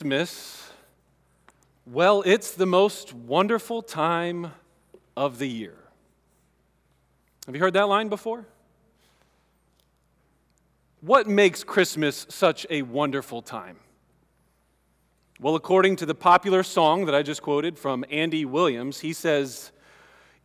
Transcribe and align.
Christmas, 0.00 0.70
well, 1.84 2.22
it's 2.24 2.52
the 2.52 2.66
most 2.66 3.12
wonderful 3.12 3.82
time 3.82 4.52
of 5.16 5.40
the 5.40 5.48
year. 5.48 5.74
Have 7.46 7.56
you 7.56 7.60
heard 7.60 7.74
that 7.74 7.88
line 7.88 8.08
before? 8.08 8.46
What 11.00 11.26
makes 11.26 11.64
Christmas 11.64 12.28
such 12.28 12.64
a 12.70 12.82
wonderful 12.82 13.42
time? 13.42 13.78
Well, 15.40 15.56
according 15.56 15.96
to 15.96 16.06
the 16.06 16.14
popular 16.14 16.62
song 16.62 17.06
that 17.06 17.14
I 17.16 17.24
just 17.24 17.42
quoted 17.42 17.76
from 17.76 18.04
Andy 18.08 18.44
Williams, 18.44 19.00
he 19.00 19.12
says, 19.12 19.72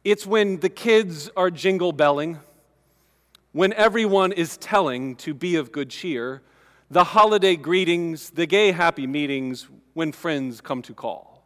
It's 0.04 0.26
when 0.26 0.62
the 0.62 0.70
kids 0.70 1.30
are 1.38 1.52
jingle 1.52 1.92
belling, 1.92 2.40
when 3.52 3.72
everyone 3.74 4.32
is 4.32 4.58
telling 4.58 5.16
to 5.18 5.36
be 5.36 5.58
of 5.58 5.72
good 5.72 5.92
cheer 5.92 6.42
the 6.94 7.04
holiday 7.04 7.56
greetings, 7.56 8.30
the 8.30 8.46
gay 8.46 8.72
happy 8.72 9.08
meetings 9.08 9.68
when 9.94 10.12
friends 10.12 10.62
come 10.62 10.84
to 10.84 10.94
call. 10.94 11.44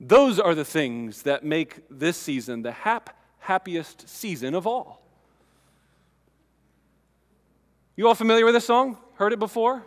Those 0.00 0.40
are 0.40 0.54
the 0.54 0.64
things 0.64 1.22
that 1.22 1.44
make 1.44 1.82
this 1.88 2.16
season 2.16 2.62
the 2.62 2.72
hap- 2.72 3.16
happiest 3.38 4.08
season 4.08 4.56
of 4.56 4.66
all. 4.66 5.00
You 7.94 8.08
all 8.08 8.16
familiar 8.16 8.44
with 8.44 8.54
this 8.54 8.64
song? 8.64 8.98
Heard 9.14 9.32
it 9.32 9.38
before? 9.38 9.84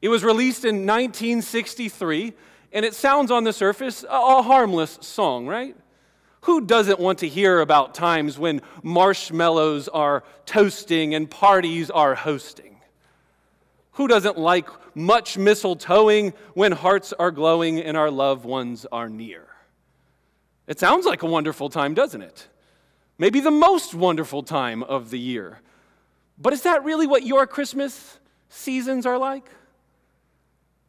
It 0.00 0.08
was 0.08 0.24
released 0.24 0.64
in 0.64 0.86
1963, 0.86 2.32
and 2.72 2.84
it 2.84 2.94
sounds 2.94 3.30
on 3.30 3.44
the 3.44 3.52
surface 3.52 4.06
a 4.08 4.42
harmless 4.42 4.98
song, 5.02 5.46
right? 5.46 5.76
Who 6.42 6.62
doesn't 6.62 6.98
want 6.98 7.18
to 7.18 7.28
hear 7.28 7.60
about 7.60 7.94
times 7.94 8.38
when 8.38 8.62
marshmallows 8.82 9.88
are 9.88 10.24
toasting 10.46 11.14
and 11.14 11.30
parties 11.30 11.90
are 11.90 12.14
hosting? 12.14 12.71
Who 13.92 14.08
doesn't 14.08 14.38
like 14.38 14.68
much 14.96 15.36
mistletoeing 15.36 16.34
when 16.54 16.72
hearts 16.72 17.12
are 17.12 17.30
glowing 17.30 17.80
and 17.80 17.96
our 17.96 18.10
loved 18.10 18.44
ones 18.44 18.86
are 18.90 19.08
near? 19.08 19.46
It 20.66 20.78
sounds 20.78 21.04
like 21.04 21.22
a 21.22 21.26
wonderful 21.26 21.68
time, 21.68 21.92
doesn't 21.92 22.22
it? 22.22 22.48
Maybe 23.18 23.40
the 23.40 23.50
most 23.50 23.94
wonderful 23.94 24.42
time 24.42 24.82
of 24.82 25.10
the 25.10 25.18
year. 25.18 25.60
But 26.38 26.52
is 26.52 26.62
that 26.62 26.84
really 26.84 27.06
what 27.06 27.24
your 27.24 27.46
Christmas 27.46 28.18
seasons 28.48 29.04
are 29.04 29.18
like? 29.18 29.44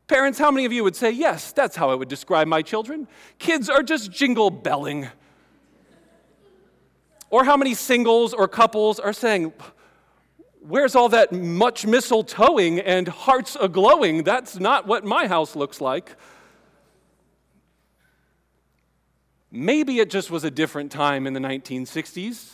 Parents, 0.07 0.39
how 0.39 0.51
many 0.51 0.65
of 0.65 0.71
you 0.71 0.83
would 0.83 0.95
say, 0.95 1.11
Yes, 1.11 1.51
that's 1.51 1.75
how 1.75 1.89
I 1.89 1.95
would 1.95 2.09
describe 2.09 2.47
my 2.47 2.61
children? 2.61 3.07
Kids 3.39 3.69
are 3.69 3.83
just 3.83 4.11
jingle 4.11 4.49
belling. 4.49 5.09
Or 7.29 7.43
how 7.43 7.57
many 7.57 7.73
singles 7.73 8.33
or 8.33 8.47
couples 8.47 8.99
are 8.99 9.13
saying, 9.13 9.53
Where's 10.65 10.95
all 10.95 11.09
that 11.09 11.33
much 11.33 11.85
mistletoeing 11.85 12.81
and 12.85 13.09
hearts 13.09 13.57
a 13.59 13.67
glowing? 13.67 14.23
That's 14.23 14.59
not 14.61 14.87
what 14.87 15.03
my 15.03 15.27
house 15.27 15.57
looks 15.57 15.81
like. 15.81 16.15
Maybe 19.51 19.99
it 19.99 20.09
just 20.09 20.31
was 20.31 20.45
a 20.45 20.51
different 20.51 20.89
time 20.89 21.27
in 21.27 21.33
the 21.33 21.41
1960s. 21.41 22.49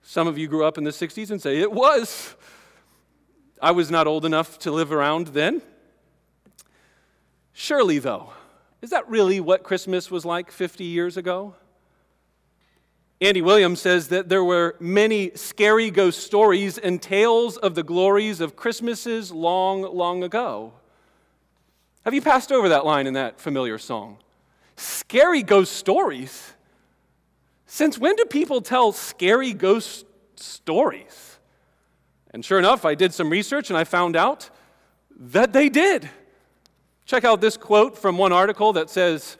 Some 0.00 0.28
of 0.28 0.38
you 0.38 0.48
grew 0.48 0.64
up 0.64 0.78
in 0.78 0.84
the 0.84 0.90
60s 0.90 1.30
and 1.30 1.42
say, 1.42 1.58
It 1.58 1.70
was. 1.70 2.34
I 3.60 3.70
was 3.72 3.90
not 3.90 4.06
old 4.06 4.24
enough 4.24 4.58
to 4.60 4.72
live 4.72 4.90
around 4.90 5.28
then. 5.28 5.60
Surely, 7.52 7.98
though, 7.98 8.32
is 8.80 8.88
that 8.90 9.06
really 9.10 9.40
what 9.40 9.62
Christmas 9.62 10.10
was 10.10 10.24
like 10.24 10.50
50 10.50 10.84
years 10.84 11.18
ago? 11.18 11.54
Andy 13.22 13.40
Williams 13.40 13.80
says 13.80 14.08
that 14.08 14.28
there 14.28 14.42
were 14.42 14.74
many 14.80 15.30
scary 15.36 15.92
ghost 15.92 16.24
stories 16.24 16.76
and 16.76 17.00
tales 17.00 17.56
of 17.56 17.76
the 17.76 17.84
glories 17.84 18.40
of 18.40 18.56
Christmases 18.56 19.30
long, 19.30 19.82
long 19.82 20.24
ago. 20.24 20.72
Have 22.04 22.14
you 22.14 22.20
passed 22.20 22.50
over 22.50 22.68
that 22.70 22.84
line 22.84 23.06
in 23.06 23.14
that 23.14 23.40
familiar 23.40 23.78
song? 23.78 24.18
Scary 24.76 25.44
ghost 25.44 25.74
stories? 25.74 26.52
Since 27.64 27.96
when 27.96 28.16
do 28.16 28.24
people 28.24 28.60
tell 28.60 28.90
scary 28.90 29.52
ghost 29.52 30.04
stories? 30.34 31.38
And 32.32 32.44
sure 32.44 32.58
enough, 32.58 32.84
I 32.84 32.96
did 32.96 33.14
some 33.14 33.30
research 33.30 33.70
and 33.70 33.78
I 33.78 33.84
found 33.84 34.16
out 34.16 34.50
that 35.16 35.52
they 35.52 35.68
did. 35.68 36.10
Check 37.06 37.22
out 37.22 37.40
this 37.40 37.56
quote 37.56 37.96
from 37.96 38.18
one 38.18 38.32
article 38.32 38.72
that 38.72 38.90
says, 38.90 39.36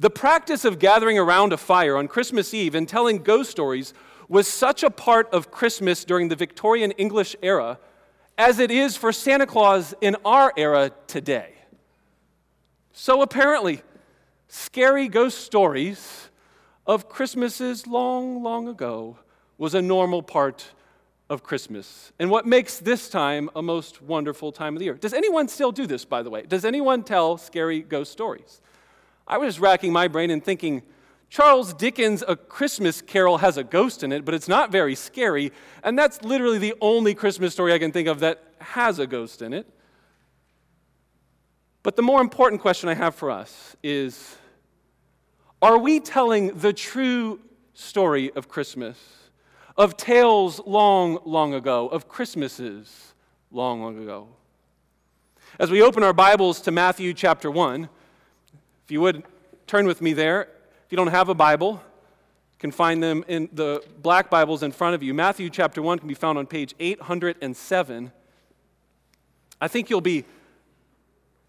the 0.00 0.10
practice 0.10 0.64
of 0.64 0.78
gathering 0.78 1.18
around 1.18 1.52
a 1.52 1.58
fire 1.58 1.98
on 1.98 2.08
Christmas 2.08 2.54
Eve 2.54 2.74
and 2.74 2.88
telling 2.88 3.18
ghost 3.18 3.50
stories 3.50 3.92
was 4.30 4.48
such 4.48 4.82
a 4.82 4.88
part 4.88 5.28
of 5.30 5.50
Christmas 5.50 6.06
during 6.06 6.28
the 6.28 6.36
Victorian 6.36 6.90
English 6.92 7.36
era 7.42 7.78
as 8.38 8.58
it 8.58 8.70
is 8.70 8.96
for 8.96 9.12
Santa 9.12 9.46
Claus 9.46 9.92
in 10.00 10.16
our 10.24 10.54
era 10.56 10.90
today. 11.06 11.52
So 12.94 13.20
apparently, 13.20 13.82
scary 14.48 15.06
ghost 15.06 15.42
stories 15.42 16.30
of 16.86 17.10
Christmases 17.10 17.86
long, 17.86 18.42
long 18.42 18.68
ago 18.68 19.18
was 19.58 19.74
a 19.74 19.82
normal 19.82 20.22
part 20.22 20.72
of 21.28 21.42
Christmas. 21.42 22.10
And 22.18 22.30
what 22.30 22.46
makes 22.46 22.78
this 22.78 23.10
time 23.10 23.50
a 23.54 23.60
most 23.60 24.00
wonderful 24.00 24.50
time 24.50 24.74
of 24.74 24.78
the 24.78 24.86
year? 24.86 24.94
Does 24.94 25.12
anyone 25.12 25.46
still 25.46 25.72
do 25.72 25.86
this, 25.86 26.06
by 26.06 26.22
the 26.22 26.30
way? 26.30 26.42
Does 26.42 26.64
anyone 26.64 27.02
tell 27.02 27.36
scary 27.36 27.80
ghost 27.80 28.10
stories? 28.12 28.62
I 29.30 29.38
was 29.38 29.60
racking 29.60 29.92
my 29.92 30.08
brain 30.08 30.28
and 30.32 30.44
thinking, 30.44 30.82
Charles 31.28 31.72
Dickens' 31.72 32.24
A 32.26 32.34
Christmas 32.34 33.00
Carol 33.00 33.38
has 33.38 33.56
a 33.56 33.62
ghost 33.62 34.02
in 34.02 34.10
it, 34.10 34.24
but 34.24 34.34
it's 34.34 34.48
not 34.48 34.72
very 34.72 34.96
scary. 34.96 35.52
And 35.84 35.96
that's 35.96 36.20
literally 36.22 36.58
the 36.58 36.74
only 36.80 37.14
Christmas 37.14 37.52
story 37.52 37.72
I 37.72 37.78
can 37.78 37.92
think 37.92 38.08
of 38.08 38.18
that 38.20 38.42
has 38.58 38.98
a 38.98 39.06
ghost 39.06 39.40
in 39.40 39.52
it. 39.52 39.72
But 41.84 41.94
the 41.94 42.02
more 42.02 42.20
important 42.20 42.60
question 42.60 42.88
I 42.88 42.94
have 42.94 43.14
for 43.14 43.30
us 43.30 43.76
is 43.84 44.36
Are 45.62 45.78
we 45.78 46.00
telling 46.00 46.58
the 46.58 46.72
true 46.72 47.38
story 47.72 48.32
of 48.32 48.48
Christmas, 48.48 48.98
of 49.76 49.96
tales 49.96 50.60
long, 50.66 51.20
long 51.24 51.54
ago, 51.54 51.86
of 51.86 52.08
Christmases 52.08 53.14
long, 53.52 53.80
long 53.80 54.02
ago? 54.02 54.26
As 55.60 55.70
we 55.70 55.82
open 55.82 56.02
our 56.02 56.12
Bibles 56.12 56.60
to 56.62 56.72
Matthew 56.72 57.14
chapter 57.14 57.48
1, 57.48 57.88
if 58.90 58.92
you 58.92 59.00
would 59.00 59.22
turn 59.68 59.86
with 59.86 60.02
me 60.02 60.12
there. 60.12 60.42
If 60.42 60.90
you 60.90 60.96
don't 60.96 61.12
have 61.12 61.28
a 61.28 61.34
Bible, 61.34 61.74
you 61.74 62.58
can 62.58 62.72
find 62.72 63.00
them 63.00 63.24
in 63.28 63.48
the 63.52 63.84
black 64.02 64.28
Bibles 64.28 64.64
in 64.64 64.72
front 64.72 64.96
of 64.96 65.02
you. 65.04 65.14
Matthew 65.14 65.48
chapter 65.48 65.80
1 65.80 66.00
can 66.00 66.08
be 66.08 66.14
found 66.14 66.38
on 66.38 66.48
page 66.48 66.74
807. 66.80 68.10
I 69.60 69.68
think 69.68 69.90
you'll 69.90 70.00
be 70.00 70.24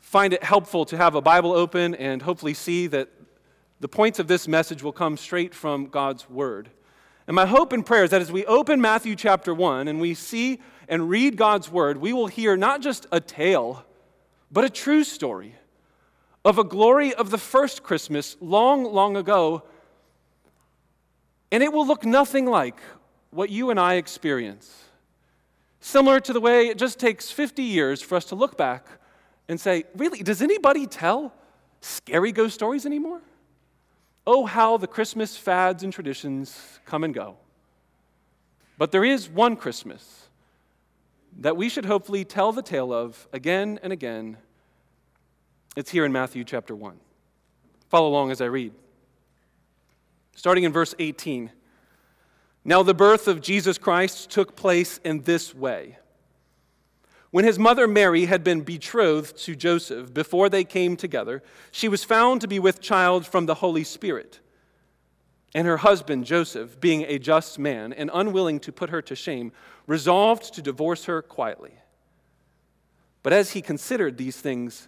find 0.02 0.34
it 0.34 0.44
helpful 0.44 0.86
to 0.86 0.98
have 0.98 1.16
a 1.16 1.22
Bible 1.22 1.52
open 1.52 1.96
and 1.96 2.22
hopefully 2.22 2.54
see 2.54 2.86
that 2.86 3.10
the 3.80 3.88
points 3.88 4.20
of 4.20 4.28
this 4.28 4.48
message 4.48 4.84
will 4.84 4.92
come 4.92 5.18
straight 5.18 5.56
from 5.56 5.88
God's 5.88 6.30
word. 6.30 6.70
And 7.26 7.34
my 7.34 7.48
hope 7.48 7.74
and 7.74 7.84
prayer 7.84 8.04
is 8.04 8.12
that 8.12 8.22
as 8.22 8.32
we 8.32 8.46
open 8.46 8.80
Matthew 8.80 9.16
chapter 9.16 9.52
1 9.52 9.88
and 9.88 10.00
we 10.00 10.14
see 10.14 10.60
and 10.88 11.10
read 11.10 11.38
God's 11.38 11.72
word, 11.72 11.98
we 11.98 12.14
will 12.14 12.28
hear 12.28 12.56
not 12.56 12.84
just 12.84 13.08
a 13.12 13.20
tale, 13.20 13.84
but 14.52 14.64
a 14.64 14.70
true 14.70 15.04
story 15.04 15.56
of 16.44 16.58
a 16.58 16.64
glory 16.64 17.14
of 17.14 17.30
the 17.30 17.38
first 17.38 17.84
Christmas 17.84 18.36
long, 18.42 18.84
long 18.84 19.16
ago, 19.16 19.64
and 21.52 21.62
it 21.62 21.72
will 21.72 21.86
look 21.86 22.06
nothing 22.06 22.46
like 22.46 22.80
what 23.30 23.50
you 23.50 23.70
and 23.70 23.80
I 23.80 23.96
experience. 23.96 24.86
Similar 25.80 26.20
to 26.22 26.34
the 26.34 26.40
way 26.40 26.68
it 26.68 26.78
just 26.78 27.00
takes 27.00 27.32
50 27.32 27.64
years 27.64 28.02
for 28.02 28.16
us 28.16 28.26
to 28.26 28.36
look 28.36 28.58
back 28.58 28.88
and 29.48 29.60
say, 29.60 29.84
really, 29.96 30.24
does 30.24 30.42
anybody 30.42 30.88
tell 30.88 31.34
scary 31.82 32.32
ghost 32.32 32.54
stories 32.54 32.86
anymore? 32.86 33.22
Oh, 34.26 34.46
how 34.46 34.78
the 34.78 34.88
Christmas 34.88 35.36
fads 35.36 35.84
and 35.84 35.92
traditions 35.92 36.80
come 36.86 37.04
and 37.04 37.14
go. 37.14 37.38
But 38.78 38.92
there 38.92 39.04
is 39.04 39.30
one 39.30 39.56
Christmas 39.56 40.28
that 41.40 41.58
we 41.58 41.70
should 41.70 41.86
hopefully 41.86 42.26
tell 42.26 42.52
the 42.52 42.62
tale 42.62 42.94
of 42.94 43.28
again 43.34 43.80
and 43.82 43.92
again 43.92 44.38
it's 45.76 45.92
here 45.92 46.06
in 46.06 46.12
Matthew 46.12 46.44
chapter 46.44 46.76
1. 46.76 47.00
Follow 47.90 48.10
along 48.10 48.32
as 48.32 48.42
I 48.42 48.46
read. 48.46 48.74
Starting 50.36 50.64
in 50.64 50.72
verse 50.72 50.96
18. 51.00 51.52
Now, 52.64 52.84
the 52.84 52.94
birth 52.94 53.28
of 53.28 53.42
Jesus 53.42 53.78
Christ 53.78 54.30
took 54.30 54.56
place 54.56 55.00
in 55.04 55.22
this 55.24 55.56
way. 55.56 55.98
When 57.32 57.46
his 57.46 57.58
mother 57.58 57.88
Mary 57.88 58.26
had 58.26 58.44
been 58.44 58.62
betrothed 58.62 59.38
to 59.46 59.56
Joseph, 59.56 60.14
before 60.14 60.50
they 60.50 60.66
came 60.66 60.98
together, 60.98 61.42
she 61.72 61.88
was 61.88 62.04
found 62.04 62.42
to 62.42 62.48
be 62.48 62.60
with 62.60 62.82
child 62.82 63.26
from 63.26 63.46
the 63.46 63.56
Holy 63.56 63.86
Spirit. 63.86 64.42
And 65.56 65.66
her 65.66 65.78
husband, 65.78 66.26
Joseph, 66.26 66.80
being 66.80 67.04
a 67.04 67.18
just 67.18 67.58
man 67.58 67.94
and 67.94 68.10
unwilling 68.14 68.60
to 68.62 68.72
put 68.72 68.90
her 68.90 69.02
to 69.04 69.16
shame, 69.16 69.54
resolved 69.88 70.54
to 70.54 70.62
divorce 70.62 71.06
her 71.06 71.22
quietly. 71.22 71.74
But 73.24 73.34
as 73.34 73.52
he 73.52 73.62
considered 73.62 74.18
these 74.18 74.38
things, 74.38 74.88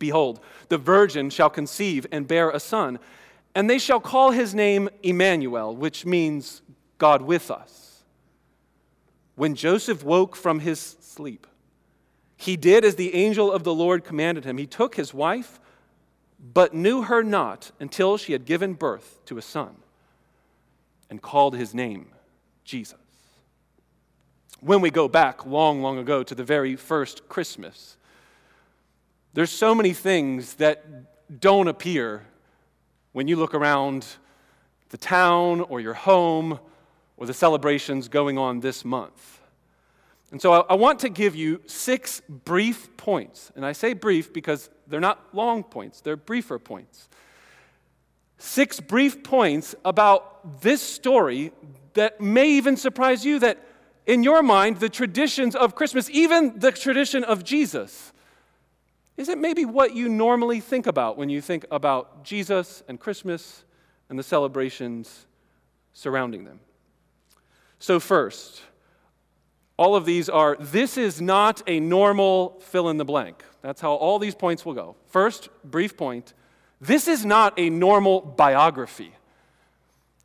Behold, 0.00 0.40
the 0.68 0.78
virgin 0.78 1.30
shall 1.30 1.50
conceive 1.50 2.06
and 2.10 2.26
bear 2.26 2.50
a 2.50 2.58
son, 2.58 2.98
and 3.54 3.70
they 3.70 3.78
shall 3.78 4.00
call 4.00 4.32
his 4.32 4.52
name 4.52 4.88
Emmanuel, 5.04 5.76
which 5.76 6.04
means 6.04 6.62
God 6.98 7.22
with 7.22 7.50
us. 7.50 8.02
When 9.36 9.54
Joseph 9.54 10.02
woke 10.02 10.34
from 10.34 10.60
his 10.60 10.80
sleep, 11.00 11.46
he 12.36 12.56
did 12.56 12.84
as 12.84 12.96
the 12.96 13.14
angel 13.14 13.52
of 13.52 13.62
the 13.62 13.74
Lord 13.74 14.02
commanded 14.02 14.44
him. 14.44 14.56
He 14.56 14.66
took 14.66 14.96
his 14.96 15.14
wife 15.14 15.60
but 16.54 16.72
knew 16.72 17.02
her 17.02 17.22
not 17.22 17.70
until 17.78 18.16
she 18.16 18.32
had 18.32 18.46
given 18.46 18.72
birth 18.72 19.18
to 19.26 19.36
a 19.36 19.42
son 19.42 19.76
and 21.10 21.20
called 21.20 21.54
his 21.54 21.74
name 21.74 22.08
Jesus. 22.64 22.96
When 24.60 24.80
we 24.80 24.90
go 24.90 25.08
back 25.08 25.44
long, 25.44 25.82
long 25.82 25.98
ago 25.98 26.22
to 26.22 26.34
the 26.34 26.44
very 26.44 26.76
first 26.76 27.28
Christmas, 27.28 27.98
there's 29.32 29.50
so 29.50 29.74
many 29.74 29.92
things 29.92 30.54
that 30.54 30.84
don't 31.40 31.68
appear 31.68 32.26
when 33.12 33.28
you 33.28 33.36
look 33.36 33.54
around 33.54 34.06
the 34.88 34.98
town 34.98 35.60
or 35.62 35.80
your 35.80 35.94
home 35.94 36.58
or 37.16 37.26
the 37.26 37.34
celebrations 37.34 38.08
going 38.08 38.38
on 38.38 38.60
this 38.60 38.84
month. 38.84 39.40
And 40.32 40.40
so 40.40 40.52
I, 40.52 40.74
want 40.74 41.00
to 41.00 41.08
give 41.08 41.34
you 41.34 41.60
six 41.66 42.22
brief 42.28 42.96
points. 42.96 43.50
And 43.56 43.66
I 43.66 43.72
say 43.72 43.94
brief 43.94 44.32
because 44.32 44.70
they're 44.86 45.00
not 45.00 45.34
long 45.34 45.64
points, 45.64 46.00
they're 46.00 46.16
briefer 46.16 46.58
points. 46.58 47.08
Six 48.38 48.80
brief 48.80 49.22
points 49.22 49.74
about 49.84 50.60
this 50.62 50.80
story 50.80 51.52
that 51.94 52.20
may 52.20 52.48
even 52.50 52.76
surprise 52.76 53.24
you 53.24 53.38
that 53.40 53.58
in 54.06 54.22
your 54.22 54.42
mind, 54.42 54.78
the 54.78 54.88
traditions 54.88 55.54
of 55.54 55.74
Christmas, 55.74 56.08
even 56.10 56.58
the 56.58 56.72
tradition 56.72 57.22
of 57.22 57.44
Jesus, 57.44 58.12
isn't 59.16 59.40
maybe 59.40 59.64
what 59.64 59.94
you 59.94 60.08
normally 60.08 60.60
think 60.60 60.86
about 60.86 61.16
when 61.16 61.28
you 61.28 61.40
think 61.40 61.66
about 61.70 62.24
Jesus 62.24 62.82
and 62.88 62.98
Christmas 62.98 63.64
and 64.08 64.18
the 64.18 64.22
celebrations 64.22 65.26
surrounding 65.92 66.44
them. 66.44 66.60
So, 67.78 68.00
first, 68.00 68.62
all 69.76 69.96
of 69.96 70.04
these 70.04 70.28
are 70.28 70.56
this 70.60 70.98
is 70.98 71.20
not 71.20 71.62
a 71.66 71.80
normal 71.80 72.60
fill 72.60 72.88
in 72.90 72.98
the 72.98 73.04
blank. 73.04 73.42
That's 73.62 73.80
how 73.80 73.92
all 73.92 74.18
these 74.18 74.34
points 74.34 74.64
will 74.64 74.74
go. 74.74 74.96
First, 75.06 75.48
brief 75.64 75.96
point 75.96 76.34
this 76.80 77.08
is 77.08 77.26
not 77.26 77.58
a 77.58 77.68
normal 77.68 78.20
biography. 78.20 79.12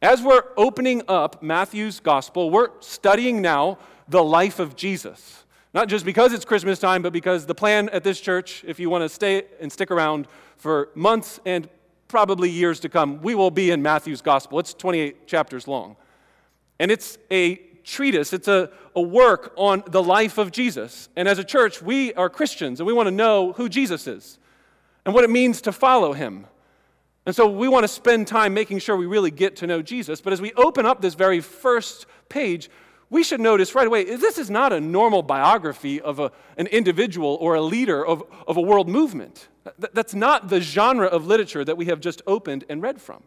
As 0.02 0.22
we're 0.22 0.44
opening 0.56 1.04
up 1.08 1.42
Matthew's 1.42 2.00
gospel, 2.00 2.50
we're 2.50 2.70
studying 2.80 3.42
now 3.42 3.78
the 4.08 4.24
life 4.24 4.60
of 4.60 4.76
Jesus. 4.76 5.45
Not 5.76 5.90
just 5.90 6.06
because 6.06 6.32
it's 6.32 6.46
Christmas 6.46 6.80
time, 6.80 7.02
but 7.02 7.12
because 7.12 7.46
the 7.46 7.54
plan 7.54 7.90
at 7.90 8.02
this 8.02 8.22
church, 8.22 8.64
if 8.66 8.80
you 8.80 8.90
want 8.90 9.02
to 9.02 9.10
stay 9.10 9.44
and 9.60 9.70
stick 9.70 9.92
around 9.92 10.26
for 10.56 10.88
months 10.96 11.42
and 11.46 11.68
probably 12.08 12.50
years 12.50 12.80
to 12.80 12.88
come, 12.88 13.22
we 13.22 13.36
will 13.36 13.52
be 13.52 13.72
in 13.72 13.82
Matthew's 13.82 14.22
gospel. 14.22 14.58
It's 14.58 14.74
28 14.74 15.28
chapters 15.28 15.68
long. 15.68 15.98
And 16.80 16.90
it's 16.92 17.18
a 17.30 17.58
treatise, 17.84 18.32
it's 18.32 18.48
a, 18.48 18.72
a 18.96 19.02
work 19.02 19.54
on 19.58 19.84
the 19.88 20.02
life 20.02 20.38
of 20.38 20.54
Jesus. 20.54 21.10
And 21.18 21.28
as 21.28 21.40
a 21.40 21.44
church, 21.44 21.82
we 21.82 22.14
are 22.14 22.30
Christians 22.30 22.80
and 22.80 22.88
we 22.88 22.94
want 22.94 23.08
to 23.08 23.12
know 23.12 23.52
who 23.52 23.68
Jesus 23.68 24.08
is 24.08 24.40
and 25.06 25.14
what 25.14 25.26
it 25.26 25.30
means 25.30 25.60
to 25.64 25.74
follow 25.74 26.14
him. 26.14 26.48
And 27.26 27.36
so 27.36 27.50
we 27.50 27.68
want 27.68 27.84
to 27.84 27.90
spend 27.90 28.28
time 28.28 28.54
making 28.54 28.80
sure 28.80 28.96
we 28.96 29.08
really 29.08 29.30
get 29.30 29.58
to 29.58 29.68
know 29.68 29.82
Jesus. 29.82 30.22
But 30.22 30.32
as 30.32 30.40
we 30.40 30.54
open 30.54 30.86
up 30.86 31.02
this 31.02 31.16
very 31.16 31.42
first 31.42 32.06
page, 32.30 32.70
we 33.16 33.24
should 33.24 33.40
notice 33.40 33.74
right 33.74 33.88
away 33.88 34.04
this 34.04 34.38
is 34.38 34.50
not 34.50 34.74
a 34.74 34.80
normal 34.80 35.24
biography 35.24 36.02
of 36.02 36.20
a, 36.20 36.34
an 36.58 36.68
individual 36.68 37.38
or 37.40 37.56
a 37.56 37.62
leader 37.62 38.06
of, 38.06 38.22
of 38.46 38.58
a 38.58 38.62
world 38.62 38.90
movement. 38.90 39.48
That's 39.80 40.14
not 40.14 40.50
the 40.50 40.60
genre 40.60 41.08
of 41.08 41.26
literature 41.26 41.64
that 41.64 41.78
we 41.78 41.86
have 41.86 42.02
just 42.02 42.22
opened 42.28 42.66
and 42.68 42.82
read 42.82 43.02
from. 43.02 43.24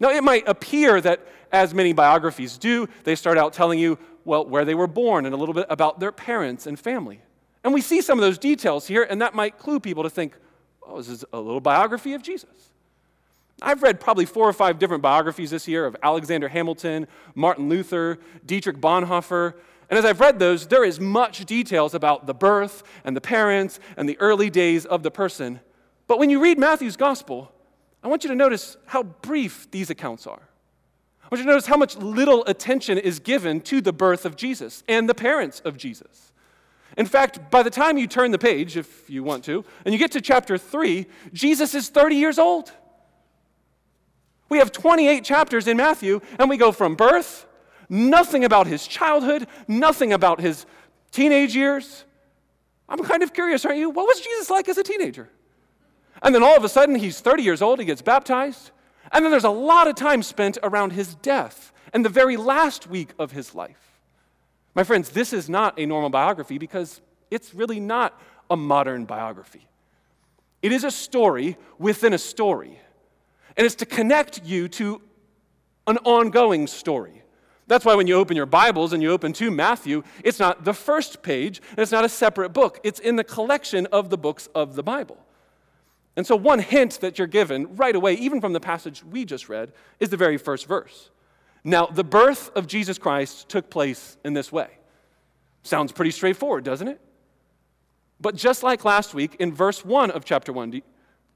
Now, 0.00 0.10
it 0.10 0.24
might 0.24 0.48
appear 0.48 1.00
that, 1.02 1.20
as 1.52 1.72
many 1.72 1.92
biographies 1.92 2.58
do, 2.58 2.88
they 3.04 3.14
start 3.14 3.38
out 3.38 3.52
telling 3.52 3.78
you, 3.78 3.98
well, 4.24 4.44
where 4.44 4.64
they 4.64 4.74
were 4.74 4.88
born 4.88 5.26
and 5.26 5.34
a 5.34 5.38
little 5.38 5.54
bit 5.54 5.66
about 5.68 6.00
their 6.00 6.10
parents 6.10 6.66
and 6.66 6.80
family. 6.80 7.20
And 7.62 7.72
we 7.72 7.80
see 7.80 8.00
some 8.00 8.18
of 8.18 8.24
those 8.24 8.38
details 8.38 8.86
here, 8.86 9.04
and 9.04 9.20
that 9.20 9.34
might 9.34 9.58
clue 9.58 9.78
people 9.78 10.02
to 10.02 10.10
think, 10.10 10.34
oh, 10.82 10.96
this 10.96 11.08
is 11.08 11.24
a 11.32 11.38
little 11.38 11.60
biography 11.60 12.14
of 12.14 12.22
Jesus. 12.22 12.70
I've 13.62 13.82
read 13.82 14.00
probably 14.00 14.26
four 14.26 14.48
or 14.48 14.52
five 14.52 14.78
different 14.78 15.02
biographies 15.02 15.50
this 15.50 15.68
year 15.68 15.86
of 15.86 15.96
Alexander 16.02 16.48
Hamilton, 16.48 17.06
Martin 17.34 17.68
Luther, 17.68 18.18
Dietrich 18.44 18.78
Bonhoeffer. 18.78 19.54
And 19.88 19.98
as 19.98 20.04
I've 20.04 20.20
read 20.20 20.38
those, 20.38 20.66
there 20.66 20.84
is 20.84 20.98
much 20.98 21.44
details 21.44 21.94
about 21.94 22.26
the 22.26 22.34
birth 22.34 22.82
and 23.04 23.16
the 23.16 23.20
parents 23.20 23.78
and 23.96 24.08
the 24.08 24.18
early 24.18 24.50
days 24.50 24.86
of 24.86 25.02
the 25.02 25.10
person. 25.10 25.60
But 26.06 26.18
when 26.18 26.30
you 26.30 26.40
read 26.42 26.58
Matthew's 26.58 26.96
gospel, 26.96 27.52
I 28.02 28.08
want 28.08 28.24
you 28.24 28.28
to 28.28 28.36
notice 28.36 28.76
how 28.86 29.02
brief 29.02 29.70
these 29.70 29.88
accounts 29.88 30.26
are. 30.26 30.42
I 31.22 31.26
want 31.30 31.38
you 31.38 31.44
to 31.44 31.50
notice 31.50 31.66
how 31.66 31.76
much 31.76 31.96
little 31.96 32.44
attention 32.46 32.98
is 32.98 33.18
given 33.18 33.60
to 33.62 33.80
the 33.80 33.92
birth 33.92 34.26
of 34.26 34.36
Jesus 34.36 34.84
and 34.88 35.08
the 35.08 35.14
parents 35.14 35.60
of 35.60 35.78
Jesus. 35.78 36.32
In 36.98 37.06
fact, 37.06 37.50
by 37.50 37.62
the 37.62 37.70
time 37.70 37.96
you 37.96 38.06
turn 38.06 38.30
the 38.30 38.38
page, 38.38 38.76
if 38.76 39.08
you 39.08 39.24
want 39.24 39.44
to, 39.44 39.64
and 39.84 39.92
you 39.92 39.98
get 39.98 40.12
to 40.12 40.20
chapter 40.20 40.58
3, 40.58 41.06
Jesus 41.32 41.74
is 41.74 41.88
30 41.88 42.16
years 42.16 42.38
old. 42.38 42.72
We 44.48 44.58
have 44.58 44.72
28 44.72 45.24
chapters 45.24 45.66
in 45.66 45.76
Matthew, 45.76 46.20
and 46.38 46.48
we 46.48 46.56
go 46.56 46.72
from 46.72 46.94
birth, 46.94 47.46
nothing 47.88 48.44
about 48.44 48.66
his 48.66 48.86
childhood, 48.86 49.46
nothing 49.66 50.12
about 50.12 50.40
his 50.40 50.66
teenage 51.10 51.54
years. 51.54 52.04
I'm 52.88 53.02
kind 53.02 53.22
of 53.22 53.32
curious, 53.32 53.64
aren't 53.64 53.78
you? 53.78 53.90
What 53.90 54.06
was 54.06 54.20
Jesus 54.20 54.50
like 54.50 54.68
as 54.68 54.78
a 54.78 54.82
teenager? 54.82 55.30
And 56.22 56.34
then 56.34 56.42
all 56.42 56.56
of 56.56 56.64
a 56.64 56.68
sudden, 56.68 56.94
he's 56.94 57.20
30 57.20 57.42
years 57.42 57.62
old, 57.62 57.78
he 57.78 57.84
gets 57.84 58.02
baptized. 58.02 58.70
And 59.12 59.24
then 59.24 59.30
there's 59.30 59.44
a 59.44 59.50
lot 59.50 59.88
of 59.88 59.94
time 59.94 60.22
spent 60.22 60.58
around 60.62 60.92
his 60.92 61.14
death 61.16 61.72
and 61.92 62.04
the 62.04 62.08
very 62.08 62.36
last 62.36 62.88
week 62.88 63.10
of 63.18 63.32
his 63.32 63.54
life. 63.54 64.00
My 64.74 64.82
friends, 64.82 65.10
this 65.10 65.32
is 65.32 65.48
not 65.48 65.78
a 65.78 65.86
normal 65.86 66.10
biography 66.10 66.58
because 66.58 67.00
it's 67.30 67.54
really 67.54 67.78
not 67.78 68.20
a 68.50 68.56
modern 68.56 69.04
biography. 69.04 69.68
It 70.62 70.72
is 70.72 70.82
a 70.82 70.90
story 70.90 71.56
within 71.78 72.12
a 72.12 72.18
story. 72.18 72.80
And 73.56 73.64
it's 73.64 73.76
to 73.76 73.86
connect 73.86 74.44
you 74.44 74.68
to 74.68 75.00
an 75.86 75.98
ongoing 75.98 76.66
story. 76.66 77.22
That's 77.66 77.84
why 77.84 77.94
when 77.94 78.06
you 78.06 78.16
open 78.16 78.36
your 78.36 78.46
Bibles 78.46 78.92
and 78.92 79.02
you 79.02 79.10
open 79.10 79.32
to 79.34 79.50
Matthew, 79.50 80.02
it's 80.22 80.38
not 80.38 80.64
the 80.64 80.74
first 80.74 81.22
page, 81.22 81.62
and 81.70 81.78
it's 81.78 81.92
not 81.92 82.04
a 82.04 82.08
separate 82.08 82.50
book. 82.50 82.78
It's 82.82 83.00
in 83.00 83.16
the 83.16 83.24
collection 83.24 83.86
of 83.86 84.10
the 84.10 84.18
books 84.18 84.48
of 84.54 84.74
the 84.74 84.82
Bible. 84.82 85.18
And 86.16 86.26
so, 86.26 86.36
one 86.36 86.58
hint 86.60 87.00
that 87.00 87.18
you're 87.18 87.26
given 87.26 87.74
right 87.76 87.94
away, 87.94 88.14
even 88.14 88.40
from 88.40 88.52
the 88.52 88.60
passage 88.60 89.02
we 89.02 89.24
just 89.24 89.48
read, 89.48 89.72
is 89.98 90.10
the 90.10 90.16
very 90.16 90.36
first 90.36 90.66
verse. 90.66 91.10
Now, 91.64 91.86
the 91.86 92.04
birth 92.04 92.50
of 92.54 92.66
Jesus 92.66 92.98
Christ 92.98 93.48
took 93.48 93.70
place 93.70 94.16
in 94.24 94.34
this 94.34 94.52
way. 94.52 94.68
Sounds 95.62 95.90
pretty 95.90 96.10
straightforward, 96.10 96.62
doesn't 96.62 96.86
it? 96.86 97.00
But 98.20 98.36
just 98.36 98.62
like 98.62 98.84
last 98.84 99.14
week, 99.14 99.36
in 99.40 99.52
verse 99.52 99.84
1 99.84 100.10
of 100.10 100.24
chapter 100.24 100.52
1, 100.52 100.82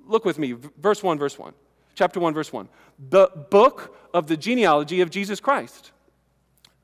look 0.06 0.25
with 0.25 0.38
me, 0.38 0.52
verse 0.52 1.02
1, 1.02 1.18
verse 1.18 1.38
1. 1.38 1.54
Chapter 1.99 2.21
1, 2.21 2.33
verse 2.33 2.52
1. 2.52 2.69
The 3.11 3.26
book 3.50 3.97
of 4.14 4.28
the 4.28 4.37
genealogy 4.37 5.00
of 5.00 5.11
Jesus 5.11 5.40
Christ. 5.40 5.90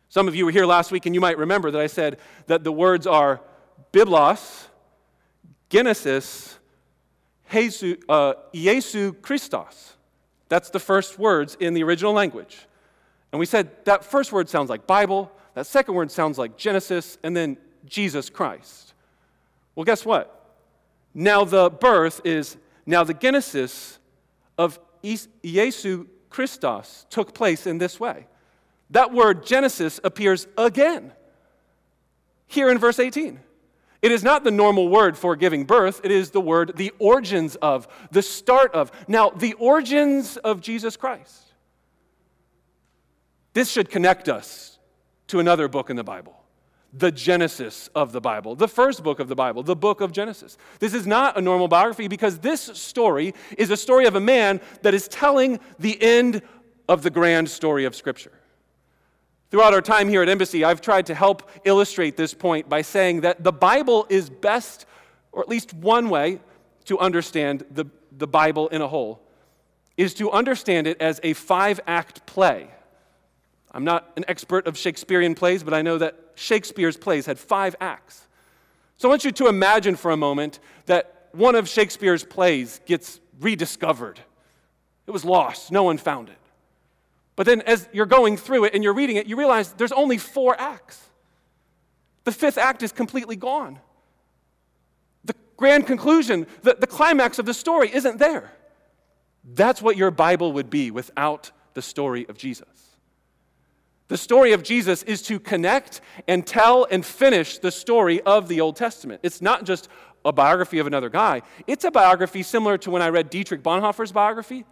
Some 0.09 0.27
of 0.27 0.35
you 0.35 0.45
were 0.45 0.51
here 0.51 0.67
last 0.67 0.91
week 0.91 1.07
and 1.07 1.15
you 1.15 1.21
might 1.21 1.39
remember 1.39 1.71
that 1.71 1.81
I 1.81 1.87
said 1.87 2.19
that 2.49 2.65
the 2.65 2.73
words 2.73 3.07
are 3.07 3.41
Biblos, 3.93 4.67
Genesis, 5.69 6.59
Jesus, 7.49 7.97
uh, 8.09 8.35
Jesu 8.53 9.13
Christos. 9.13 9.93
That's 10.49 10.71
the 10.71 10.81
first 10.81 11.17
words 11.17 11.57
in 11.61 11.75
the 11.75 11.85
original 11.85 12.13
language. 12.13 12.67
And 13.31 13.39
we 13.39 13.47
said 13.47 13.71
that 13.85 14.05
first 14.05 14.33
word 14.33 14.49
sounds 14.49 14.69
like 14.69 14.85
Bible, 14.85 15.31
that 15.55 15.69
second 15.69 15.95
word 15.95 16.11
sounds 16.11 16.39
like 16.39 16.57
Genesis, 16.57 17.19
and 17.23 17.37
then 17.37 17.57
Jesus 17.87 18.31
Christ. 18.31 18.95
Well, 19.77 19.85
guess 19.85 20.05
what? 20.05 20.57
Now 21.15 21.45
the 21.45 21.71
birth 21.71 22.21
is, 22.25 22.57
now 22.85 23.05
the 23.05 23.15
Genesis 23.15 24.01
of 24.59 24.81
Jesu 25.45 26.07
Christos 26.31 27.07
took 27.11 27.35
place 27.35 27.67
in 27.67 27.79
this 27.79 28.01
way. 28.01 28.27
That 28.91 29.13
word 29.13 29.47
Genesis 29.47 30.01
appears 30.05 30.47
again 30.57 31.13
here 32.47 32.71
in 32.71 32.79
verse 32.79 32.99
18. 32.99 33.41
It 34.03 34.13
is 34.13 34.23
not 34.23 34.45
the 34.45 34.51
normal 34.51 34.89
word 34.89 35.17
for 35.17 35.35
giving 35.35 35.65
birth, 35.65 36.01
it 36.05 36.11
is 36.11 36.31
the 36.31 36.41
word 36.41 36.73
the 36.77 36.93
origins 36.99 37.57
of, 37.57 37.89
the 38.11 38.21
start 38.21 38.75
of. 38.75 38.93
Now, 39.09 39.31
the 39.31 39.55
origins 39.55 40.37
of 40.37 40.61
Jesus 40.61 40.97
Christ. 40.97 41.43
This 43.55 43.71
should 43.71 43.89
connect 43.89 44.29
us 44.29 44.79
to 45.29 45.41
another 45.41 45.69
book 45.69 45.89
in 45.89 45.97
the 45.97 46.05
Bible. 46.05 46.44
The 46.97 47.11
Genesis 47.11 47.91
of 47.95 48.13
the 48.13 48.21
Bible, 48.21 48.55
the 48.55 48.69
first 48.69 49.03
book 49.03 49.19
of 49.19 49.29
the 49.29 49.35
Bible, 49.35 49.63
the 49.63 49.75
book 49.75 50.01
of 50.01 50.13
Genesis. 50.13 50.57
This 50.79 50.95
is 50.95 51.07
not 51.07 51.37
a 51.37 51.41
normal 51.41 51.67
biography 51.67 52.07
because 52.07 52.39
this 52.39 52.61
story 52.61 53.35
is 53.59 53.71
a 53.71 53.77
story 53.77 54.07
of 54.07 54.15
a 54.15 54.21
man 54.21 54.61
that 54.83 54.95
is 54.95 55.09
telling 55.09 55.59
the 55.79 56.01
end 56.01 56.43
of 56.89 57.03
the 57.03 57.11
grand 57.11 57.51
story 57.51 57.85
of 57.85 57.97
Scripture. 57.97 58.33
Throughout 59.51 59.75
our 59.75 59.81
time 59.81 60.09
here 60.09 60.23
at 60.23 60.29
Embassy, 60.29 60.65
I've 60.65 60.81
tried 60.81 61.07
to 61.07 61.15
help 61.15 61.51
illustrate 61.65 62.17
this 62.17 62.33
point 62.33 62.69
by 62.69 62.83
saying 62.83 63.23
that 63.23 63.43
the 63.43 63.53
Bible 63.53 64.07
is 64.09 64.31
best, 64.31 64.87
or 65.33 65.43
at 65.43 65.49
least 65.49 65.75
one 65.75 66.11
way 66.11 66.41
to 66.85 66.99
understand 66.99 67.65
the, 67.71 67.87
the 68.13 68.27
Bible 68.27 68.69
in 68.69 68.83
a 68.83 68.89
whole, 68.89 69.21
is 69.97 70.15
to 70.15 70.31
understand 70.31 70.87
it 70.87 71.01
as 71.01 71.21
a 71.23 71.33
five 71.33 71.81
act 71.87 72.25
play. 72.27 72.69
I'm 73.75 73.85
not 73.85 74.13
an 74.17 74.25
expert 74.29 74.69
of 74.69 74.79
Shakespearean 74.79 75.35
plays, 75.35 75.65
but 75.65 75.75
I 75.75 75.83
know 75.83 75.99
that 75.99 76.17
Shakespeare's 76.37 76.97
plays 76.97 77.27
had 77.27 77.41
five 77.41 77.75
acts. 77.81 78.27
So 78.97 79.09
I 79.09 79.11
want 79.11 79.25
you 79.25 79.33
to 79.33 79.49
imagine 79.49 79.97
for 79.97 80.13
a 80.13 80.17
moment 80.17 80.61
that 80.87 81.29
one 81.33 81.57
of 81.57 81.69
Shakespeare's 81.69 82.23
plays 82.23 82.81
gets 82.87 83.21
rediscovered. 83.41 84.21
It 85.09 85.11
was 85.11 85.25
lost, 85.25 85.73
no 85.73 85.83
one 85.83 85.99
found 85.99 86.29
it. 86.29 86.39
But 87.35 87.47
then 87.47 87.63
as 87.63 87.89
you're 87.93 88.07
going 88.07 88.37
through 88.37 88.67
it 88.67 88.75
and 88.75 88.85
you're 88.85 88.95
reading 88.95 89.17
it, 89.17 89.27
you 89.27 89.37
realize 89.37 89.73
there's 89.73 89.93
only 89.93 90.19
four 90.19 90.59
acts. 90.59 91.03
The 92.23 92.33
fifth 92.33 92.59
act 92.59 92.85
is 92.85 92.93
completely 92.93 93.35
gone. 93.35 93.81
The 95.25 95.35
grand 95.57 95.89
conclusion, 95.89 96.47
the, 96.63 96.77
the 96.79 96.87
climax 96.87 97.41
of 97.41 97.47
the 97.47 97.55
story 97.55 97.93
isn't 97.93 98.19
there. 98.19 98.53
That's 99.43 99.83
what 99.83 99.97
your 99.97 100.13
Bible 100.13 100.53
would 100.53 100.71
be 100.71 100.93
without 100.93 101.51
the 101.75 101.83
story 101.83 102.25
of 102.29 102.39
Jesus. 102.39 102.94
The 104.15 104.19
story 104.19 104.53
of 104.53 104.63
Jesus 104.63 105.03
is 105.03 105.23
to 105.23 105.41
connect 105.41 106.01
and 106.29 106.47
tell 106.47 106.87
and 106.89 107.05
finish 107.05 107.59
the 107.59 107.73
story 107.73 108.21
of 108.21 108.47
the 108.47 108.61
Old 108.61 108.77
Testament. 108.77 109.19
It's 109.25 109.43
not 109.43 109.65
just 109.65 109.89
a 110.25 110.33
biography 110.33 110.79
of 110.79 110.87
another 110.87 111.09
guy, 111.09 111.43
it's 111.67 111.83
a 111.83 111.91
biography 111.91 112.45
similar 112.45 112.79
to 112.79 112.93
when 112.93 113.03
I 113.03 113.09
read 113.09 113.29
Dietrich 113.29 113.65
Bonhoeffer's 113.65 114.13
biography 114.13 114.67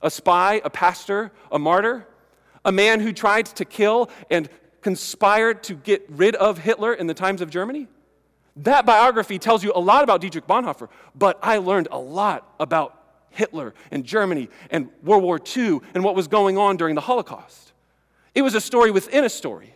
a 0.00 0.10
spy, 0.10 0.62
a 0.64 0.70
pastor, 0.70 1.30
a 1.52 1.58
martyr, 1.58 2.08
a 2.64 2.72
man 2.72 3.00
who 3.00 3.12
tried 3.12 3.44
to 3.44 3.66
kill 3.66 4.08
and 4.30 4.48
conspired 4.80 5.62
to 5.64 5.74
get 5.74 6.06
rid 6.08 6.34
of 6.36 6.56
Hitler 6.56 6.94
in 6.94 7.06
the 7.06 7.12
times 7.12 7.42
of 7.42 7.50
Germany. 7.50 7.86
That 8.56 8.86
biography 8.86 9.38
tells 9.38 9.62
you 9.62 9.72
a 9.74 9.78
lot 9.78 10.04
about 10.04 10.22
Dietrich 10.22 10.46
Bonhoeffer, 10.46 10.88
but 11.14 11.38
I 11.42 11.58
learned 11.58 11.88
a 11.90 11.98
lot 11.98 12.50
about 12.58 12.98
Hitler 13.28 13.74
and 13.90 14.06
Germany 14.06 14.48
and 14.70 14.88
World 15.02 15.22
War 15.22 15.38
II 15.54 15.80
and 15.92 16.02
what 16.02 16.14
was 16.14 16.28
going 16.28 16.56
on 16.56 16.78
during 16.78 16.94
the 16.94 17.02
Holocaust. 17.02 17.69
It 18.34 18.42
was 18.42 18.54
a 18.54 18.60
story 18.60 18.90
within 18.90 19.24
a 19.24 19.28
story. 19.28 19.74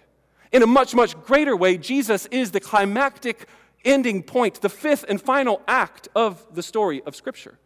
In 0.52 0.62
a 0.62 0.66
much, 0.66 0.94
much 0.94 1.20
greater 1.22 1.56
way, 1.56 1.76
Jesus 1.76 2.26
is 2.26 2.52
the 2.52 2.60
climactic 2.60 3.48
ending 3.84 4.22
point, 4.22 4.60
the 4.60 4.68
fifth 4.68 5.04
and 5.08 5.20
final 5.20 5.60
act 5.66 6.08
of 6.14 6.46
the 6.54 6.62
story 6.62 7.02
of 7.04 7.16
Scripture. 7.16 7.58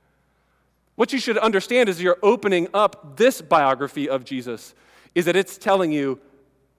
What 0.97 1.13
you 1.13 1.19
should 1.19 1.39
understand 1.39 1.89
as 1.89 2.03
you're 2.03 2.19
opening 2.23 2.69
up 2.75 3.17
this 3.17 3.41
biography 3.41 4.09
of 4.09 4.25
Jesus 4.25 4.75
is 5.15 5.27
that 5.27 5.37
it's 5.37 5.57
telling 5.57 5.93
you 5.93 6.19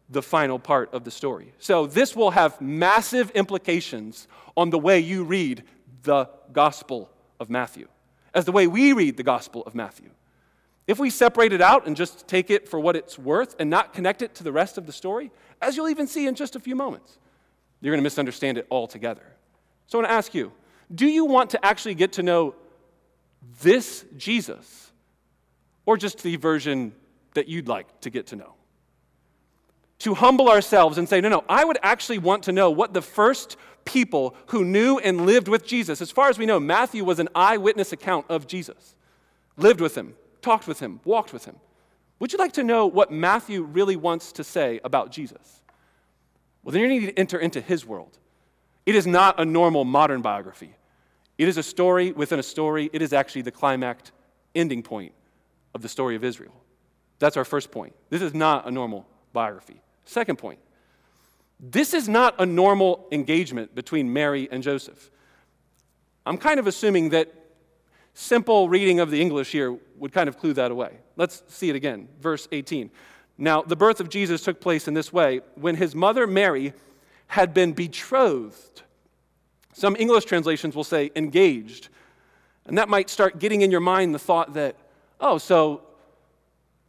the 0.09 0.21
final 0.21 0.59
part 0.59 0.93
of 0.93 1.03
the 1.03 1.11
story. 1.11 1.53
So, 1.59 1.85
this 1.85 2.15
will 2.15 2.31
have 2.31 2.59
massive 2.59 3.29
implications 3.31 4.27
on 4.57 4.71
the 4.71 4.79
way 4.79 4.99
you 4.99 5.23
read 5.23 5.63
the 6.03 6.27
Gospel 6.51 7.09
of 7.39 7.49
Matthew, 7.49 7.87
as 8.33 8.45
the 8.45 8.51
way 8.51 8.67
we 8.67 8.91
read 8.91 9.17
the 9.17 9.23
Gospel 9.23 9.63
of 9.63 9.75
Matthew. 9.75 10.09
If 10.89 10.97
we 10.97 11.11
separate 11.11 11.53
it 11.53 11.61
out 11.61 11.85
and 11.85 11.95
just 11.95 12.27
take 12.27 12.49
it 12.49 12.67
for 12.67 12.79
what 12.79 12.95
it's 12.95 13.19
worth 13.19 13.55
and 13.59 13.69
not 13.69 13.93
connect 13.93 14.23
it 14.23 14.33
to 14.33 14.43
the 14.43 14.51
rest 14.51 14.75
of 14.75 14.87
the 14.87 14.91
story, 14.91 15.29
as 15.61 15.77
you'll 15.77 15.89
even 15.89 16.07
see 16.07 16.25
in 16.25 16.33
just 16.33 16.55
a 16.55 16.59
few 16.59 16.75
moments, 16.75 17.19
you're 17.79 17.91
going 17.91 17.99
to 17.99 18.03
misunderstand 18.03 18.57
it 18.57 18.65
altogether. 18.71 19.21
So 19.85 19.99
I 19.99 20.01
want 20.01 20.09
to 20.09 20.15
ask 20.15 20.33
you 20.33 20.51
do 20.95 21.05
you 21.05 21.25
want 21.25 21.51
to 21.51 21.63
actually 21.63 21.93
get 21.93 22.13
to 22.13 22.23
know 22.23 22.55
this 23.61 24.03
Jesus 24.17 24.91
or 25.85 25.95
just 25.95 26.23
the 26.23 26.37
version 26.37 26.95
that 27.35 27.47
you'd 27.47 27.67
like 27.67 28.01
to 28.01 28.09
get 28.09 28.25
to 28.27 28.35
know? 28.35 28.55
To 29.99 30.15
humble 30.15 30.49
ourselves 30.49 30.97
and 30.97 31.07
say, 31.07 31.21
no, 31.21 31.29
no, 31.29 31.43
I 31.47 31.65
would 31.65 31.77
actually 31.83 32.17
want 32.17 32.41
to 32.45 32.51
know 32.51 32.71
what 32.71 32.95
the 32.95 33.03
first 33.03 33.57
people 33.85 34.35
who 34.47 34.65
knew 34.65 34.97
and 34.97 35.27
lived 35.27 35.49
with 35.49 35.67
Jesus, 35.67 36.01
as 36.01 36.09
far 36.09 36.29
as 36.29 36.39
we 36.39 36.47
know, 36.47 36.59
Matthew 36.59 37.03
was 37.03 37.19
an 37.19 37.29
eyewitness 37.35 37.93
account 37.93 38.25
of 38.27 38.47
Jesus, 38.47 38.95
lived 39.55 39.81
with 39.81 39.95
him, 39.95 40.15
talked 40.41 40.67
with 40.67 40.79
him, 40.79 40.99
walked 41.03 41.33
with 41.33 41.45
him. 41.45 41.55
Would 42.19 42.33
you 42.33 42.37
like 42.37 42.53
to 42.53 42.63
know 42.63 42.85
what 42.85 43.11
Matthew 43.11 43.63
really 43.63 43.95
wants 43.95 44.31
to 44.33 44.43
say 44.43 44.79
about 44.83 45.11
Jesus? 45.11 45.61
Well, 46.63 46.73
then 46.73 46.81
you 46.81 46.87
need 46.87 47.05
to 47.07 47.19
enter 47.19 47.39
into 47.39 47.61
his 47.61 47.85
world. 47.85 48.17
It 48.85 48.95
is 48.95 49.07
not 49.07 49.39
a 49.39 49.45
normal 49.45 49.85
modern 49.85 50.21
biography. 50.21 50.75
It 51.37 51.47
is 51.47 51.57
a 51.57 51.63
story 51.63 52.11
within 52.11 52.39
a 52.39 52.43
story. 52.43 52.89
It 52.91 53.01
is 53.01 53.13
actually 53.13 53.43
the 53.43 53.51
climax 53.51 54.11
ending 54.55 54.83
point 54.83 55.13
of 55.73 55.81
the 55.81 55.89
story 55.89 56.15
of 56.15 56.23
Israel. 56.23 56.53
That's 57.19 57.37
our 57.37 57.45
first 57.45 57.71
point. 57.71 57.95
This 58.09 58.21
is 58.21 58.33
not 58.33 58.67
a 58.67 58.71
normal 58.71 59.07
biography. 59.31 59.81
Second 60.05 60.37
point 60.37 60.59
this 61.59 61.93
is 61.93 62.07
not 62.07 62.35
a 62.39 62.45
normal 62.45 63.05
engagement 63.11 63.75
between 63.75 64.13
Mary 64.13 64.47
and 64.49 64.63
Joseph. 64.63 65.11
I'm 66.25 66.37
kind 66.37 66.59
of 66.59 66.67
assuming 66.67 67.09
that 67.09 67.33
simple 68.19 68.67
reading 68.67 68.99
of 68.99 69.09
the 69.09 69.21
English 69.21 69.51
here 69.51 69.77
would 69.97 70.11
kind 70.11 70.27
of 70.27 70.37
clue 70.37 70.51
that 70.53 70.71
away. 70.71 70.97
Let's 71.15 71.41
see 71.47 71.69
it 71.69 71.75
again. 71.75 72.09
Verse 72.19 72.47
18. 72.51 72.91
Now, 73.37 73.61
the 73.61 73.77
birth 73.77 74.01
of 74.01 74.09
Jesus 74.09 74.43
took 74.43 74.59
place 74.59 74.89
in 74.89 74.93
this 74.93 75.13
way 75.13 75.39
when 75.55 75.75
his 75.75 75.95
mother 75.95 76.27
Mary 76.27 76.73
had 77.27 77.53
been 77.53 77.71
betrothed. 77.71 78.81
Some 79.71 79.95
English 79.97 80.25
translations 80.25 80.75
will 80.75 80.83
say 80.83 81.11
engaged. 81.15 81.87
And 82.65 82.77
that 82.77 82.89
might 82.89 83.09
start 83.09 83.39
getting 83.39 83.61
in 83.61 83.71
your 83.71 83.79
mind 83.79 84.13
the 84.13 84.19
thought 84.19 84.53
that, 84.55 84.75
oh, 85.21 85.37
so 85.37 85.83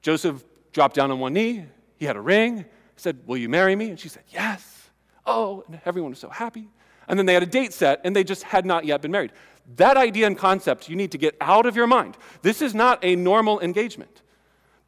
Joseph 0.02 0.42
dropped 0.72 0.96
down 0.96 1.12
on 1.12 1.20
one 1.20 1.32
knee, 1.32 1.64
he 1.96 2.06
had 2.06 2.16
a 2.16 2.20
ring, 2.20 2.64
said, 2.96 3.18
Will 3.26 3.36
you 3.36 3.48
marry 3.48 3.76
me? 3.76 3.90
And 3.90 4.00
she 4.00 4.08
said, 4.08 4.24
Yes. 4.28 4.90
Oh, 5.24 5.62
and 5.68 5.80
everyone 5.84 6.10
was 6.10 6.18
so 6.18 6.28
happy. 6.28 6.68
And 7.06 7.18
then 7.18 7.26
they 7.26 7.34
had 7.34 7.42
a 7.42 7.46
date 7.46 7.72
set, 7.72 8.00
and 8.04 8.16
they 8.16 8.24
just 8.24 8.42
had 8.42 8.66
not 8.66 8.84
yet 8.84 9.02
been 9.02 9.10
married. 9.10 9.32
That 9.76 9.96
idea 9.96 10.26
and 10.26 10.36
concept 10.36 10.88
you 10.88 10.96
need 10.96 11.12
to 11.12 11.18
get 11.18 11.36
out 11.40 11.66
of 11.66 11.76
your 11.76 11.86
mind. 11.86 12.16
This 12.42 12.60
is 12.60 12.74
not 12.74 13.04
a 13.04 13.16
normal 13.16 13.60
engagement. 13.60 14.22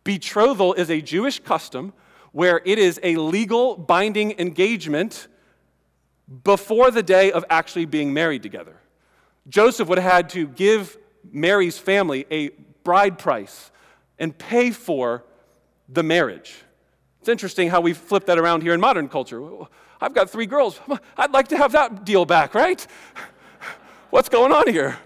Betrothal 0.04 0.74
is 0.74 0.90
a 0.90 1.00
Jewish 1.00 1.38
custom 1.38 1.92
where 2.32 2.60
it 2.64 2.78
is 2.78 2.98
a 3.02 3.16
legal 3.16 3.76
binding 3.76 4.38
engagement 4.38 5.28
before 6.44 6.90
the 6.90 7.02
day 7.02 7.30
of 7.30 7.44
actually 7.50 7.84
being 7.84 8.12
married 8.12 8.42
together. 8.42 8.76
Joseph 9.48 9.88
would 9.88 9.98
have 9.98 10.12
had 10.12 10.30
to 10.30 10.48
give 10.48 10.96
Mary's 11.30 11.78
family 11.78 12.26
a 12.30 12.50
bride 12.84 13.18
price 13.18 13.70
and 14.18 14.36
pay 14.36 14.70
for 14.70 15.24
the 15.88 16.02
marriage. 16.02 16.54
It's 17.20 17.28
interesting 17.28 17.68
how 17.68 17.80
we 17.80 17.92
flip 17.92 18.26
that 18.26 18.38
around 18.38 18.62
here 18.62 18.72
in 18.72 18.80
modern 18.80 19.08
culture. 19.08 19.42
I've 20.00 20.14
got 20.14 20.30
three 20.30 20.46
girls. 20.46 20.80
I'd 21.16 21.32
like 21.32 21.48
to 21.48 21.56
have 21.56 21.72
that 21.72 22.04
deal 22.04 22.24
back, 22.24 22.54
right? 22.54 22.84
What's 24.12 24.28
going 24.28 24.52
on 24.52 24.70
here? 24.70 24.98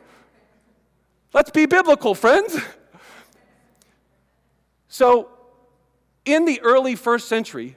Let's 1.33 1.53
be 1.53 1.67
biblical, 1.67 2.17
friends. 2.17 2.59
So, 4.89 5.29
in 6.25 6.45
the 6.45 6.61
early 6.63 6.97
first 6.97 7.29
century, 7.29 7.77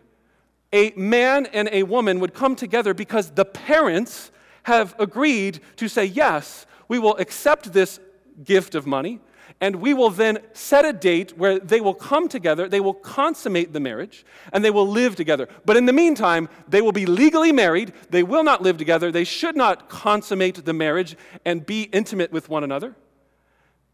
a 0.73 0.91
man 0.95 1.45
and 1.45 1.69
a 1.71 1.83
woman 1.83 2.19
would 2.19 2.33
come 2.33 2.55
together 2.55 2.95
because 2.95 3.29
the 3.29 3.45
parents 3.45 4.31
have 4.63 4.95
agreed 4.97 5.59
to 5.75 5.87
say, 5.87 6.03
Yes, 6.05 6.65
we 6.87 6.97
will 6.97 7.15
accept 7.17 7.73
this 7.73 7.99
gift 8.43 8.73
of 8.73 8.87
money 8.87 9.19
and 9.61 9.75
we 9.77 9.93
will 9.93 10.09
then 10.09 10.39
set 10.53 10.85
a 10.85 10.93
date 10.93 11.37
where 11.37 11.59
they 11.59 11.81
will 11.81 11.93
come 11.93 12.29
together, 12.29 12.69
they 12.69 12.79
will 12.79 12.93
consummate 12.93 13.73
the 13.73 13.79
marriage, 13.79 14.25
and 14.53 14.63
they 14.63 14.71
will 14.71 14.87
live 14.87 15.15
together. 15.15 15.49
But 15.65 15.75
in 15.75 15.85
the 15.85 15.93
meantime, 15.93 16.47
they 16.67 16.81
will 16.81 16.93
be 16.93 17.05
legally 17.05 17.51
married, 17.51 17.93
they 18.09 18.23
will 18.23 18.43
not 18.43 18.61
live 18.61 18.77
together, 18.77 19.11
they 19.11 19.25
should 19.25 19.57
not 19.57 19.89
consummate 19.89 20.63
the 20.63 20.73
marriage 20.73 21.17
and 21.43 21.65
be 21.65 21.83
intimate 21.83 22.31
with 22.31 22.47
one 22.47 22.63
another. 22.63 22.95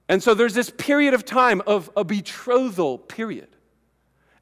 And 0.07 0.21
so 0.21 0.35
there's 0.35 0.53
this 0.53 0.69
period 0.69 1.15
of 1.15 1.25
time 1.25 1.61
of 1.65 1.89
a 1.97 2.03
betrothal 2.03 2.99
period. 2.99 3.47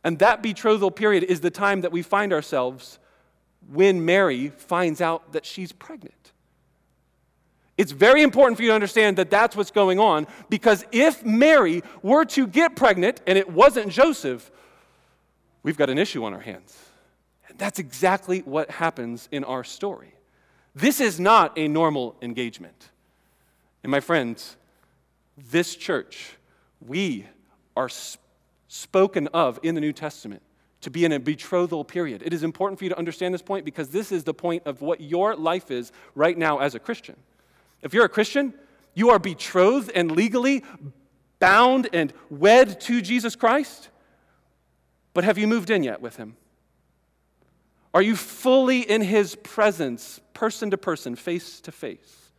And 0.03 0.19
that 0.19 0.43
betrothal 0.43 0.91
period 0.91 1.23
is 1.23 1.39
the 1.39 1.51
time 1.51 1.81
that 1.81 1.93
we 1.93 2.01
find 2.01 2.33
ourselves 2.33 2.99
when 3.71 4.03
Mary 4.03 4.49
finds 4.49 4.99
out 4.99 5.31
that 5.31 5.45
she's 5.45 5.71
pregnant. 5.71 6.32
It's 7.77 7.91
very 7.91 8.21
important 8.21 8.57
for 8.57 8.63
you 8.63 8.69
to 8.69 8.75
understand 8.75 9.17
that 9.17 9.31
that's 9.31 9.55
what's 9.55 9.71
going 9.71 9.99
on 9.99 10.27
because 10.49 10.85
if 10.91 11.25
Mary 11.25 11.81
were 12.03 12.23
to 12.25 12.45
get 12.45 12.75
pregnant 12.75 13.21
and 13.25 13.37
it 13.37 13.49
wasn't 13.49 13.89
Joseph, 13.89 14.51
we've 15.63 15.77
got 15.77 15.89
an 15.89 15.97
issue 15.97 16.23
on 16.23 16.33
our 16.33 16.39
hands. 16.39 16.77
And 17.47 17.57
that's 17.57 17.79
exactly 17.79 18.39
what 18.41 18.69
happens 18.69 19.27
in 19.31 19.43
our 19.43 19.63
story. 19.63 20.13
This 20.75 20.99
is 20.99 21.19
not 21.19 21.57
a 21.57 21.67
normal 21.67 22.15
engagement. 22.21 22.89
And 23.81 23.91
my 23.91 23.99
friends, 23.99 24.55
this 25.37 25.75
church, 25.75 26.35
we 26.85 27.25
are 27.75 27.89
spoken 28.67 29.27
of 29.29 29.59
in 29.63 29.73
the 29.73 29.81
New 29.81 29.93
Testament 29.93 30.43
to 30.81 30.91
be 30.91 31.05
in 31.05 31.11
a 31.11 31.19
betrothal 31.19 31.83
period. 31.83 32.21
It 32.23 32.33
is 32.33 32.43
important 32.43 32.77
for 32.77 32.85
you 32.85 32.89
to 32.89 32.97
understand 32.97 33.33
this 33.33 33.41
point 33.41 33.65
because 33.65 33.89
this 33.89 34.11
is 34.11 34.23
the 34.25 34.33
point 34.33 34.63
of 34.65 34.81
what 34.81 35.01
your 35.01 35.35
life 35.35 35.71
is 35.71 35.91
right 36.13 36.37
now 36.37 36.59
as 36.59 36.75
a 36.75 36.79
Christian. 36.79 37.15
If 37.83 37.93
you're 37.93 38.05
a 38.05 38.09
Christian, 38.09 38.53
you 38.95 39.09
are 39.09 39.19
betrothed 39.19 39.91
and 39.93 40.11
legally 40.11 40.63
bound 41.39 41.89
and 41.93 42.13
wed 42.29 42.79
to 42.81 43.01
Jesus 43.01 43.35
Christ. 43.35 43.89
But 45.13 45.25
have 45.25 45.37
you 45.37 45.47
moved 45.47 45.69
in 45.69 45.83
yet 45.83 46.01
with 46.01 46.15
him? 46.15 46.37
Are 47.93 48.01
you 48.01 48.15
fully 48.15 48.79
in 48.79 49.01
his 49.01 49.35
presence, 49.35 50.19
person 50.33 50.71
to 50.71 50.77
person, 50.77 51.15
face 51.15 51.59
to 51.61 51.71
face? 51.71 52.31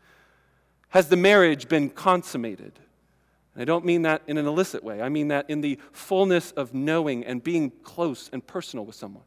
Has 0.88 1.08
the 1.08 1.16
marriage 1.16 1.68
been 1.68 1.90
consummated? 1.90 2.78
And 3.54 3.62
I 3.62 3.64
don't 3.64 3.84
mean 3.84 4.02
that 4.02 4.22
in 4.26 4.38
an 4.38 4.46
illicit 4.46 4.82
way. 4.82 5.00
I 5.00 5.08
mean 5.08 5.28
that 5.28 5.48
in 5.48 5.60
the 5.60 5.78
fullness 5.92 6.50
of 6.52 6.74
knowing 6.74 7.24
and 7.24 7.42
being 7.42 7.70
close 7.82 8.30
and 8.32 8.44
personal 8.44 8.84
with 8.84 8.96
someone. 8.96 9.24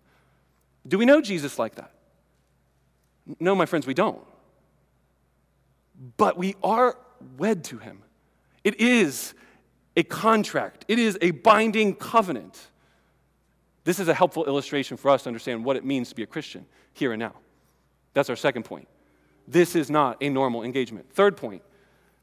Do 0.87 0.97
we 0.97 1.05
know 1.05 1.21
Jesus 1.21 1.59
like 1.59 1.75
that? 1.75 1.91
No, 3.39 3.55
my 3.55 3.65
friends, 3.65 3.85
we 3.85 3.93
don't. 3.93 4.21
But 6.17 6.37
we 6.37 6.55
are 6.63 6.97
wed 7.37 7.63
to 7.65 7.77
him. 7.77 8.03
It 8.63 8.79
is 8.79 9.33
a 9.95 10.03
contract, 10.03 10.85
it 10.87 10.99
is 10.99 11.17
a 11.21 11.31
binding 11.31 11.95
covenant. 11.95 12.67
This 13.83 13.99
is 13.99 14.09
a 14.09 14.13
helpful 14.13 14.45
illustration 14.45 14.97
for 14.97 15.09
us 15.09 15.23
to 15.23 15.29
understand 15.29 15.63
what 15.63 15.77
it 15.77 15.85
means 15.85 16.09
to 16.09 16.15
be 16.15 16.23
a 16.23 16.27
Christian 16.27 16.65
here 16.93 17.13
and 17.13 17.19
now. 17.19 17.33
That's 18.13 18.29
our 18.29 18.35
second 18.35 18.63
point. 18.63 18.87
This 19.47 19.75
is 19.77 19.89
not 19.89 20.17
a 20.19 20.29
normal 20.29 20.63
engagement. 20.63 21.09
Third 21.13 21.37
point 21.37 21.61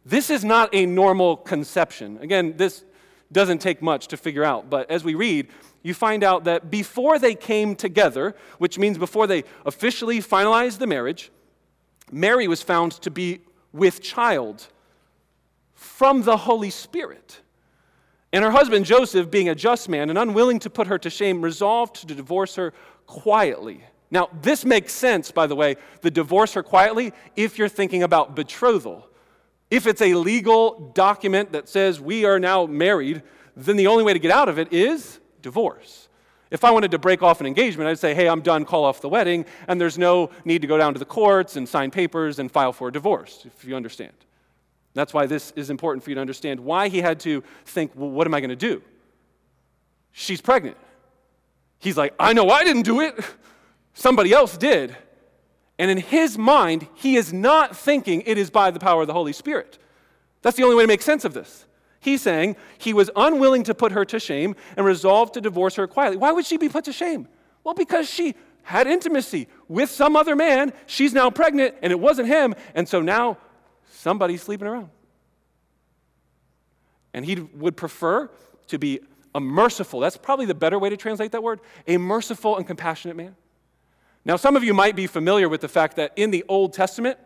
this 0.04 0.28
is 0.28 0.44
not 0.44 0.68
a 0.74 0.84
normal 0.84 1.36
conception. 1.36 2.18
Again, 2.20 2.56
this 2.56 2.84
doesn't 3.32 3.58
take 3.58 3.80
much 3.80 4.08
to 4.08 4.16
figure 4.16 4.44
out, 4.44 4.68
but 4.68 4.90
as 4.90 5.02
we 5.02 5.14
read, 5.14 5.48
you 5.82 5.94
find 5.94 6.22
out 6.22 6.44
that 6.44 6.70
before 6.70 7.18
they 7.18 7.34
came 7.34 7.74
together, 7.74 8.34
which 8.58 8.78
means 8.78 8.98
before 8.98 9.26
they 9.26 9.44
officially 9.64 10.18
finalized 10.18 10.78
the 10.78 10.86
marriage, 10.86 11.30
Mary 12.12 12.46
was 12.46 12.62
found 12.62 12.92
to 12.92 13.10
be 13.10 13.40
with 13.74 14.00
child 14.00 14.68
from 15.74 16.22
the 16.22 16.38
Holy 16.38 16.70
Spirit. 16.70 17.40
And 18.32 18.42
her 18.42 18.50
husband 18.50 18.86
Joseph, 18.86 19.30
being 19.30 19.48
a 19.48 19.54
just 19.54 19.88
man 19.88 20.08
and 20.08 20.18
unwilling 20.18 20.60
to 20.60 20.70
put 20.70 20.86
her 20.86 20.98
to 20.98 21.10
shame, 21.10 21.42
resolved 21.42 21.96
to 22.08 22.14
divorce 22.14 22.54
her 22.54 22.72
quietly. 23.06 23.84
Now, 24.10 24.30
this 24.42 24.64
makes 24.64 24.92
sense, 24.92 25.30
by 25.30 25.46
the 25.46 25.56
way, 25.56 25.76
the 26.00 26.10
divorce 26.10 26.54
her 26.54 26.62
quietly, 26.62 27.12
if 27.36 27.58
you're 27.58 27.68
thinking 27.68 28.02
about 28.02 28.36
betrothal. 28.36 29.08
If 29.70 29.86
it's 29.86 30.02
a 30.02 30.14
legal 30.14 30.92
document 30.94 31.52
that 31.52 31.68
says 31.68 32.00
we 32.00 32.24
are 32.24 32.38
now 32.38 32.66
married, 32.66 33.22
then 33.56 33.76
the 33.76 33.88
only 33.88 34.04
way 34.04 34.12
to 34.12 34.18
get 34.18 34.30
out 34.30 34.48
of 34.48 34.58
it 34.58 34.72
is 34.72 35.18
divorce. 35.42 36.08
If 36.54 36.62
I 36.62 36.70
wanted 36.70 36.92
to 36.92 36.98
break 36.98 37.20
off 37.20 37.40
an 37.40 37.48
engagement, 37.48 37.90
I'd 37.90 37.98
say, 37.98 38.14
hey, 38.14 38.28
I'm 38.28 38.40
done, 38.40 38.64
call 38.64 38.84
off 38.84 39.00
the 39.00 39.08
wedding, 39.08 39.44
and 39.66 39.80
there's 39.80 39.98
no 39.98 40.30
need 40.44 40.62
to 40.62 40.68
go 40.68 40.78
down 40.78 40.92
to 40.92 41.00
the 41.00 41.04
courts 41.04 41.56
and 41.56 41.68
sign 41.68 41.90
papers 41.90 42.38
and 42.38 42.48
file 42.48 42.72
for 42.72 42.86
a 42.86 42.92
divorce, 42.92 43.44
if 43.44 43.64
you 43.64 43.74
understand. 43.74 44.12
That's 44.92 45.12
why 45.12 45.26
this 45.26 45.52
is 45.56 45.68
important 45.68 46.04
for 46.04 46.10
you 46.10 46.14
to 46.14 46.20
understand 46.20 46.60
why 46.60 46.86
he 46.86 47.00
had 47.00 47.18
to 47.20 47.42
think, 47.64 47.90
well, 47.96 48.08
what 48.08 48.28
am 48.28 48.34
I 48.34 48.40
going 48.40 48.50
to 48.50 48.56
do? 48.56 48.82
She's 50.12 50.40
pregnant. 50.40 50.76
He's 51.80 51.96
like, 51.96 52.14
I 52.20 52.32
know 52.32 52.48
I 52.48 52.62
didn't 52.62 52.82
do 52.82 53.00
it, 53.00 53.18
somebody 53.94 54.32
else 54.32 54.56
did. 54.56 54.96
And 55.80 55.90
in 55.90 55.98
his 55.98 56.38
mind, 56.38 56.86
he 56.94 57.16
is 57.16 57.32
not 57.32 57.76
thinking 57.76 58.22
it 58.26 58.38
is 58.38 58.48
by 58.48 58.70
the 58.70 58.78
power 58.78 59.00
of 59.00 59.08
the 59.08 59.12
Holy 59.12 59.32
Spirit. 59.32 59.76
That's 60.42 60.56
the 60.56 60.62
only 60.62 60.76
way 60.76 60.84
to 60.84 60.88
make 60.88 61.02
sense 61.02 61.24
of 61.24 61.34
this. 61.34 61.66
He's 62.04 62.20
saying 62.20 62.56
he 62.76 62.92
was 62.92 63.10
unwilling 63.16 63.62
to 63.62 63.74
put 63.74 63.92
her 63.92 64.04
to 64.04 64.20
shame 64.20 64.56
and 64.76 64.84
resolved 64.84 65.32
to 65.34 65.40
divorce 65.40 65.76
her 65.76 65.86
quietly. 65.86 66.18
Why 66.18 66.32
would 66.32 66.44
she 66.44 66.58
be 66.58 66.68
put 66.68 66.84
to 66.84 66.92
shame? 66.92 67.26
Well, 67.64 67.72
because 67.72 68.10
she 68.10 68.34
had 68.62 68.86
intimacy 68.86 69.48
with 69.68 69.90
some 69.90 70.14
other 70.14 70.36
man. 70.36 70.74
She's 70.84 71.14
now 71.14 71.30
pregnant, 71.30 71.76
and 71.80 71.90
it 71.92 71.98
wasn't 71.98 72.28
him. 72.28 72.54
And 72.74 72.86
so 72.86 73.00
now 73.00 73.38
somebody's 73.90 74.42
sleeping 74.42 74.68
around. 74.68 74.90
And 77.14 77.24
he 77.24 77.36
would 77.36 77.74
prefer 77.74 78.30
to 78.66 78.78
be 78.78 79.00
a 79.34 79.40
merciful, 79.40 80.00
that's 80.00 80.18
probably 80.18 80.44
the 80.44 80.54
better 80.54 80.78
way 80.78 80.90
to 80.90 80.98
translate 80.98 81.32
that 81.32 81.42
word, 81.42 81.60
a 81.86 81.96
merciful 81.96 82.58
and 82.58 82.66
compassionate 82.66 83.16
man. 83.16 83.34
Now, 84.26 84.36
some 84.36 84.56
of 84.56 84.64
you 84.64 84.74
might 84.74 84.94
be 84.94 85.06
familiar 85.06 85.48
with 85.48 85.62
the 85.62 85.68
fact 85.68 85.96
that 85.96 86.12
in 86.16 86.30
the 86.30 86.44
Old 86.48 86.74
Testament, 86.74 87.18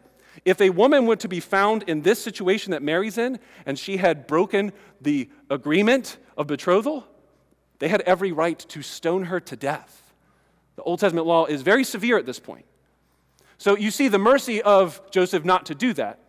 if 0.45 0.61
a 0.61 0.71
woman 0.71 1.07
were 1.07 1.17
to 1.17 1.29
be 1.29 1.41
found 1.41 1.85
in 1.85 2.03
this 2.03 2.23
situation 2.23 2.71
that 2.73 2.83
Mary's 2.83 3.19
in, 3.19 3.39
and 3.67 3.79
she 3.79 3.97
had 3.97 4.27
broken 4.27 4.73
the 5.01 5.29
agreement 5.51 6.19
of 6.37 6.47
betrothal, 6.47 7.07
they 7.79 7.89
had 7.89 8.01
every 8.03 8.33
right 8.33 8.59
to 8.59 8.83
stone 8.83 9.25
her 9.25 9.41
to 9.41 9.57
death. 9.57 10.15
The 10.77 10.83
Old 10.83 11.01
Testament 11.01 11.27
law 11.27 11.47
is 11.47 11.63
very 11.63 11.85
severe 11.85 12.19
at 12.19 12.27
this 12.27 12.39
point. 12.39 12.65
So 13.59 13.77
you 13.77 13.91
see 13.91 14.09
the 14.09 14.19
mercy 14.19 14.63
of 14.63 15.01
Joseph 15.11 15.45
not 15.45 15.67
to 15.67 15.75
do 15.75 15.93
that. 15.95 16.21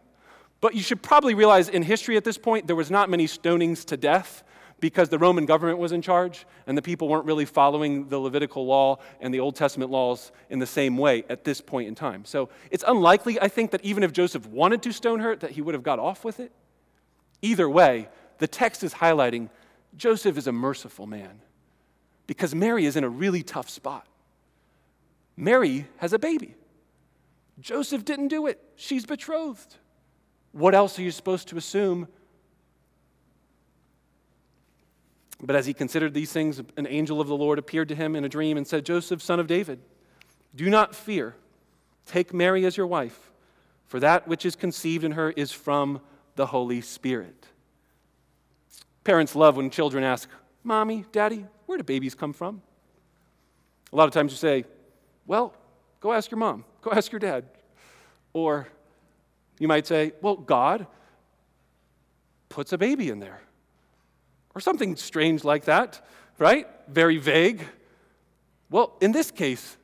But 0.62 0.76
you 0.76 0.82
should 0.82 1.02
probably 1.02 1.36
realize 1.36 1.70
in 1.70 1.84
history 1.84 2.18
at 2.18 2.24
this 2.24 2.38
point, 2.38 2.68
there 2.68 2.76
was 2.76 2.92
not 2.92 3.10
many 3.10 3.28
stonings 3.28 3.86
to 3.86 3.98
death 3.98 4.44
because 4.80 5.10
the 5.10 5.20
Roman 5.20 5.46
government 5.46 5.78
was 5.78 5.92
in 5.92 6.02
charge 6.02 6.46
and 6.68 6.78
the 6.78 6.82
people 6.82 7.08
weren't 7.08 7.26
really 7.26 7.46
following 7.46 8.08
the 8.08 8.18
Levitical 8.18 8.66
law 8.66 8.98
and 9.20 9.34
the 9.34 9.40
Old 9.40 9.56
Testament 9.56 9.92
laws 9.92 10.32
in 10.50 10.60
the 10.60 10.66
same 10.66 10.98
way 10.98 11.24
at 11.30 11.44
this 11.44 11.62
point 11.62 11.88
in 11.88 11.96
time. 11.96 12.26
So 12.26 12.50
it's 12.72 12.84
unlikely, 12.88 13.40
I 13.40 13.48
think, 13.48 13.72
that 13.72 13.84
even 13.84 14.04
if 14.04 14.14
Joseph 14.14 14.46
wanted 14.48 14.82
to 14.84 14.94
stone 14.94 15.20
her, 15.20 15.36
that 15.36 15.52
he 15.52 15.62
would 15.62 15.74
have 15.74 15.84
got 15.84 16.00
off 16.00 16.24
with 16.24 16.40
it. 16.40 16.52
Either 17.42 17.70
way, 17.70 18.10
the 18.38 18.48
text 18.48 18.84
is 18.84 18.96
highlighting 18.96 19.50
Joseph 19.98 20.38
is 20.38 20.48
a 20.48 20.52
merciful 20.52 21.08
man 21.08 21.42
because 22.28 22.54
Mary 22.54 22.86
is 22.86 22.96
in 22.96 23.04
a 23.04 23.10
really 23.10 23.44
tough 23.44 23.70
spot. 23.70 24.06
Mary 25.36 25.88
has 25.98 26.14
a 26.14 26.20
baby. 26.20 26.56
Joseph 27.60 28.06
didn't 28.06 28.28
do 28.28 28.46
it. 28.46 28.62
She's 28.76 29.06
betrothed. 29.06 29.78
What 30.52 30.76
else 30.76 30.98
are 31.00 31.02
you 31.02 31.12
supposed 31.12 31.48
to 31.50 31.58
assume 31.58 32.08
But 35.42 35.56
as 35.56 35.66
he 35.66 35.74
considered 35.74 36.14
these 36.14 36.32
things, 36.32 36.62
an 36.76 36.88
angel 36.88 37.22
of 37.22 37.28
the 37.28 37.36
Lord 37.36 37.60
appeared 37.60 37.88
to 37.90 37.96
him 37.96 38.16
in 38.16 38.26
a 38.26 38.30
dream 38.30 38.58
and 38.58 38.68
said, 38.68 38.86
Joseph, 38.86 39.22
son 39.22 39.40
of 39.40 39.48
David, 39.48 39.80
do 40.56 40.70
not 40.70 40.94
fear. 40.94 41.36
Take 42.06 42.34
Mary 42.34 42.66
as 42.66 42.76
your 42.76 42.88
wife, 42.88 43.32
for 43.88 44.00
that 44.00 44.28
which 44.28 44.46
is 44.46 44.56
conceived 44.56 45.04
in 45.04 45.14
her 45.14 45.32
is 45.32 45.52
from 45.52 46.02
the 46.36 46.48
Holy 46.48 46.82
Spirit. 46.82 47.48
Parents 49.04 49.36
love 49.36 49.56
when 49.56 49.70
children 49.70 50.04
ask, 50.04 50.28
Mommy, 50.64 51.06
Daddy, 51.12 51.46
where 51.66 51.78
do 51.78 51.84
babies 51.84 52.16
come 52.16 52.34
from? 52.34 52.62
A 53.94 53.96
lot 53.96 54.08
of 54.08 54.14
times 54.14 54.32
you 54.32 54.38
say, 54.38 54.66
Well, 55.26 55.54
go 56.02 56.12
ask 56.12 56.30
your 56.30 56.38
mom, 56.38 56.66
go 56.82 56.92
ask 56.92 57.12
your 57.12 57.20
dad. 57.20 57.46
Or 58.34 58.68
you 59.58 59.68
might 59.68 59.88
say, 59.88 60.12
Well, 60.22 60.36
God 60.36 60.86
puts 62.50 62.74
a 62.74 62.78
baby 62.78 63.10
in 63.10 63.20
there 63.20 63.42
or 64.56 64.62
something 64.62 64.96
strange 64.96 65.44
like 65.44 65.66
that, 65.66 66.06
right? 66.38 66.68
Very 66.88 67.18
vague. 67.18 67.66
Well, 68.70 68.98
in 69.02 69.12
this 69.12 69.32
case, 69.32 69.78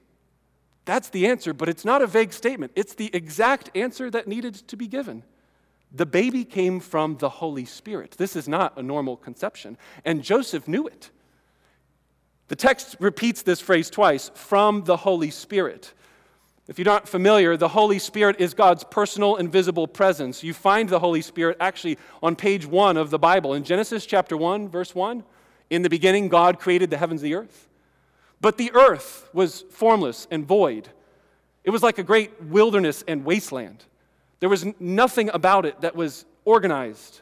that's 0.86 1.10
the 1.10 1.28
answer, 1.28 1.54
but 1.54 1.68
it's 1.68 1.84
not 1.84 2.02
a 2.02 2.08
vague 2.08 2.34
statement. 2.34 2.72
It's 2.76 2.94
the 2.94 3.10
exact 3.14 3.76
answer 3.76 4.12
that 4.12 4.28
needed 4.28 4.56
to 4.68 4.78
be 4.78 4.88
given. 4.88 5.24
The 5.92 6.06
baby 6.06 6.44
came 6.44 6.80
from 6.80 7.18
the 7.18 7.30
Holy 7.30 7.66
Spirit. 7.66 8.16
This 8.18 8.36
is 8.36 8.48
not 8.48 8.78
a 8.78 8.84
normal 8.84 9.18
conception, 9.18 9.78
and 10.04 10.24
Joseph 10.24 10.68
knew 10.68 10.88
it. 10.88 11.10
The 12.48 12.56
text 12.56 12.96
repeats 13.00 13.42
this 13.42 13.60
phrase 13.60 13.90
twice 13.90 14.30
from 14.36 14.84
the 14.84 14.98
Holy 14.98 15.32
Spirit. 15.32 15.94
If 16.68 16.80
you're 16.80 16.86
not 16.86 17.08
familiar, 17.08 17.56
the 17.58 17.68
Holy 17.68 18.00
Spirit 18.00 18.38
is 18.40 18.56
God's 18.56 18.84
personal 18.84 19.36
invisible 19.36 19.88
presence. 19.88 20.44
You 20.44 20.54
find 20.54 20.90
the 20.90 21.00
Holy 21.00 21.22
Spirit 21.22 21.58
actually 21.60 22.00
on 22.24 22.36
page 22.36 22.66
one 22.66 22.98
of 22.98 23.12
the 23.12 23.20
Bible. 23.20 23.54
In 23.54 23.64
Genesis 23.64 24.06
chapter 24.06 24.36
1, 24.36 24.70
verse 24.70 24.96
1, 24.96 25.24
in 25.70 25.84
the 25.84 25.90
beginning, 25.90 26.28
God 26.28 26.60
created 26.60 26.90
the 26.90 26.98
heavens 26.98 27.22
and 27.22 27.32
the 27.32 27.36
earth. 27.36 27.68
But 28.42 28.58
the 28.58 28.72
earth 28.74 29.30
was 29.32 29.64
formless 29.70 30.28
and 30.32 30.46
void. 30.46 30.90
It 31.64 31.70
was 31.70 31.84
like 31.84 32.00
a 32.00 32.04
great 32.04 32.42
wilderness 32.42 33.04
and 33.08 33.26
wasteland. 33.26 33.86
There 34.40 34.50
was 34.50 34.66
nothing 34.80 35.30
about 35.30 35.66
it 35.66 35.82
that 35.82 35.96
was 35.96 36.26
organized. 36.46 37.22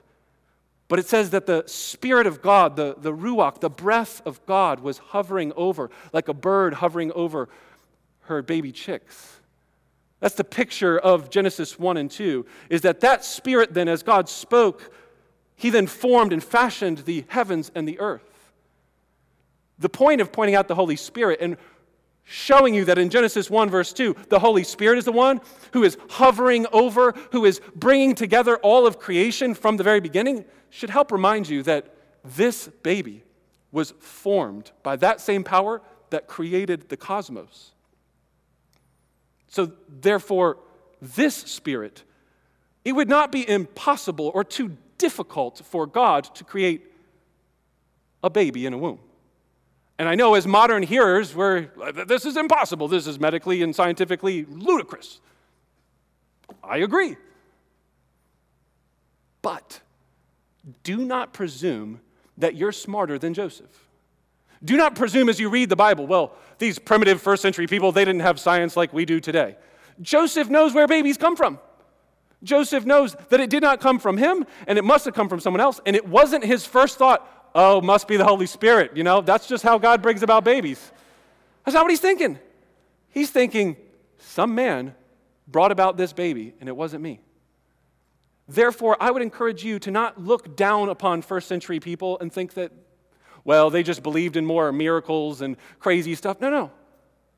But 0.87 0.99
it 0.99 1.05
says 1.05 1.31
that 1.31 1.47
the 1.47 1.63
Spirit 1.65 2.27
of 2.27 2.41
God, 2.41 2.75
the, 2.75 2.95
the 2.97 3.13
Ruach, 3.13 3.59
the 3.59 3.69
breath 3.69 4.21
of 4.25 4.45
God, 4.45 4.79
was 4.79 4.99
hovering 4.99 5.51
over, 5.55 5.89
like 6.13 6.27
a 6.27 6.33
bird 6.33 6.75
hovering 6.75 7.11
over 7.13 7.49
her 8.23 8.41
baby 8.41 8.71
chicks. 8.71 9.39
That's 10.19 10.35
the 10.35 10.43
picture 10.43 10.97
of 10.97 11.29
Genesis 11.29 11.77
1 11.77 11.97
and 11.97 12.09
2, 12.09 12.45
is 12.69 12.81
that 12.81 13.01
that 13.01 13.25
spirit 13.25 13.73
then, 13.73 13.89
as 13.89 14.03
God 14.03 14.29
spoke, 14.29 14.93
he 15.55 15.69
then 15.69 15.87
formed 15.87 16.31
and 16.33 16.43
fashioned 16.43 16.99
the 16.99 17.25
heavens 17.27 17.71
and 17.75 17.87
the 17.87 17.99
earth. 17.99 18.53
The 19.79 19.89
point 19.89 20.21
of 20.21 20.31
pointing 20.31 20.55
out 20.55 20.67
the 20.67 20.75
Holy 20.75 20.95
Spirit 20.95 21.39
and 21.41 21.57
showing 22.23 22.73
you 22.73 22.85
that 22.85 22.97
in 22.97 23.09
Genesis 23.09 23.49
1, 23.49 23.69
verse 23.69 23.91
2, 23.91 24.15
the 24.29 24.39
Holy 24.39 24.63
Spirit 24.63 24.97
is 24.97 25.05
the 25.05 25.11
one 25.11 25.41
who 25.73 25.83
is 25.83 25.97
hovering 26.09 26.65
over, 26.71 27.13
who 27.31 27.43
is 27.43 27.59
bringing 27.75 28.15
together 28.15 28.57
all 28.57 28.87
of 28.87 28.99
creation 28.99 29.53
from 29.53 29.77
the 29.77 29.83
very 29.83 29.99
beginning, 29.99 30.45
should 30.69 30.89
help 30.89 31.11
remind 31.11 31.49
you 31.49 31.63
that 31.63 31.93
this 32.23 32.69
baby 32.81 33.23
was 33.73 33.91
formed 33.99 34.71
by 34.83 34.95
that 34.95 35.19
same 35.19 35.43
power 35.43 35.81
that 36.11 36.27
created 36.27 36.87
the 36.89 36.95
cosmos. 36.95 37.71
So, 39.53 39.71
therefore, 39.87 40.57
this 40.99 41.35
Spirit, 41.35 42.01
it 42.83 42.93
would 42.93 43.07
not 43.07 43.31
be 43.31 43.47
impossible 43.47 44.31
or 44.33 44.43
too 44.43 44.77
difficult 44.97 45.61
for 45.63 45.85
God 45.85 46.23
to 46.33 46.43
create 46.43 46.91
a 48.23 48.31
baby 48.31 48.65
in 48.65 48.73
a 48.73 48.79
womb. 48.79 48.97
And 49.99 50.09
I 50.09 50.15
know 50.15 50.33
as 50.33 50.47
modern 50.47 50.81
hearers, 50.81 51.35
we're, 51.35 51.69
this 52.07 52.25
is 52.25 52.35
impossible. 52.35 52.87
This 52.87 53.05
is 53.05 53.19
medically 53.19 53.61
and 53.61 53.75
scientifically 53.75 54.45
ludicrous. 54.45 55.21
I 56.63 56.77
agree. 56.77 57.15
But 59.43 59.81
do 60.81 60.97
not 60.97 61.31
presume 61.31 62.01
that 62.39 62.55
you're 62.55 62.71
smarter 62.71 63.19
than 63.19 63.35
Joseph. 63.35 63.82
Do 64.63 64.77
not 64.77 64.95
presume 64.95 65.29
as 65.29 65.39
you 65.39 65.49
read 65.49 65.69
the 65.69 65.75
Bible, 65.75 66.07
well, 66.07 66.35
these 66.57 66.79
primitive 66.79 67.21
first 67.21 67.41
century 67.41 67.67
people, 67.67 67.91
they 67.91 68.05
didn't 68.05 68.21
have 68.21 68.39
science 68.39 68.77
like 68.77 68.93
we 68.93 69.05
do 69.05 69.19
today. 69.19 69.57
Joseph 70.01 70.49
knows 70.49 70.73
where 70.73 70.87
babies 70.87 71.17
come 71.17 71.35
from. 71.35 71.59
Joseph 72.43 72.85
knows 72.85 73.15
that 73.29 73.39
it 73.39 73.49
did 73.49 73.63
not 73.63 73.79
come 73.79 73.99
from 73.99 74.17
him 74.17 74.45
and 74.67 74.77
it 74.77 74.83
must 74.83 75.05
have 75.05 75.13
come 75.13 75.29
from 75.29 75.39
someone 75.39 75.61
else. 75.61 75.79
And 75.85 75.95
it 75.95 76.07
wasn't 76.07 76.43
his 76.43 76.65
first 76.65 76.97
thought, 76.97 77.51
oh, 77.55 77.81
must 77.81 78.07
be 78.07 78.17
the 78.17 78.25
Holy 78.25 78.45
Spirit. 78.45 78.95
You 78.95 79.03
know, 79.03 79.21
that's 79.21 79.47
just 79.47 79.63
how 79.63 79.77
God 79.77 80.01
brings 80.01 80.23
about 80.23 80.43
babies. 80.43 80.91
That's 81.65 81.75
not 81.75 81.83
what 81.83 81.91
he's 81.91 82.01
thinking. 82.01 82.39
He's 83.09 83.29
thinking, 83.29 83.77
some 84.17 84.55
man 84.55 84.95
brought 85.47 85.71
about 85.71 85.97
this 85.97 86.13
baby 86.13 86.53
and 86.59 86.67
it 86.67 86.75
wasn't 86.75 87.03
me. 87.03 87.19
Therefore, 88.47 88.97
I 88.99 89.11
would 89.11 89.21
encourage 89.21 89.63
you 89.63 89.79
to 89.79 89.91
not 89.91 90.19
look 90.19 90.55
down 90.55 90.89
upon 90.89 91.21
first 91.21 91.47
century 91.47 91.79
people 91.79 92.19
and 92.19 92.31
think 92.31 92.55
that, 92.55 92.71
well, 93.45 93.69
they 93.69 93.83
just 93.83 94.03
believed 94.03 94.37
in 94.37 94.45
more 94.45 94.71
miracles 94.71 95.41
and 95.41 95.57
crazy 95.79 96.15
stuff. 96.15 96.39
No, 96.39 96.49
no. 96.49 96.71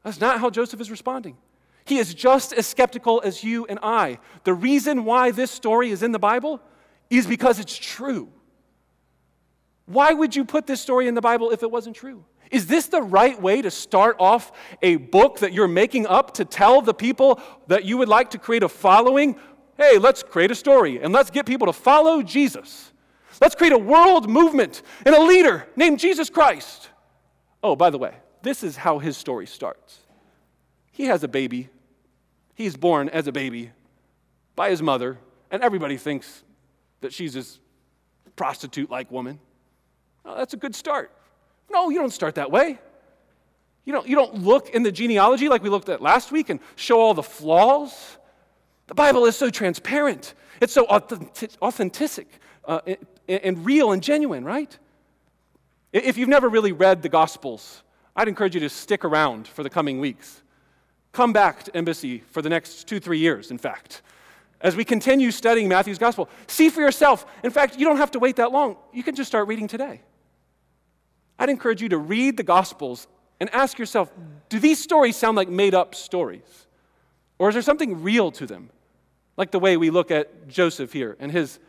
That's 0.04 0.22
not 0.22 0.40
how 0.40 0.50
Joseph 0.50 0.80
is 0.80 0.92
responding. 0.92 1.38
He 1.86 1.98
is 1.98 2.14
just 2.14 2.54
as 2.54 2.68
skeptical 2.68 3.22
as 3.24 3.44
you 3.44 3.66
and 3.66 3.80
I. 3.82 4.20
The 4.44 4.54
reason 4.54 5.06
why 5.06 5.32
this 5.32 5.52
story 5.52 5.92
is 5.92 6.04
in 6.04 6.12
the 6.12 6.20
Bible 6.20 6.62
is 7.10 7.28
because 7.28 7.60
it's 7.60 7.76
true. 7.76 8.30
Why 9.86 10.14
would 10.14 10.36
you 10.36 10.46
put 10.46 10.66
this 10.66 10.82
story 10.82 11.08
in 11.08 11.14
the 11.14 11.22
Bible 11.22 11.52
if 11.52 11.62
it 11.62 11.70
wasn't 11.70 11.96
true? 11.96 12.26
Is 12.52 12.68
this 12.68 12.88
the 12.88 13.02
right 13.02 13.40
way 13.40 13.62
to 13.62 13.72
start 13.72 14.16
off 14.20 14.52
a 14.82 14.96
book 14.98 15.40
that 15.40 15.54
you're 15.54 15.68
making 15.68 16.08
up 16.08 16.36
to 16.36 16.46
tell 16.46 16.82
the 16.82 16.94
people 16.94 17.40
that 17.68 17.86
you 17.86 17.98
would 17.98 18.10
like 18.10 18.32
to 18.32 18.40
create 18.40 18.64
a 18.64 18.70
following? 18.70 19.36
Hey, 19.78 19.98
let's 19.98 20.24
create 20.24 20.52
a 20.52 20.56
story 20.56 21.02
and 21.02 21.14
let's 21.14 21.30
get 21.30 21.46
people 21.46 21.68
to 21.68 21.74
follow 21.74 22.22
Jesus. 22.22 22.92
Let's 23.42 23.56
create 23.56 23.74
a 23.74 23.78
world 23.78 24.30
movement 24.30 24.82
and 25.06 25.16
a 25.16 25.22
leader 25.22 25.68
named 25.76 26.00
Jesus 26.00 26.30
Christ. 26.30 26.90
Oh, 27.64 27.76
by 27.76 27.90
the 27.90 27.98
way, 27.98 28.16
this 28.42 28.64
is 28.64 28.78
how 28.78 29.00
his 29.00 29.18
story 29.18 29.48
starts. 29.48 30.00
He 30.92 31.06
has 31.06 31.24
a 31.24 31.28
baby 31.28 31.70
He's 32.56 32.78
born 32.78 33.10
as 33.10 33.28
a 33.28 33.32
baby 33.34 33.72
by 34.56 34.70
his 34.70 34.82
mother, 34.82 35.20
and 35.52 35.62
everybody 35.62 35.98
thinks 35.98 36.44
that 37.02 37.14
she's 37.14 37.34
this 37.34 37.60
prostitute 38.38 38.90
like 38.90 39.12
woman. 39.12 39.40
Oh, 40.24 40.38
that's 40.38 40.54
a 40.54 40.58
good 40.58 40.74
start. 40.74 41.12
No, 41.70 41.90
you 41.90 42.00
don't 42.00 42.14
start 42.14 42.36
that 42.36 42.50
way. 42.50 42.80
You 43.84 43.94
don't, 43.94 44.08
you 44.08 44.16
don't 44.16 44.36
look 44.36 44.70
in 44.70 44.84
the 44.84 44.92
genealogy 44.92 45.50
like 45.50 45.62
we 45.62 45.70
looked 45.70 45.90
at 45.90 46.02
last 46.02 46.32
week 46.32 46.50
and 46.50 46.60
show 46.76 47.00
all 47.00 47.14
the 47.14 47.22
flaws. 47.22 48.18
The 48.88 48.96
Bible 48.96 49.26
is 49.26 49.36
so 49.36 49.50
transparent, 49.50 50.34
it's 50.62 50.74
so 50.74 50.86
authentic 50.86 52.28
uh, 52.66 52.80
and 53.28 53.66
real 53.66 53.92
and 53.92 54.02
genuine, 54.02 54.44
right? 54.44 54.78
If 55.92 56.18
you've 56.18 56.30
never 56.30 56.50
really 56.50 56.72
read 56.72 57.02
the 57.02 57.10
Gospels, 57.10 57.84
I'd 58.16 58.28
encourage 58.28 58.54
you 58.54 58.62
to 58.62 58.70
stick 58.70 59.06
around 59.06 59.48
for 59.48 59.64
the 59.64 59.70
coming 59.70 60.00
weeks. 60.00 60.44
Come 61.12 61.34
back 61.34 61.64
to 61.64 61.76
Embassy 61.76 62.24
for 62.32 62.42
the 62.42 62.50
next 62.50 62.88
two, 62.88 63.00
three 63.00 63.20
years, 63.20 63.52
in 63.52 63.58
fact. 63.58 64.02
As 64.62 64.76
we 64.76 64.84
continue 64.84 65.32
studying 65.32 65.70
Matthew's 65.70 65.98
gospel, 65.98 66.30
see 66.48 66.70
for 66.70 66.82
yourself. 66.82 67.26
In 67.44 67.52
fact, 67.52 67.78
you 67.78 67.86
don't 67.86 67.98
have 67.98 68.12
to 68.12 68.20
wait 68.20 68.38
that 68.38 68.52
long. 68.52 68.78
You 68.94 69.04
can 69.04 69.16
just 69.16 69.28
start 69.28 69.48
reading 69.48 69.68
today. 69.68 70.02
I'd 71.38 71.50
encourage 71.50 71.82
you 71.82 71.90
to 71.90 71.98
read 71.98 72.38
the 72.38 72.44
gospels 72.44 73.08
and 73.40 73.50
ask 73.52 73.78
yourself 73.78 74.12
do 74.50 74.60
these 74.60 74.82
stories 74.82 75.16
sound 75.16 75.36
like 75.36 75.50
made 75.50 75.74
up 75.74 75.96
stories? 75.96 76.68
Or 77.38 77.50
is 77.50 77.56
there 77.56 77.62
something 77.62 78.02
real 78.04 78.32
to 78.32 78.46
them? 78.46 78.70
Like 79.38 79.52
the 79.52 79.60
way 79.60 79.76
we 79.76 79.90
look 79.90 80.12
at 80.12 80.48
Joseph 80.48 80.94
here 80.94 81.18
and 81.20 81.32
his, 81.32 81.60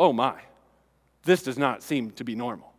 oh 0.00 0.12
my, 0.12 0.40
this 1.24 1.42
does 1.42 1.58
not 1.58 1.82
seem 1.82 2.10
to 2.12 2.24
be 2.24 2.34
normal. 2.34 2.72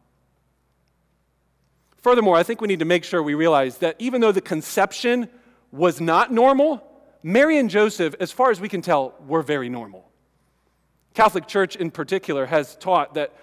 Furthermore, 2.01 2.35
I 2.35 2.41
think 2.41 2.59
we 2.61 2.67
need 2.67 2.79
to 2.79 2.85
make 2.85 3.03
sure 3.03 3.21
we 3.21 3.35
realize 3.35 3.77
that 3.77 3.95
even 3.99 4.21
though 4.21 4.31
the 4.31 4.41
conception 4.41 5.29
was 5.71 6.01
not 6.01 6.33
normal, 6.33 6.83
Mary 7.21 7.59
and 7.59 7.69
Joseph, 7.69 8.15
as 8.19 8.31
far 8.31 8.49
as 8.49 8.59
we 8.59 8.67
can 8.67 8.81
tell, 8.81 9.13
were 9.27 9.43
very 9.43 9.69
normal. 9.69 10.09
Catholic 11.13 11.47
Church 11.47 11.75
in 11.75 11.91
particular 11.91 12.47
has 12.47 12.75
taught 12.77 13.13
that 13.13 13.35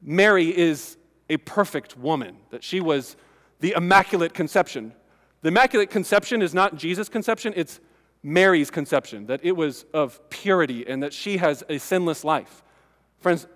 Mary 0.00 0.56
is 0.56 0.96
a 1.28 1.36
perfect 1.36 1.98
woman, 1.98 2.38
that 2.50 2.64
she 2.64 2.80
was 2.80 3.14
the 3.60 3.74
Immaculate 3.76 4.32
Conception. 4.32 4.94
The 5.42 5.48
Immaculate 5.48 5.90
Conception 5.90 6.40
is 6.40 6.54
not 6.54 6.76
Jesus' 6.76 7.10
conception, 7.10 7.52
it's 7.56 7.78
Mary's 8.22 8.70
conception, 8.70 9.26
that 9.26 9.40
it 9.44 9.52
was 9.52 9.84
of 9.92 10.30
purity 10.30 10.86
and 10.86 11.02
that 11.02 11.12
she 11.12 11.36
has 11.36 11.62
a 11.68 11.76
sinless 11.76 12.24
life. 12.24 12.62
Friends, 13.22 13.46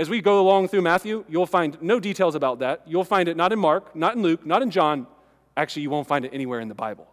as 0.00 0.10
we 0.10 0.20
go 0.20 0.40
along 0.40 0.68
through 0.68 0.82
Matthew, 0.82 1.24
you'll 1.28 1.46
find 1.46 1.80
no 1.80 2.00
details 2.00 2.34
about 2.34 2.58
that. 2.58 2.82
You'll 2.86 3.04
find 3.04 3.28
it 3.28 3.36
not 3.36 3.52
in 3.52 3.58
Mark, 3.58 3.94
not 3.94 4.16
in 4.16 4.22
Luke, 4.22 4.44
not 4.44 4.62
in 4.62 4.70
John. 4.70 5.06
Actually, 5.56 5.82
you 5.82 5.90
won't 5.90 6.08
find 6.08 6.24
it 6.24 6.34
anywhere 6.34 6.58
in 6.58 6.68
the 6.68 6.74
Bible. 6.74 7.06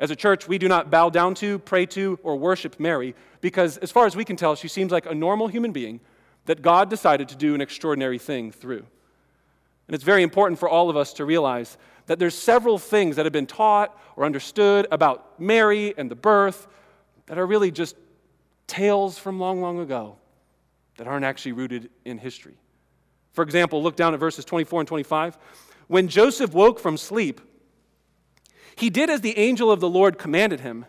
As 0.00 0.10
a 0.10 0.16
church, 0.16 0.48
we 0.48 0.58
do 0.58 0.66
not 0.66 0.90
bow 0.90 1.08
down 1.08 1.34
to, 1.36 1.60
pray 1.60 1.86
to, 1.86 2.18
or 2.24 2.36
worship 2.36 2.80
Mary 2.80 3.14
because, 3.40 3.78
as 3.78 3.92
far 3.92 4.06
as 4.06 4.16
we 4.16 4.24
can 4.24 4.34
tell, 4.34 4.56
she 4.56 4.66
seems 4.66 4.90
like 4.90 5.06
a 5.06 5.14
normal 5.14 5.46
human 5.46 5.70
being 5.70 6.00
that 6.46 6.62
God 6.62 6.90
decided 6.90 7.28
to 7.28 7.36
do 7.36 7.54
an 7.54 7.60
extraordinary 7.60 8.18
thing 8.18 8.50
through. 8.50 8.84
And 9.86 9.94
it's 9.94 10.04
very 10.04 10.24
important 10.24 10.58
for 10.58 10.68
all 10.68 10.90
of 10.90 10.96
us 10.96 11.12
to 11.14 11.24
realize 11.24 11.78
that 12.06 12.18
there's 12.18 12.34
several 12.34 12.76
things 12.76 13.14
that 13.14 13.24
have 13.24 13.32
been 13.32 13.46
taught 13.46 13.96
or 14.16 14.24
understood 14.24 14.88
about 14.90 15.40
Mary 15.40 15.94
and 15.96 16.10
the 16.10 16.16
birth 16.16 16.66
that 17.26 17.38
are 17.38 17.46
really 17.46 17.70
just 17.70 17.94
tales 18.66 19.16
from 19.16 19.38
long, 19.38 19.60
long 19.60 19.78
ago 19.78 20.16
that 20.96 21.06
aren't 21.06 21.24
actually 21.24 21.52
rooted 21.52 21.90
in 22.04 22.18
history. 22.18 22.54
For 23.32 23.42
example, 23.42 23.82
look 23.82 23.96
down 23.96 24.14
at 24.14 24.20
verses 24.20 24.44
24 24.44 24.80
and 24.80 24.88
25. 24.88 25.38
When 25.88 26.08
Joseph 26.08 26.52
woke 26.52 26.78
from 26.78 26.96
sleep, 26.96 27.40
he 28.76 28.90
did 28.90 29.10
as 29.10 29.20
the 29.20 29.36
angel 29.38 29.70
of 29.70 29.80
the 29.80 29.88
Lord 29.88 30.18
commanded 30.18 30.60
him. 30.60 30.86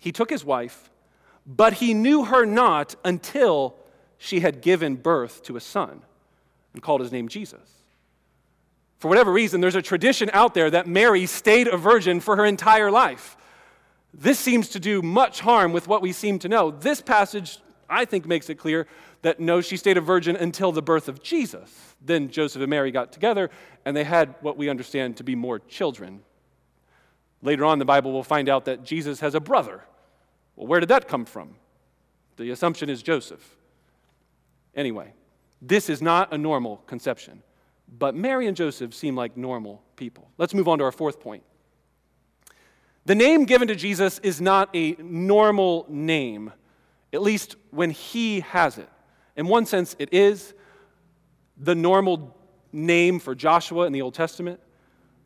He 0.00 0.12
took 0.12 0.30
his 0.30 0.44
wife, 0.44 0.90
but 1.46 1.74
he 1.74 1.94
knew 1.94 2.24
her 2.24 2.44
not 2.44 2.94
until 3.04 3.76
she 4.18 4.40
had 4.40 4.60
given 4.60 4.96
birth 4.96 5.42
to 5.44 5.56
a 5.56 5.60
son 5.60 6.02
and 6.72 6.82
called 6.82 7.00
his 7.00 7.12
name 7.12 7.28
Jesus. 7.28 7.82
For 8.98 9.08
whatever 9.08 9.32
reason, 9.32 9.60
there's 9.60 9.74
a 9.74 9.82
tradition 9.82 10.30
out 10.32 10.54
there 10.54 10.70
that 10.70 10.86
Mary 10.86 11.26
stayed 11.26 11.68
a 11.68 11.76
virgin 11.76 12.20
for 12.20 12.36
her 12.36 12.44
entire 12.44 12.90
life. 12.90 13.36
This 14.14 14.38
seems 14.38 14.68
to 14.70 14.80
do 14.80 15.02
much 15.02 15.40
harm 15.40 15.72
with 15.72 15.88
what 15.88 16.00
we 16.00 16.12
seem 16.12 16.38
to 16.40 16.48
know. 16.48 16.70
This 16.70 17.00
passage, 17.00 17.58
I 17.88 18.04
think, 18.04 18.26
makes 18.26 18.48
it 18.50 18.56
clear 18.56 18.86
that 19.22 19.40
no, 19.40 19.60
she 19.60 19.76
stayed 19.76 19.96
a 19.96 20.00
virgin 20.00 20.36
until 20.36 20.72
the 20.72 20.82
birth 20.82 21.08
of 21.08 21.22
Jesus. 21.22 21.94
Then 22.00 22.30
Joseph 22.30 22.60
and 22.62 22.70
Mary 22.70 22.90
got 22.90 23.12
together, 23.12 23.50
and 23.84 23.96
they 23.96 24.04
had 24.04 24.34
what 24.40 24.56
we 24.56 24.68
understand 24.68 25.16
to 25.18 25.24
be 25.24 25.34
more 25.34 25.58
children, 25.58 26.22
Later 27.44 27.66
on, 27.66 27.78
the 27.78 27.84
Bible 27.84 28.10
will 28.10 28.24
find 28.24 28.48
out 28.48 28.64
that 28.64 28.84
Jesus 28.84 29.20
has 29.20 29.34
a 29.34 29.40
brother. 29.40 29.84
Well, 30.56 30.66
where 30.66 30.80
did 30.80 30.88
that 30.88 31.06
come 31.06 31.26
from? 31.26 31.56
The 32.38 32.50
assumption 32.50 32.88
is 32.88 33.02
Joseph. 33.02 33.56
Anyway, 34.74 35.12
this 35.60 35.90
is 35.90 36.00
not 36.00 36.32
a 36.32 36.38
normal 36.38 36.78
conception, 36.86 37.42
but 37.98 38.14
Mary 38.14 38.46
and 38.46 38.56
Joseph 38.56 38.94
seem 38.94 39.14
like 39.14 39.36
normal 39.36 39.82
people. 39.94 40.30
Let's 40.38 40.54
move 40.54 40.68
on 40.68 40.78
to 40.78 40.84
our 40.84 40.90
fourth 40.90 41.20
point. 41.20 41.42
The 43.04 43.14
name 43.14 43.44
given 43.44 43.68
to 43.68 43.74
Jesus 43.74 44.18
is 44.20 44.40
not 44.40 44.70
a 44.74 44.92
normal 44.98 45.84
name, 45.90 46.50
at 47.14 47.22
least 47.22 47.56
when 47.70 47.90
he 47.90 48.40
has 48.40 48.76
it. 48.76 48.88
In 49.36 49.46
one 49.46 49.66
sense, 49.66 49.96
it 49.98 50.12
is 50.12 50.52
the 51.56 51.74
normal 51.74 52.36
name 52.72 53.20
for 53.20 53.34
Joshua 53.34 53.86
in 53.86 53.92
the 53.92 54.02
Old 54.02 54.14
Testament. 54.14 54.60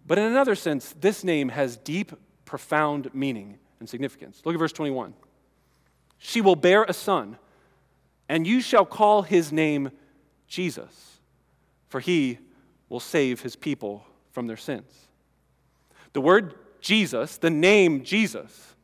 But 0.06 0.18
in 0.18 0.24
another 0.24 0.54
sense, 0.54 0.94
this 1.00 1.24
name 1.24 1.48
has 1.48 1.76
deep, 1.76 2.12
profound 2.44 3.14
meaning 3.14 3.58
and 3.80 3.88
significance. 3.88 4.42
Look 4.44 4.54
at 4.54 4.58
verse 4.58 4.72
21. 4.72 5.14
She 6.18 6.40
will 6.40 6.56
bear 6.56 6.84
a 6.84 6.92
son, 6.92 7.38
and 8.28 8.46
you 8.46 8.60
shall 8.60 8.84
call 8.84 9.22
his 9.22 9.52
name 9.52 9.90
Jesus, 10.46 11.20
for 11.88 12.00
he 12.00 12.38
will 12.88 13.00
save 13.00 13.42
his 13.42 13.54
people 13.54 14.04
from 14.32 14.46
their 14.46 14.56
sins. 14.56 15.08
The 16.12 16.20
word 16.20 16.54
Jesus, 16.80 17.36
the 17.36 17.50
name 17.50 18.02
Jesus, 18.02 18.74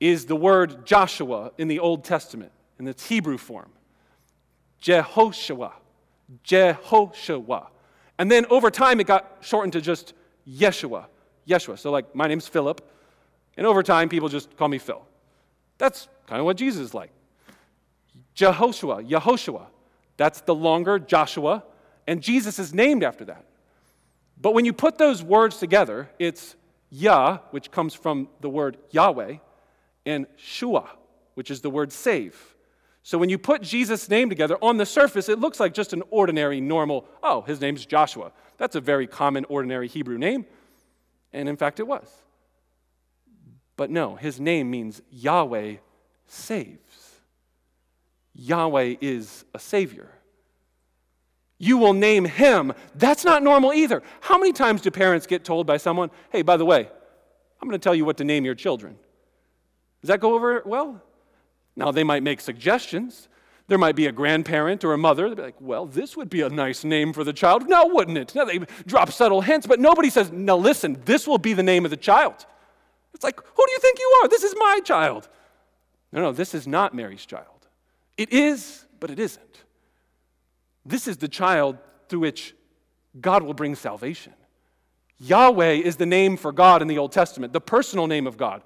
is 0.00 0.26
the 0.26 0.36
word 0.36 0.86
Joshua 0.86 1.52
in 1.58 1.68
the 1.68 1.78
Old 1.78 2.04
Testament, 2.04 2.52
in 2.78 2.86
its 2.86 3.06
Hebrew 3.06 3.38
form. 3.38 3.70
Jehoshua. 4.82 5.72
Jehoshua. 6.44 7.66
And 8.18 8.30
then 8.30 8.46
over 8.50 8.70
time 8.70 9.00
it 9.00 9.06
got 9.06 9.38
shortened 9.40 9.72
to 9.74 9.80
just 9.80 10.14
Yeshua. 10.48 11.06
Yeshua. 11.48 11.78
So, 11.78 11.90
like, 11.90 12.14
my 12.14 12.26
name's 12.26 12.46
Philip, 12.46 12.80
and 13.56 13.66
over 13.66 13.82
time, 13.82 14.08
people 14.08 14.28
just 14.28 14.56
call 14.56 14.68
me 14.68 14.78
Phil. 14.78 15.02
That's 15.78 16.08
kind 16.26 16.38
of 16.38 16.44
what 16.44 16.56
Jesus 16.56 16.80
is 16.80 16.94
like. 16.94 17.10
Jehoshua, 18.36 19.08
Yehoshua. 19.08 19.66
That's 20.16 20.40
the 20.42 20.54
longer 20.54 20.98
Joshua, 20.98 21.64
and 22.06 22.20
Jesus 22.20 22.58
is 22.58 22.72
named 22.74 23.02
after 23.02 23.24
that. 23.24 23.44
But 24.40 24.54
when 24.54 24.64
you 24.64 24.72
put 24.72 24.98
those 24.98 25.22
words 25.22 25.58
together, 25.58 26.08
it's 26.18 26.54
Yah, 26.90 27.38
which 27.50 27.70
comes 27.70 27.94
from 27.94 28.28
the 28.40 28.48
word 28.48 28.78
Yahweh, 28.90 29.36
and 30.08 30.26
Shua, 30.36 30.88
which 31.34 31.50
is 31.50 31.60
the 31.60 31.68
word 31.68 31.92
save. 31.92 32.56
So 33.02 33.18
when 33.18 33.28
you 33.28 33.36
put 33.36 33.60
Jesus' 33.60 34.08
name 34.08 34.30
together, 34.30 34.56
on 34.62 34.78
the 34.78 34.86
surface, 34.86 35.28
it 35.28 35.38
looks 35.38 35.60
like 35.60 35.74
just 35.74 35.92
an 35.92 36.02
ordinary, 36.10 36.62
normal, 36.62 37.04
oh, 37.22 37.42
his 37.42 37.60
name's 37.60 37.84
Joshua. 37.84 38.32
That's 38.56 38.74
a 38.74 38.80
very 38.80 39.06
common, 39.06 39.44
ordinary 39.50 39.86
Hebrew 39.86 40.16
name. 40.16 40.46
And 41.32 41.46
in 41.46 41.56
fact, 41.56 41.78
it 41.78 41.86
was. 41.86 42.10
But 43.76 43.90
no, 43.90 44.16
his 44.16 44.40
name 44.40 44.70
means 44.70 45.02
Yahweh 45.10 45.76
saves. 46.26 47.20
Yahweh 48.34 48.96
is 49.02 49.44
a 49.54 49.58
savior. 49.58 50.08
You 51.58 51.76
will 51.76 51.92
name 51.92 52.24
him. 52.24 52.72
That's 52.94 53.24
not 53.24 53.42
normal 53.42 53.74
either. 53.74 54.02
How 54.20 54.38
many 54.38 54.52
times 54.52 54.80
do 54.80 54.90
parents 54.90 55.26
get 55.26 55.44
told 55.44 55.66
by 55.66 55.76
someone, 55.76 56.10
hey, 56.30 56.40
by 56.40 56.56
the 56.56 56.64
way, 56.64 56.88
I'm 57.60 57.68
going 57.68 57.78
to 57.78 57.84
tell 57.84 57.94
you 57.94 58.06
what 58.06 58.16
to 58.18 58.24
name 58.24 58.46
your 58.46 58.54
children? 58.54 58.96
Does 60.00 60.08
that 60.08 60.20
go 60.20 60.34
over 60.34 60.62
well? 60.64 61.02
Now, 61.76 61.92
they 61.92 62.04
might 62.04 62.22
make 62.22 62.40
suggestions. 62.40 63.28
There 63.68 63.78
might 63.78 63.96
be 63.96 64.06
a 64.06 64.12
grandparent 64.12 64.84
or 64.84 64.94
a 64.94 64.98
mother. 64.98 65.28
They'd 65.28 65.36
be 65.36 65.42
like, 65.42 65.60
well, 65.60 65.86
this 65.86 66.16
would 66.16 66.30
be 66.30 66.40
a 66.40 66.48
nice 66.48 66.84
name 66.84 67.12
for 67.12 67.22
the 67.22 67.32
child. 67.32 67.68
No, 67.68 67.86
wouldn't 67.86 68.16
it? 68.16 68.34
No, 68.34 68.44
they 68.44 68.58
drop 68.86 69.12
subtle 69.12 69.42
hints, 69.42 69.66
but 69.66 69.78
nobody 69.78 70.10
says, 70.10 70.32
now 70.32 70.56
listen, 70.56 71.00
this 71.04 71.26
will 71.26 71.38
be 71.38 71.52
the 71.52 71.62
name 71.62 71.84
of 71.84 71.90
the 71.90 71.96
child. 71.96 72.46
It's 73.14 73.24
like, 73.24 73.38
who 73.38 73.66
do 73.66 73.72
you 73.72 73.78
think 73.78 73.98
you 73.98 74.20
are? 74.22 74.28
This 74.28 74.42
is 74.42 74.54
my 74.56 74.80
child. 74.84 75.28
No, 76.12 76.22
no, 76.22 76.32
this 76.32 76.54
is 76.54 76.66
not 76.66 76.94
Mary's 76.94 77.26
child. 77.26 77.66
It 78.16 78.32
is, 78.32 78.84
but 79.00 79.10
it 79.10 79.18
isn't. 79.18 79.64
This 80.86 81.06
is 81.06 81.18
the 81.18 81.28
child 81.28 81.76
through 82.08 82.20
which 82.20 82.54
God 83.20 83.42
will 83.42 83.54
bring 83.54 83.74
salvation. 83.74 84.32
Yahweh 85.18 85.72
is 85.72 85.96
the 85.96 86.06
name 86.06 86.36
for 86.36 86.52
God 86.52 86.80
in 86.80 86.88
the 86.88 86.98
Old 86.98 87.12
Testament, 87.12 87.52
the 87.52 87.60
personal 87.60 88.06
name 88.06 88.26
of 88.26 88.36
God. 88.36 88.62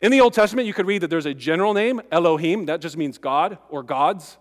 In 0.00 0.12
the 0.12 0.20
Old 0.20 0.32
Testament, 0.32 0.66
you 0.66 0.74
could 0.74 0.86
read 0.86 1.02
that 1.02 1.08
there's 1.08 1.26
a 1.26 1.34
general 1.34 1.74
name, 1.74 2.00
Elohim, 2.12 2.66
that 2.66 2.80
just 2.80 2.96
means 2.96 3.18
God 3.18 3.58
or 3.68 3.82
gods. 3.82 4.38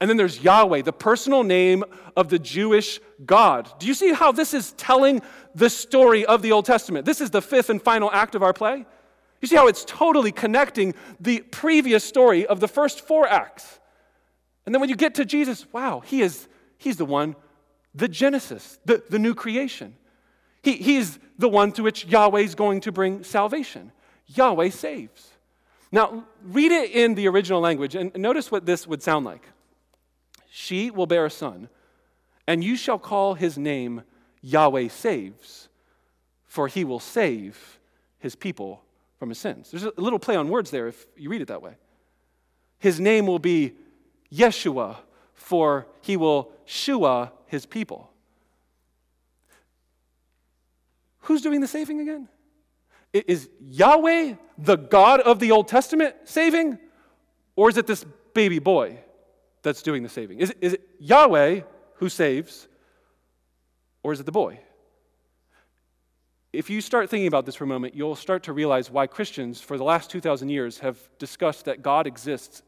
And 0.00 0.08
then 0.08 0.16
there's 0.16 0.40
Yahweh, 0.40 0.82
the 0.82 0.92
personal 0.92 1.42
name 1.42 1.84
of 2.16 2.28
the 2.28 2.38
Jewish 2.38 3.00
God. 3.24 3.70
Do 3.78 3.86
you 3.86 3.94
see 3.94 4.12
how 4.12 4.32
this 4.32 4.54
is 4.54 4.72
telling 4.72 5.22
the 5.54 5.70
story 5.70 6.24
of 6.24 6.42
the 6.42 6.52
Old 6.52 6.64
Testament? 6.64 7.06
This 7.06 7.20
is 7.20 7.30
the 7.30 7.42
fifth 7.42 7.70
and 7.70 7.80
final 7.80 8.10
act 8.10 8.34
of 8.34 8.42
our 8.42 8.52
play. 8.52 8.86
You 9.40 9.48
see 9.48 9.56
how 9.56 9.68
it's 9.68 9.84
totally 9.84 10.32
connecting 10.32 10.94
the 11.18 11.40
previous 11.40 12.04
story 12.04 12.46
of 12.46 12.60
the 12.60 12.68
first 12.68 13.06
four 13.06 13.26
acts. 13.26 13.80
And 14.66 14.74
then 14.74 14.80
when 14.80 14.90
you 14.90 14.96
get 14.96 15.14
to 15.16 15.24
Jesus, 15.24 15.66
wow, 15.72 16.00
he 16.00 16.22
is 16.22 16.48
He's 16.80 16.96
the 16.96 17.04
one, 17.04 17.36
the 17.94 18.08
Genesis, 18.08 18.78
the, 18.86 19.02
the 19.10 19.18
new 19.18 19.34
creation. 19.34 19.94
He, 20.62 20.76
he's 20.76 21.18
the 21.38 21.48
one 21.48 21.72
to 21.72 21.82
which 21.82 22.06
Yahweh 22.06 22.40
is 22.40 22.54
going 22.54 22.80
to 22.80 22.92
bring 22.92 23.22
salvation. 23.22 23.92
Yahweh 24.34 24.70
saves. 24.70 25.30
Now, 25.92 26.24
read 26.42 26.70
it 26.72 26.90
in 26.90 27.14
the 27.14 27.28
original 27.28 27.60
language 27.60 27.94
and 27.94 28.14
notice 28.16 28.50
what 28.50 28.66
this 28.66 28.86
would 28.86 29.02
sound 29.02 29.24
like. 29.24 29.42
She 30.50 30.90
will 30.90 31.06
bear 31.06 31.26
a 31.26 31.30
son, 31.30 31.68
and 32.46 32.62
you 32.62 32.76
shall 32.76 32.98
call 32.98 33.34
his 33.34 33.56
name 33.56 34.02
Yahweh 34.40 34.88
saves, 34.88 35.68
for 36.44 36.68
he 36.68 36.84
will 36.84 37.00
save 37.00 37.78
his 38.18 38.34
people 38.34 38.82
from 39.18 39.28
his 39.28 39.38
sins. 39.38 39.70
There's 39.70 39.84
a 39.84 39.92
little 39.96 40.18
play 40.18 40.36
on 40.36 40.48
words 40.48 40.70
there 40.70 40.88
if 40.88 41.06
you 41.16 41.30
read 41.30 41.42
it 41.42 41.48
that 41.48 41.62
way. 41.62 41.74
His 42.78 42.98
name 42.98 43.26
will 43.26 43.38
be 43.38 43.74
Yeshua, 44.32 44.96
for 45.34 45.86
he 46.00 46.16
will 46.16 46.52
shua 46.64 47.32
his 47.46 47.66
people. 47.66 48.10
Who's 51.20 51.42
doing 51.42 51.60
the 51.60 51.68
saving 51.68 52.00
again? 52.00 52.28
Is 53.12 53.48
Yahweh, 53.60 54.34
the 54.58 54.76
God 54.76 55.20
of 55.20 55.40
the 55.40 55.50
Old 55.50 55.68
Testament, 55.68 56.14
saving? 56.24 56.78
Or 57.56 57.68
is 57.68 57.76
it 57.76 57.86
this 57.86 58.04
baby 58.34 58.58
boy 58.58 58.98
that's 59.62 59.82
doing 59.82 60.02
the 60.02 60.08
saving? 60.08 60.38
Is 60.38 60.50
it, 60.50 60.58
is 60.60 60.72
it 60.74 60.88
Yahweh 61.00 61.62
who 61.94 62.08
saves? 62.08 62.68
Or 64.02 64.12
is 64.12 64.20
it 64.20 64.26
the 64.26 64.32
boy? 64.32 64.60
If 66.52 66.68
you 66.68 66.80
start 66.80 67.10
thinking 67.10 67.28
about 67.28 67.46
this 67.46 67.54
for 67.54 67.64
a 67.64 67.68
moment, 67.68 67.94
you'll 67.94 68.16
start 68.16 68.44
to 68.44 68.52
realize 68.52 68.90
why 68.90 69.06
Christians, 69.06 69.60
for 69.60 69.76
the 69.76 69.84
last 69.84 70.10
2,000 70.10 70.48
years, 70.48 70.78
have 70.80 70.98
discussed 71.18 71.66
that 71.66 71.82
God 71.82 72.06
exists 72.06 72.62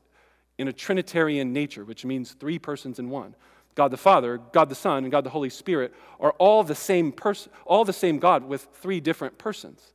in 0.58 0.68
a 0.68 0.72
Trinitarian 0.72 1.52
nature, 1.52 1.84
which 1.84 2.04
means 2.04 2.32
three 2.32 2.58
persons 2.58 2.98
in 2.98 3.10
one. 3.10 3.34
God 3.74 3.88
the 3.88 3.96
Father, 3.96 4.38
God 4.52 4.68
the 4.68 4.74
Son, 4.74 5.04
and 5.04 5.10
God 5.10 5.24
the 5.24 5.30
Holy 5.30 5.50
Spirit 5.50 5.94
are 6.20 6.32
all 6.32 6.62
the 6.62 6.74
same 6.74 7.10
person, 7.10 7.50
all 7.64 7.84
the 7.84 7.92
same 7.92 8.18
God 8.18 8.44
with 8.44 8.68
three 8.74 9.00
different 9.00 9.38
persons. 9.38 9.92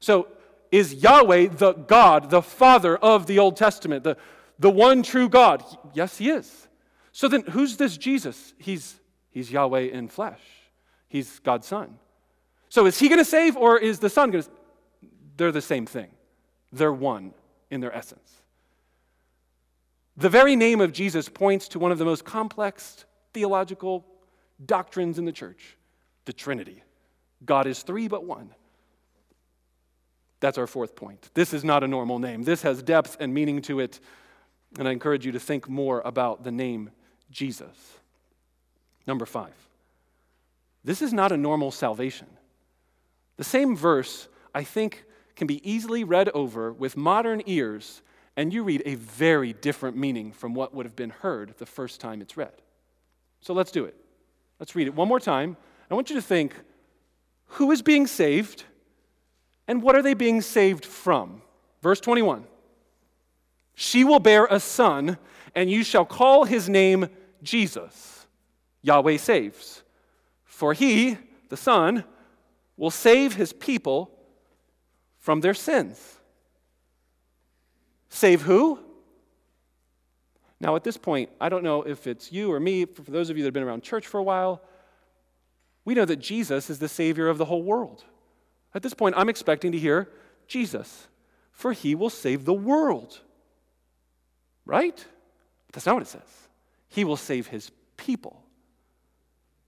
So 0.00 0.28
is 0.70 0.94
Yahweh 0.94 1.48
the 1.48 1.72
God, 1.72 2.30
the 2.30 2.42
Father 2.42 2.96
of 2.96 3.26
the 3.26 3.38
Old 3.38 3.56
Testament, 3.56 4.04
the, 4.04 4.16
the 4.58 4.70
one 4.70 5.02
true 5.02 5.28
God? 5.28 5.64
Yes, 5.94 6.18
he 6.18 6.30
is. 6.30 6.68
So 7.12 7.28
then 7.28 7.42
who's 7.42 7.76
this 7.76 7.96
Jesus? 7.96 8.54
He's, 8.58 9.00
he's 9.30 9.50
Yahweh 9.50 9.88
in 9.92 10.08
flesh. 10.08 10.40
He's 11.08 11.38
God's 11.40 11.66
Son. 11.66 11.98
So 12.68 12.86
is 12.86 12.98
he 12.98 13.08
going 13.08 13.18
to 13.18 13.24
save 13.24 13.56
or 13.56 13.78
is 13.78 13.98
the 13.98 14.10
Son 14.10 14.30
going 14.30 14.44
to? 14.44 14.50
They're 15.36 15.52
the 15.52 15.62
same 15.62 15.86
thing. 15.86 16.08
They're 16.72 16.92
one 16.92 17.32
in 17.70 17.80
their 17.80 17.94
essence. 17.94 18.30
The 20.16 20.28
very 20.28 20.56
name 20.56 20.80
of 20.80 20.92
Jesus 20.92 21.28
points 21.28 21.68
to 21.68 21.78
one 21.78 21.92
of 21.92 21.98
the 21.98 22.04
most 22.04 22.24
complex 22.24 23.04
theological 23.32 24.04
doctrines 24.64 25.18
in 25.18 25.24
the 25.24 25.32
church 25.32 25.76
the 26.24 26.32
Trinity. 26.32 26.82
God 27.44 27.66
is 27.66 27.82
three 27.82 28.06
but 28.06 28.24
one. 28.24 28.50
That's 30.40 30.58
our 30.58 30.66
fourth 30.66 30.94
point. 30.94 31.30
This 31.34 31.52
is 31.52 31.64
not 31.64 31.82
a 31.82 31.88
normal 31.88 32.18
name. 32.18 32.42
This 32.42 32.62
has 32.62 32.82
depth 32.82 33.16
and 33.20 33.34
meaning 33.34 33.60
to 33.62 33.80
it, 33.80 34.00
and 34.78 34.86
I 34.86 34.92
encourage 34.92 35.26
you 35.26 35.32
to 35.32 35.40
think 35.40 35.68
more 35.68 36.00
about 36.04 36.44
the 36.44 36.52
name 36.52 36.90
Jesus. 37.30 37.98
Number 39.06 39.26
five, 39.26 39.54
this 40.84 41.02
is 41.02 41.12
not 41.12 41.32
a 41.32 41.36
normal 41.36 41.70
salvation. 41.70 42.28
The 43.36 43.44
same 43.44 43.76
verse, 43.76 44.28
I 44.54 44.64
think, 44.64 45.04
can 45.34 45.46
be 45.46 45.68
easily 45.68 46.04
read 46.04 46.28
over 46.30 46.72
with 46.72 46.96
modern 46.96 47.42
ears 47.46 48.02
and 48.38 48.52
you 48.52 48.62
read 48.62 48.82
a 48.86 48.94
very 48.94 49.52
different 49.52 49.96
meaning 49.96 50.30
from 50.30 50.54
what 50.54 50.72
would 50.72 50.86
have 50.86 50.94
been 50.94 51.10
heard 51.10 51.54
the 51.58 51.66
first 51.66 52.00
time 52.00 52.20
it's 52.20 52.36
read. 52.36 52.52
So 53.40 53.52
let's 53.52 53.72
do 53.72 53.84
it. 53.84 53.96
Let's 54.60 54.76
read 54.76 54.86
it 54.86 54.94
one 54.94 55.08
more 55.08 55.18
time. 55.18 55.56
I 55.90 55.94
want 55.94 56.08
you 56.08 56.14
to 56.14 56.22
think 56.22 56.54
who 57.46 57.72
is 57.72 57.82
being 57.82 58.06
saved 58.06 58.62
and 59.68 59.82
what 59.82 59.94
are 59.94 60.02
they 60.02 60.14
being 60.14 60.40
saved 60.40 60.84
from? 60.84 61.42
Verse 61.82 62.00
21 62.00 62.44
She 63.74 64.02
will 64.02 64.18
bear 64.18 64.46
a 64.46 64.58
son, 64.58 65.18
and 65.54 65.70
you 65.70 65.84
shall 65.84 66.04
call 66.04 66.44
his 66.44 66.68
name 66.68 67.08
Jesus. 67.42 68.26
Yahweh 68.82 69.18
saves. 69.18 69.82
For 70.44 70.72
he, 70.72 71.18
the 71.50 71.56
Son, 71.56 72.04
will 72.76 72.90
save 72.90 73.34
his 73.34 73.52
people 73.52 74.10
from 75.18 75.40
their 75.40 75.54
sins. 75.54 76.18
Save 78.08 78.42
who? 78.42 78.80
Now, 80.60 80.74
at 80.74 80.82
this 80.82 80.96
point, 80.96 81.30
I 81.40 81.48
don't 81.48 81.62
know 81.62 81.82
if 81.82 82.06
it's 82.06 82.32
you 82.32 82.50
or 82.50 82.58
me, 82.58 82.84
for 82.86 83.02
those 83.02 83.30
of 83.30 83.36
you 83.36 83.44
that 83.44 83.48
have 83.48 83.54
been 83.54 83.62
around 83.62 83.82
church 83.82 84.06
for 84.06 84.18
a 84.18 84.22
while, 84.22 84.62
we 85.84 85.94
know 85.94 86.04
that 86.04 86.16
Jesus 86.16 86.70
is 86.70 86.80
the 86.80 86.88
Savior 86.88 87.28
of 87.28 87.38
the 87.38 87.44
whole 87.44 87.62
world. 87.62 88.04
At 88.74 88.82
this 88.82 88.94
point, 88.94 89.14
I'm 89.16 89.28
expecting 89.28 89.72
to 89.72 89.78
hear 89.78 90.08
Jesus, 90.46 91.08
for 91.50 91.72
he 91.72 91.94
will 91.94 92.10
save 92.10 92.44
the 92.44 92.54
world. 92.54 93.20
Right? 94.64 94.96
But 95.66 95.74
that's 95.74 95.86
not 95.86 95.94
what 95.94 96.02
it 96.02 96.08
says. 96.08 96.48
He 96.88 97.04
will 97.04 97.16
save 97.16 97.46
his 97.46 97.70
people. 97.96 98.42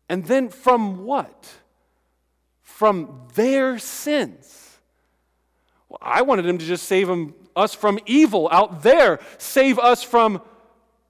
And 0.09 0.25
then 0.25 0.49
from 0.49 1.05
what? 1.05 1.49
From 2.63 3.29
their 3.35 3.79
sins. 3.79 4.79
Well, 5.89 5.99
I 6.03 6.23
wanted 6.23 6.47
him 6.47 6.59
to 6.59 6.65
just 6.65 6.85
save 6.85 7.09
them 7.09 7.35
us 7.57 7.75
from 7.75 7.99
evil 8.07 8.49
out 8.51 8.83
there. 8.83 9.21
Save 9.39 9.79
us 9.79 10.03
from 10.03 10.41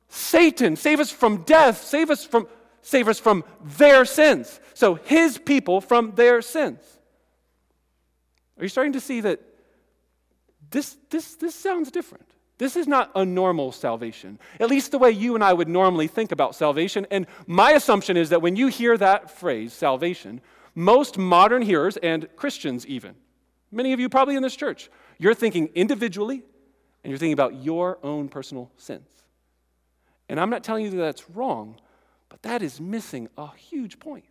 Satan. 0.09 0.77
Save 0.77 1.01
us 1.01 1.11
from 1.11 1.43
death. 1.43 1.83
Save 1.83 2.11
us 2.11 2.25
from, 2.25 2.47
save 2.83 3.09
us 3.09 3.19
from 3.19 3.45
their 3.63 4.05
sins. 4.05 4.61
So 4.75 4.95
his 4.95 5.39
people 5.39 5.81
from 5.81 6.13
their 6.15 6.43
sins. 6.43 6.79
Are 8.61 8.65
you 8.65 8.69
starting 8.69 8.93
to 8.93 9.01
see 9.01 9.23
that 9.23 9.41
this, 10.71 10.97
this, 11.09 11.35
this 11.37 11.55
sounds 11.55 11.91
different? 11.91 12.27
This 12.59 12.77
is 12.77 12.87
not 12.87 13.11
a 13.15 13.25
normal 13.25 13.73
salvation, 13.73 14.39
at 14.61 14.69
least 14.69 14.91
the 14.91 14.99
way 14.99 15.11
you 15.11 15.35
and 15.35 15.43
I 15.43 15.55
would 15.55 15.67
normally 15.67 16.07
think 16.07 16.31
about 16.31 16.55
salvation. 16.55 17.07
And 17.11 17.27
my 17.47 17.73
assumption 17.73 18.19
is 18.19 18.29
that 18.29 18.43
when 18.43 18.55
you 18.55 18.67
hear 18.67 18.99
that 18.99 19.31
phrase, 19.31 19.73
salvation, 19.73 20.43
most 20.75 21.17
modern 21.17 21.63
hearers 21.63 21.97
and 21.97 22.29
Christians, 22.37 22.87
even, 22.87 23.15
many 23.73 23.95
of 23.95 23.99
you 23.99 24.11
probably 24.11 24.37
in 24.37 24.43
this 24.43 24.57
church, 24.57 24.91
you're 25.17 25.35
thinking 25.35 25.71
individually 25.75 26.43
and 27.03 27.11
you're 27.11 27.19
thinking 27.19 27.33
about 27.33 27.63
your 27.63 27.99
own 28.03 28.29
personal 28.29 28.71
sins. 28.77 29.09
And 30.29 30.39
I'm 30.39 30.51
not 30.51 30.63
telling 30.63 30.85
you 30.85 30.91
that 30.91 30.97
that's 30.99 31.31
wrong, 31.31 31.77
but 32.29 32.43
that 32.43 32.61
is 32.61 32.79
missing 32.79 33.31
a 33.39 33.49
huge 33.57 33.99
point. 33.99 34.27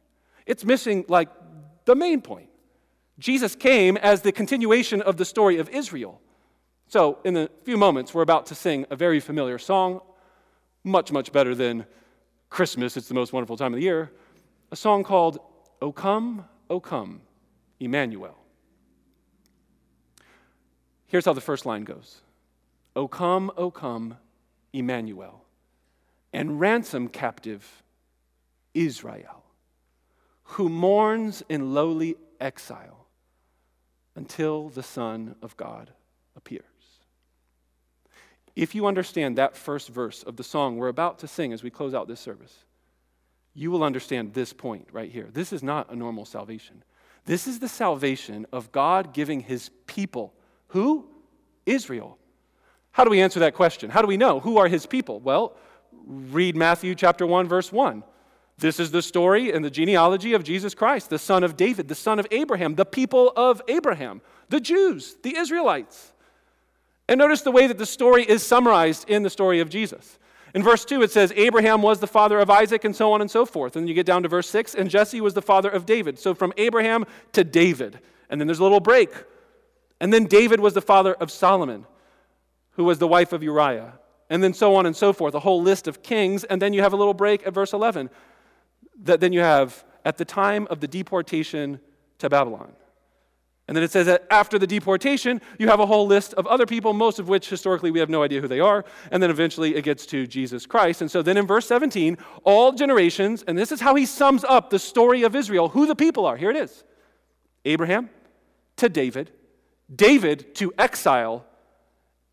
It's 0.45 0.63
missing, 0.63 1.03
like, 1.07 1.29
the 1.85 1.95
main 1.95 2.21
point. 2.21 2.48
Jesus 3.19 3.55
came 3.55 3.97
as 3.97 4.21
the 4.21 4.31
continuation 4.31 5.01
of 5.01 5.17
the 5.17 5.25
story 5.25 5.57
of 5.57 5.69
Israel. 5.69 6.21
So, 6.87 7.19
in 7.23 7.37
a 7.37 7.49
few 7.63 7.77
moments, 7.77 8.13
we're 8.13 8.23
about 8.23 8.47
to 8.47 8.55
sing 8.55 8.85
a 8.89 8.95
very 8.95 9.19
familiar 9.19 9.59
song, 9.59 10.01
much, 10.83 11.11
much 11.11 11.31
better 11.31 11.53
than 11.53 11.85
Christmas, 12.49 12.97
it's 12.97 13.07
the 13.07 13.13
most 13.13 13.31
wonderful 13.31 13.57
time 13.57 13.73
of 13.73 13.77
the 13.77 13.83
year, 13.83 14.11
a 14.71 14.75
song 14.75 15.03
called 15.03 15.37
O 15.81 15.91
Come, 15.91 16.45
O 16.69 16.79
Come, 16.79 17.21
Emmanuel. 17.79 18.39
Here's 21.05 21.25
how 21.25 21.33
the 21.33 21.41
first 21.41 21.65
line 21.65 21.83
goes 21.83 22.21
O 22.95 23.07
come, 23.07 23.51
O 23.57 23.71
come, 23.71 24.17
Emmanuel, 24.73 25.43
and 26.31 26.59
ransom 26.59 27.09
captive 27.09 27.83
Israel, 28.73 29.43
who 30.43 30.69
mourns 30.69 31.43
in 31.49 31.73
lowly 31.73 32.15
exile 32.39 32.98
until 34.19 34.67
the 34.67 34.83
Son 34.83 35.33
of 35.41 35.55
God 35.55 35.91
appears. 36.35 36.65
If 38.53 38.75
you 38.75 38.85
understand 38.85 39.37
that 39.37 39.55
first 39.55 39.87
verse 39.87 40.23
of 40.23 40.35
the 40.35 40.43
song 40.43 40.75
we're 40.75 40.89
about 40.89 41.19
to 41.19 41.27
sing 41.27 41.53
as 41.53 41.63
we 41.63 41.69
close 41.69 41.93
out 41.93 42.09
this 42.09 42.19
service, 42.19 42.65
you 43.53 43.71
will 43.71 43.81
understand 43.81 44.33
this 44.33 44.51
point 44.51 44.89
right 44.91 45.09
here. 45.09 45.29
This 45.31 45.53
is 45.53 45.63
not 45.63 45.89
a 45.89 45.95
normal 45.95 46.25
salvation. 46.25 46.83
This 47.23 47.47
is 47.47 47.59
the 47.59 47.69
salvation 47.69 48.45
of 48.51 48.73
God 48.73 49.13
giving 49.13 49.39
his 49.39 49.71
people. 49.87 50.33
Who? 50.67 51.07
Israel. 51.65 52.17
How 52.91 53.05
do 53.05 53.09
we 53.09 53.21
answer 53.21 53.39
that 53.39 53.53
question? 53.53 53.89
How 53.89 54.01
do 54.01 54.07
we 54.07 54.17
know 54.17 54.41
who 54.41 54.57
are 54.57 54.67
his 54.67 54.85
people? 54.85 55.21
Well, 55.21 55.55
read 56.05 56.57
Matthew 56.57 56.93
chapter 56.93 57.25
1 57.25 57.47
verse 57.47 57.71
1. 57.71 58.03
This 58.59 58.79
is 58.79 58.91
the 58.91 59.01
story 59.01 59.51
and 59.53 59.63
the 59.63 59.69
genealogy 59.69 60.33
of 60.33 60.43
Jesus 60.43 60.75
Christ, 60.75 61.09
the 61.09 61.17
son 61.17 61.43
of 61.43 61.55
David, 61.55 61.87
the 61.87 61.95
son 61.95 62.19
of 62.19 62.27
Abraham, 62.29 62.75
the 62.75 62.85
people 62.85 63.31
of 63.35 63.61
Abraham, 63.67 64.21
the 64.49 64.59
Jews, 64.59 65.15
the 65.23 65.37
Israelites. 65.37 66.11
And 67.07 67.17
notice 67.17 67.41
the 67.41 67.51
way 67.51 67.67
that 67.67 67.77
the 67.77 67.85
story 67.85 68.23
is 68.23 68.43
summarized 68.43 69.09
in 69.09 69.23
the 69.23 69.29
story 69.29 69.61
of 69.61 69.69
Jesus. 69.69 70.19
In 70.53 70.61
verse 70.61 70.83
2, 70.83 71.01
it 71.03 71.11
says, 71.11 71.31
Abraham 71.35 71.81
was 71.81 71.99
the 71.99 72.07
father 72.07 72.39
of 72.39 72.49
Isaac, 72.49 72.83
and 72.83 72.95
so 72.95 73.13
on 73.13 73.21
and 73.21 73.29
so 73.29 73.45
forth. 73.45 73.75
And 73.75 73.87
you 73.87 73.93
get 73.93 74.05
down 74.05 74.23
to 74.23 74.29
verse 74.29 74.49
6, 74.49 74.75
and 74.75 74.89
Jesse 74.89 75.21
was 75.21 75.33
the 75.33 75.41
father 75.41 75.69
of 75.69 75.85
David. 75.85 76.19
So 76.19 76.33
from 76.33 76.53
Abraham 76.57 77.05
to 77.33 77.43
David. 77.43 77.99
And 78.29 78.41
then 78.41 78.47
there's 78.47 78.59
a 78.59 78.63
little 78.63 78.79
break. 78.79 79.09
And 80.01 80.11
then 80.11 80.25
David 80.25 80.59
was 80.59 80.73
the 80.73 80.81
father 80.81 81.13
of 81.13 81.31
Solomon, 81.31 81.85
who 82.71 82.83
was 82.83 82.99
the 82.99 83.07
wife 83.07 83.31
of 83.31 83.43
Uriah. 83.43 83.93
And 84.29 84.43
then 84.43 84.53
so 84.53 84.75
on 84.75 84.85
and 84.85 84.95
so 84.95 85.13
forth, 85.13 85.33
a 85.33 85.39
whole 85.39 85.61
list 85.61 85.87
of 85.87 86.03
kings. 86.03 86.43
And 86.43 86.61
then 86.61 86.73
you 86.73 86.81
have 86.81 86.93
a 86.93 86.97
little 86.97 87.13
break 87.13 87.45
at 87.45 87.53
verse 87.53 87.73
11. 87.73 88.09
That 89.03 89.19
then 89.19 89.33
you 89.33 89.41
have 89.41 89.83
at 90.05 90.17
the 90.17 90.25
time 90.25 90.67
of 90.69 90.79
the 90.79 90.87
deportation 90.87 91.79
to 92.19 92.29
Babylon. 92.29 92.73
And 93.69 93.75
then 93.75 93.83
it 93.83 93.91
says 93.91 94.07
that 94.07 94.25
after 94.31 94.57
the 94.57 94.65
deportation, 94.65 95.39
you 95.59 95.67
have 95.67 95.79
a 95.79 95.85
whole 95.85 96.07
list 96.07 96.33
of 96.33 96.47
other 96.47 96.65
people, 96.65 96.91
most 96.91 97.19
of 97.19 97.29
which 97.29 97.49
historically 97.49 97.91
we 97.91 97.99
have 97.99 98.09
no 98.09 98.23
idea 98.23 98.41
who 98.41 98.47
they 98.47 98.59
are. 98.59 98.83
And 99.11 99.21
then 99.21 99.29
eventually 99.29 99.75
it 99.75 99.83
gets 99.83 100.07
to 100.07 100.25
Jesus 100.25 100.65
Christ. 100.65 101.01
And 101.01 101.11
so 101.11 101.21
then 101.21 101.37
in 101.37 101.45
verse 101.45 101.67
17, 101.67 102.17
all 102.43 102.71
generations, 102.71 103.43
and 103.47 103.55
this 103.55 103.71
is 103.71 103.79
how 103.79 103.93
he 103.93 104.07
sums 104.07 104.43
up 104.43 104.71
the 104.71 104.79
story 104.79 105.21
of 105.21 105.35
Israel, 105.35 105.69
who 105.69 105.85
the 105.85 105.95
people 105.95 106.25
are. 106.25 106.35
Here 106.35 106.49
it 106.49 106.55
is 106.55 106.83
Abraham 107.63 108.09
to 108.77 108.89
David, 108.89 109.29
David 109.95 110.55
to 110.55 110.73
exile, 110.79 111.45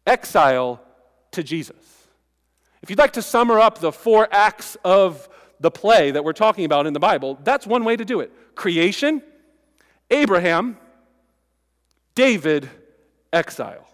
exile 0.07 0.81
to 1.33 1.43
Jesus. 1.43 1.77
If 2.81 2.89
you'd 2.89 2.99
like 2.99 3.13
to 3.13 3.23
sum 3.23 3.51
up 3.51 3.79
the 3.79 3.93
four 3.93 4.27
acts 4.31 4.79
of 4.85 5.29
the 5.61 5.71
play 5.71 6.11
that 6.11 6.25
we're 6.25 6.33
talking 6.33 6.65
about 6.65 6.87
in 6.87 6.93
the 6.93 7.01
Bible, 7.01 7.39
that's 7.43 7.67
one 7.67 7.85
way 7.85 7.97
to 7.97 8.05
do 8.05 8.21
it 8.21 8.33
creation, 8.55 9.23
Abraham, 10.11 10.79
David, 12.15 12.69
exile. 13.33 13.87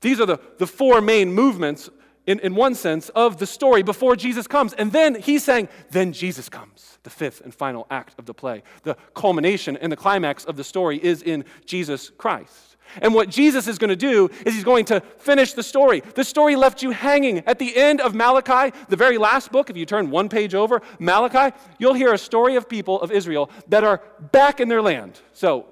These 0.00 0.20
are 0.20 0.26
the, 0.26 0.40
the 0.58 0.66
four 0.66 1.00
main 1.00 1.32
movements, 1.32 1.90
in, 2.26 2.40
in 2.40 2.54
one 2.54 2.74
sense, 2.74 3.10
of 3.10 3.38
the 3.38 3.46
story 3.46 3.82
before 3.82 4.16
Jesus 4.16 4.46
comes. 4.46 4.72
And 4.72 4.92
then 4.92 5.14
he's 5.14 5.44
saying, 5.44 5.68
then 5.90 6.12
Jesus 6.12 6.48
comes, 6.48 6.98
the 7.02 7.10
fifth 7.10 7.42
and 7.42 7.54
final 7.54 7.86
act 7.90 8.14
of 8.18 8.24
the 8.24 8.32
play. 8.32 8.62
The 8.82 8.96
culmination 9.14 9.76
and 9.76 9.92
the 9.92 9.96
climax 9.96 10.44
of 10.46 10.56
the 10.56 10.64
story 10.64 11.02
is 11.02 11.22
in 11.22 11.44
Jesus 11.66 12.10
Christ. 12.10 12.69
And 13.02 13.14
what 13.14 13.28
Jesus 13.28 13.66
is 13.66 13.78
going 13.78 13.90
to 13.90 13.96
do 13.96 14.28
is 14.44 14.54
he's 14.54 14.64
going 14.64 14.84
to 14.86 15.00
finish 15.18 15.52
the 15.52 15.62
story. 15.62 16.00
The 16.00 16.24
story 16.24 16.56
left 16.56 16.82
you 16.82 16.90
hanging. 16.90 17.38
At 17.46 17.58
the 17.58 17.76
end 17.76 18.00
of 18.00 18.14
Malachi, 18.14 18.76
the 18.88 18.96
very 18.96 19.18
last 19.18 19.52
book, 19.52 19.70
if 19.70 19.76
you 19.76 19.86
turn 19.86 20.10
one 20.10 20.28
page 20.28 20.54
over, 20.54 20.82
Malachi, 20.98 21.56
you'll 21.78 21.94
hear 21.94 22.12
a 22.12 22.18
story 22.18 22.56
of 22.56 22.68
people 22.68 23.00
of 23.00 23.10
Israel 23.10 23.50
that 23.68 23.84
are 23.84 24.02
back 24.32 24.60
in 24.60 24.68
their 24.68 24.82
land. 24.82 25.20
So 25.32 25.66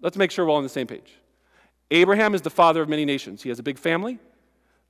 Let's 0.00 0.16
make 0.16 0.30
sure 0.30 0.44
we're 0.44 0.52
all 0.52 0.56
on 0.56 0.62
the 0.62 0.68
same 0.68 0.86
page. 0.86 1.18
Abraham 1.90 2.34
is 2.34 2.42
the 2.42 2.50
father 2.50 2.82
of 2.82 2.88
many 2.88 3.04
nations. 3.04 3.42
He 3.42 3.48
has 3.48 3.58
a 3.58 3.62
big 3.62 3.78
family. 3.78 4.18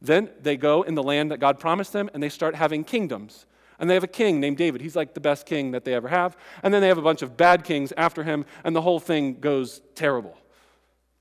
Then 0.00 0.30
they 0.40 0.56
go 0.56 0.82
in 0.82 0.94
the 0.94 1.02
land 1.02 1.30
that 1.30 1.38
God 1.40 1.58
promised 1.58 1.92
them 1.92 2.08
and 2.14 2.22
they 2.22 2.28
start 2.28 2.54
having 2.54 2.84
kingdoms. 2.84 3.46
And 3.78 3.88
they 3.88 3.94
have 3.94 4.04
a 4.04 4.08
king 4.08 4.40
named 4.40 4.58
David. 4.58 4.82
He's 4.82 4.96
like 4.96 5.14
the 5.14 5.20
best 5.20 5.46
king 5.46 5.70
that 5.70 5.84
they 5.84 5.94
ever 5.94 6.08
have. 6.08 6.36
And 6.62 6.72
then 6.72 6.82
they 6.82 6.88
have 6.88 6.98
a 6.98 7.02
bunch 7.02 7.22
of 7.22 7.36
bad 7.36 7.64
kings 7.64 7.92
after 7.96 8.22
him, 8.22 8.44
and 8.62 8.76
the 8.76 8.82
whole 8.82 9.00
thing 9.00 9.40
goes 9.40 9.80
terrible. 9.94 10.36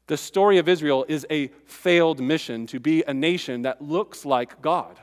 The 0.10 0.18
story 0.18 0.58
of 0.58 0.68
Israel 0.68 1.06
is 1.08 1.24
a 1.30 1.50
failed 1.66 2.20
mission 2.20 2.66
to 2.68 2.80
be 2.80 3.04
a 3.04 3.14
nation 3.14 3.62
that 3.62 3.80
looks 3.80 4.26
like 4.26 4.60
God. 4.60 5.00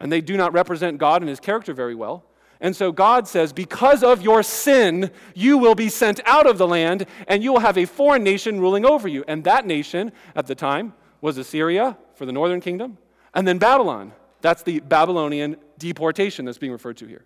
And 0.00 0.10
they 0.10 0.20
do 0.20 0.36
not 0.36 0.52
represent 0.52 0.98
God 0.98 1.22
and 1.22 1.28
his 1.28 1.38
character 1.38 1.72
very 1.72 1.94
well. 1.94 2.24
And 2.60 2.74
so 2.74 2.90
God 2.90 3.28
says, 3.28 3.52
Because 3.52 4.02
of 4.02 4.20
your 4.20 4.42
sin, 4.42 5.12
you 5.36 5.56
will 5.56 5.76
be 5.76 5.88
sent 5.88 6.18
out 6.26 6.48
of 6.48 6.58
the 6.58 6.66
land, 6.66 7.06
and 7.28 7.44
you 7.44 7.52
will 7.52 7.60
have 7.60 7.78
a 7.78 7.84
foreign 7.84 8.24
nation 8.24 8.58
ruling 8.58 8.84
over 8.84 9.06
you. 9.06 9.22
And 9.28 9.44
that 9.44 9.64
nation 9.64 10.10
at 10.34 10.48
the 10.48 10.56
time 10.56 10.94
was 11.20 11.38
Assyria 11.38 11.96
for 12.16 12.26
the 12.26 12.32
northern 12.32 12.60
kingdom, 12.60 12.98
and 13.34 13.46
then 13.46 13.58
Babylon. 13.58 14.12
That's 14.40 14.64
the 14.64 14.80
Babylonian 14.80 15.58
deportation 15.78 16.44
that's 16.44 16.58
being 16.58 16.72
referred 16.72 16.96
to 16.96 17.06
here. 17.06 17.24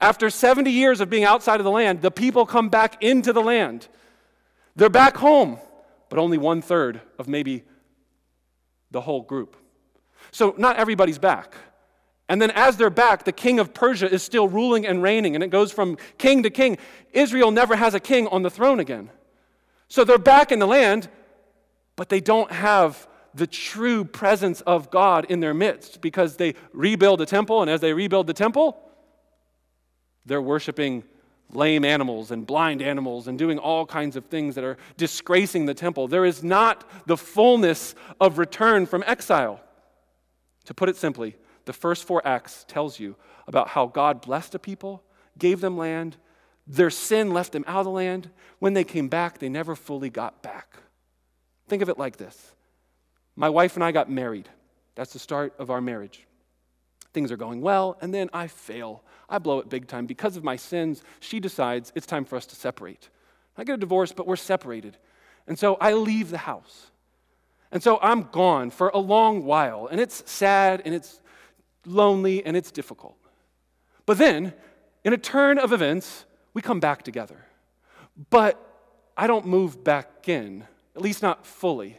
After 0.00 0.30
70 0.30 0.70
years 0.70 1.00
of 1.00 1.10
being 1.10 1.24
outside 1.24 1.58
of 1.58 1.64
the 1.64 1.72
land, 1.72 2.02
the 2.02 2.10
people 2.12 2.46
come 2.46 2.68
back 2.68 3.02
into 3.02 3.32
the 3.32 3.42
land. 3.42 3.88
They're 4.76 4.88
back 4.88 5.16
home, 5.16 5.58
but 6.14 6.20
only 6.20 6.38
one 6.38 6.62
third 6.62 7.00
of 7.18 7.26
maybe 7.26 7.64
the 8.92 9.00
whole 9.00 9.20
group. 9.20 9.56
So 10.30 10.54
not 10.56 10.76
everybody's 10.76 11.18
back. 11.18 11.56
And 12.28 12.40
then, 12.40 12.52
as 12.52 12.76
they're 12.76 12.88
back, 12.88 13.24
the 13.24 13.32
king 13.32 13.58
of 13.58 13.74
Persia 13.74 14.08
is 14.08 14.22
still 14.22 14.46
ruling 14.46 14.86
and 14.86 15.02
reigning, 15.02 15.34
and 15.34 15.42
it 15.42 15.50
goes 15.50 15.72
from 15.72 15.98
king 16.16 16.44
to 16.44 16.50
king. 16.50 16.78
Israel 17.12 17.50
never 17.50 17.74
has 17.74 17.94
a 17.94 17.98
king 18.00 18.28
on 18.28 18.42
the 18.42 18.50
throne 18.50 18.78
again. 18.78 19.10
So 19.88 20.04
they're 20.04 20.16
back 20.16 20.52
in 20.52 20.60
the 20.60 20.68
land, 20.68 21.08
but 21.96 22.10
they 22.10 22.20
don't 22.20 22.52
have 22.52 23.08
the 23.34 23.48
true 23.48 24.04
presence 24.04 24.60
of 24.60 24.92
God 24.92 25.26
in 25.28 25.40
their 25.40 25.52
midst 25.52 26.00
because 26.00 26.36
they 26.36 26.54
rebuild 26.72 27.18
the 27.18 27.26
temple, 27.26 27.60
and 27.60 27.68
as 27.68 27.80
they 27.80 27.92
rebuild 27.92 28.28
the 28.28 28.34
temple, 28.34 28.78
they're 30.24 30.40
worshiping 30.40 31.02
lame 31.52 31.84
animals 31.84 32.30
and 32.30 32.46
blind 32.46 32.82
animals 32.82 33.28
and 33.28 33.38
doing 33.38 33.58
all 33.58 33.86
kinds 33.86 34.16
of 34.16 34.26
things 34.26 34.54
that 34.54 34.64
are 34.64 34.76
disgracing 34.96 35.66
the 35.66 35.74
temple. 35.74 36.08
There 36.08 36.24
is 36.24 36.42
not 36.42 36.88
the 37.06 37.16
fullness 37.16 37.94
of 38.20 38.38
return 38.38 38.86
from 38.86 39.04
exile. 39.06 39.60
To 40.64 40.74
put 40.74 40.88
it 40.88 40.96
simply, 40.96 41.36
the 41.64 41.72
first 41.72 42.04
four 42.04 42.26
acts 42.26 42.64
tells 42.66 42.98
you 42.98 43.16
about 43.46 43.68
how 43.68 43.86
God 43.86 44.20
blessed 44.20 44.54
a 44.54 44.58
people, 44.58 45.02
gave 45.38 45.60
them 45.60 45.76
land, 45.76 46.16
their 46.66 46.90
sin 46.90 47.32
left 47.32 47.52
them 47.52 47.64
out 47.66 47.80
of 47.80 47.84
the 47.84 47.90
land. 47.90 48.30
When 48.58 48.72
they 48.72 48.84
came 48.84 49.08
back, 49.08 49.38
they 49.38 49.48
never 49.48 49.76
fully 49.76 50.10
got 50.10 50.42
back. 50.42 50.76
Think 51.68 51.82
of 51.82 51.88
it 51.88 51.98
like 51.98 52.16
this 52.16 52.52
My 53.36 53.48
wife 53.48 53.74
and 53.74 53.84
I 53.84 53.92
got 53.92 54.10
married. 54.10 54.48
That's 54.94 55.12
the 55.12 55.18
start 55.18 55.54
of 55.58 55.70
our 55.70 55.80
marriage. 55.80 56.26
Things 57.12 57.30
are 57.30 57.36
going 57.36 57.60
well, 57.60 57.96
and 58.00 58.14
then 58.14 58.30
I 58.32 58.46
fail. 58.48 59.02
I 59.28 59.38
blow 59.38 59.58
it 59.58 59.68
big 59.68 59.88
time. 59.88 60.06
Because 60.06 60.36
of 60.36 60.44
my 60.44 60.56
sins, 60.56 61.02
she 61.20 61.40
decides 61.40 61.92
it's 61.94 62.06
time 62.06 62.24
for 62.24 62.36
us 62.36 62.46
to 62.46 62.56
separate. 62.56 63.08
I 63.56 63.64
get 63.64 63.74
a 63.74 63.78
divorce, 63.78 64.12
but 64.12 64.26
we're 64.26 64.36
separated. 64.36 64.96
And 65.46 65.58
so 65.58 65.76
I 65.80 65.92
leave 65.92 66.30
the 66.30 66.38
house. 66.38 66.90
And 67.70 67.82
so 67.82 67.98
I'm 68.00 68.22
gone 68.30 68.70
for 68.70 68.88
a 68.88 68.98
long 68.98 69.44
while, 69.44 69.88
and 69.88 70.00
it's 70.00 70.22
sad 70.30 70.82
and 70.84 70.94
it's 70.94 71.20
lonely, 71.84 72.44
and 72.46 72.56
it's 72.56 72.70
difficult. 72.70 73.16
But 74.06 74.18
then, 74.18 74.54
in 75.02 75.12
a 75.12 75.18
turn 75.18 75.58
of 75.58 75.72
events, 75.72 76.24
we 76.54 76.62
come 76.62 76.80
back 76.80 77.02
together. 77.02 77.44
But 78.30 78.60
I 79.16 79.26
don't 79.26 79.46
move 79.46 79.82
back 79.82 80.28
in, 80.28 80.64
at 80.94 81.02
least 81.02 81.22
not 81.22 81.46
fully. 81.46 81.98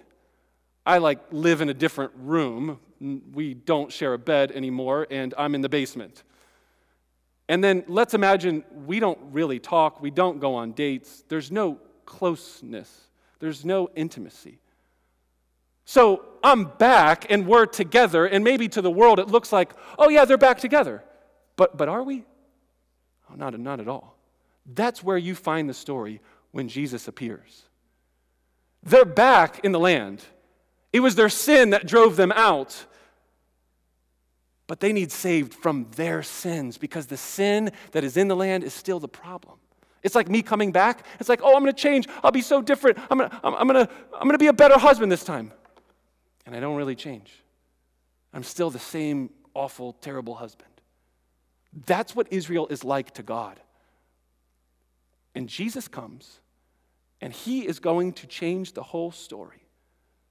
I 0.86 1.00
like 1.00 1.20
live 1.32 1.62
in 1.62 1.70
a 1.70 1.74
different 1.74 2.14
room. 2.16 2.80
We 3.34 3.54
don't 3.54 3.92
share 3.92 4.14
a 4.14 4.18
bed 4.18 4.52
anymore, 4.52 5.08
and 5.10 5.34
I'm 5.38 5.56
in 5.56 5.62
the 5.62 5.70
basement. 5.70 6.24
And 7.48 7.64
then 7.64 7.84
let's 7.88 8.14
imagine 8.14 8.64
we 8.86 9.00
don't 9.00 9.20
really 9.32 9.60
talk, 9.60 10.02
we 10.02 10.12
don't 10.12 10.40
go 10.40 10.56
on 10.56 10.72
dates, 10.72 11.24
there's 11.28 11.52
no 11.52 11.80
closeness, 12.06 13.08
there's 13.40 13.64
no 13.64 13.90
intimacy. 13.96 14.60
So 15.86 16.26
I'm 16.44 16.66
back 16.66 17.28
and 17.30 17.46
we're 17.46 17.68
together, 17.68 18.26
and 18.26 18.44
maybe 18.44 18.68
to 18.70 18.82
the 18.82 18.90
world 18.90 19.20
it 19.20 19.28
looks 19.28 19.54
like, 19.54 19.74
oh 20.00 20.10
yeah, 20.10 20.26
they're 20.26 20.38
back 20.38 20.60
together. 20.60 21.04
But, 21.56 21.78
but 21.78 21.88
are 21.88 22.04
we? 22.04 22.26
Oh, 23.32 23.36
not, 23.36 23.58
not 23.60 23.80
at 23.80 23.88
all. 23.88 24.18
That's 24.66 25.04
where 25.04 25.18
you 25.18 25.36
find 25.36 25.70
the 25.70 25.74
story 25.74 26.22
when 26.52 26.68
Jesus 26.68 27.08
appears. 27.08 27.64
They're 28.82 29.06
back 29.06 29.64
in 29.64 29.72
the 29.72 29.80
land. 29.80 30.24
It 30.92 31.02
was 31.02 31.16
their 31.16 31.30
sin 31.30 31.72
that 31.72 31.88
drove 31.88 32.16
them 32.16 32.32
out. 32.32 32.86
But 34.68 34.80
they 34.80 34.94
need 34.94 35.12
saved 35.12 35.54
from 35.54 35.88
their 35.96 36.24
sins 36.24 36.78
because 36.78 37.06
the 37.06 37.18
sin 37.18 37.72
that 37.92 38.04
is 38.04 38.18
in 38.18 38.28
the 38.28 38.36
land 38.36 38.64
is 38.64 38.74
still 38.74 39.00
the 39.00 39.08
problem. 39.08 39.58
It's 40.02 40.16
like 40.16 40.30
me 40.30 40.42
coming 40.42 40.72
back. 40.72 41.06
It's 41.20 41.30
like, 41.30 41.42
oh, 41.44 41.56
I'm 41.56 41.64
going 41.64 41.74
to 41.74 41.82
change. 41.82 42.08
I'll 42.24 42.32
be 42.32 42.42
so 42.42 42.62
different. 42.62 42.98
I'm 43.10 43.18
going 43.18 43.30
to 43.30 43.40
I'm, 43.44 43.68
to 43.68 43.90
I'm 44.20 44.30
to 44.30 44.38
be 44.38 44.48
a 44.48 44.54
better 44.54 44.78
husband 44.78 45.12
this 45.12 45.24
time. 45.24 45.52
And 46.46 46.56
I 46.56 46.60
don't 46.60 46.76
really 46.76 46.96
change. 46.96 47.44
I'm 48.34 48.44
still 48.44 48.70
the 48.70 48.80
same 48.80 49.32
awful, 49.54 49.94
terrible 49.94 50.36
husband. 50.36 50.70
That's 51.86 52.16
what 52.16 52.28
Israel 52.32 52.68
is 52.68 52.84
like 52.84 53.12
to 53.16 53.24
God. 53.24 53.60
And 55.34 55.50
Jesus 55.50 55.88
comes, 55.88 56.40
and 57.20 57.34
he 57.34 57.68
is 57.68 57.80
going 57.80 58.14
to 58.14 58.28
change 58.28 58.74
the 58.74 58.84
whole 58.84 59.12
story. 59.12 59.64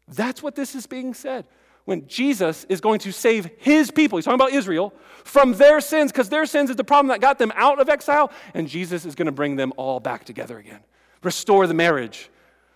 That's 0.08 0.42
what 0.42 0.54
this 0.54 0.74
is 0.74 0.86
being 0.86 1.14
said. 1.14 1.46
When 1.84 2.06
Jesus 2.06 2.64
is 2.68 2.80
going 2.80 2.98
to 3.00 3.12
save 3.12 3.50
his 3.58 3.90
people, 3.90 4.16
he's 4.16 4.24
talking 4.24 4.40
about 4.40 4.52
Israel, 4.52 4.94
from 5.24 5.52
their 5.54 5.80
sins, 5.80 6.12
because 6.12 6.28
their 6.28 6.46
sins 6.46 6.70
is 6.70 6.76
the 6.76 6.84
problem 6.84 7.08
that 7.08 7.20
got 7.20 7.38
them 7.38 7.52
out 7.56 7.80
of 7.80 7.88
exile, 7.88 8.32
and 8.54 8.68
Jesus 8.68 9.04
is 9.04 9.14
going 9.14 9.26
to 9.26 9.32
bring 9.32 9.56
them 9.56 9.72
all 9.76 10.00
back 10.00 10.24
together 10.24 10.58
again. 10.58 10.80
Restore 11.22 11.66
the 11.66 11.74
marriage, 11.74 12.30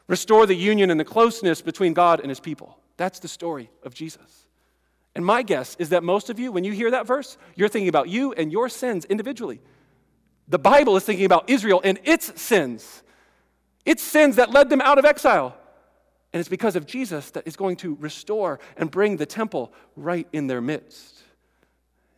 restore 0.07 0.47
the 0.47 0.55
union 0.55 0.91
and 0.91 1.01
the 1.01 1.05
closeness 1.05 1.63
between 1.63 1.95
God 1.95 2.21
and 2.21 2.29
his 2.29 2.41
people. 2.41 2.79
That's 2.97 3.19
the 3.19 3.29
story 3.29 3.71
of 3.83 3.95
Jesus. 3.95 4.47
And 5.15 5.25
my 5.25 5.43
guess 5.43 5.75
is 5.79 5.89
that 5.89 6.05
most 6.05 6.31
of 6.31 6.39
you, 6.39 6.53
when 6.53 6.65
you 6.65 6.73
hear 6.73 6.91
that 6.91 7.07
verse, 7.07 7.39
you're 7.57 7.69
thinking 7.69 7.89
about 7.89 8.09
you 8.09 8.33
and 8.35 8.53
your 8.53 8.69
sins 8.69 9.05
individually. 9.07 9.61
The 10.49 10.59
Bible 10.59 10.97
is 10.97 11.05
thinking 11.05 11.27
about 11.27 11.51
Israel 11.51 11.81
and 11.83 11.99
its 12.05 12.41
sins, 12.41 13.03
its 13.85 14.03
sins 14.03 14.37
that 14.37 14.51
led 14.51 14.71
them 14.71 14.81
out 14.81 14.99
of 14.99 15.05
exile. 15.05 15.58
And 16.33 16.41
it's 16.41 16.49
because 16.49 16.77
of 16.77 16.87
Jesus 16.87 17.31
that 17.31 17.47
is 17.47 17.57
going 17.57 17.77
to 17.77 17.97
restore 18.01 18.61
and 18.77 18.91
bring 18.91 19.17
the 19.17 19.27
temple 19.27 19.73
right 19.97 20.29
in 20.33 20.47
their 20.47 20.61
midst. 20.61 21.23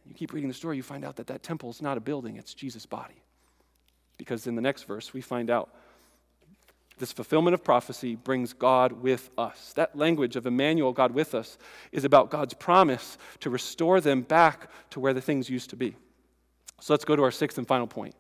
You 0.07 0.15
keep 0.15 0.33
reading 0.33 0.49
the 0.49 0.55
story, 0.55 0.77
you 0.77 0.83
find 0.83 1.05
out 1.05 1.17
that 1.17 1.29
that 1.29 1.43
temple 1.43 1.71
is 1.71 1.81
not 1.81 1.97
a 1.97 2.01
building, 2.01 2.37
it's 2.37 2.53
Jesus' 2.53 2.87
body. 2.87 3.23
Because 4.19 4.47
in 4.47 4.57
the 4.57 4.63
next 4.63 4.83
verse, 4.83 5.15
we 5.15 5.21
find 5.21 5.49
out 5.49 5.71
this 6.99 7.13
fulfillment 7.13 7.55
of 7.55 7.65
prophecy 7.65 8.15
brings 8.15 8.53
God 8.53 8.93
with 8.93 9.31
us. 9.39 9.73
That 9.75 9.97
language 9.97 10.37
of 10.37 10.47
Emmanuel, 10.47 10.93
God 10.93 11.13
with 11.13 11.35
us, 11.35 11.57
is 11.93 12.05
about 12.05 12.31
God's 12.31 12.53
promise 12.53 13.17
to 13.41 13.49
restore 13.49 14.01
them 14.01 14.21
back 14.21 14.69
to 14.91 15.01
where 15.01 15.15
the 15.15 15.21
things 15.21 15.49
used 15.49 15.71
to 15.71 15.77
be. 15.77 15.97
So 16.81 16.93
let's 16.93 17.05
go 17.05 17.17
to 17.17 17.23
our 17.23 17.31
sixth 17.31 17.57
and 17.57 17.67
final 17.67 17.87
point. 17.87 18.15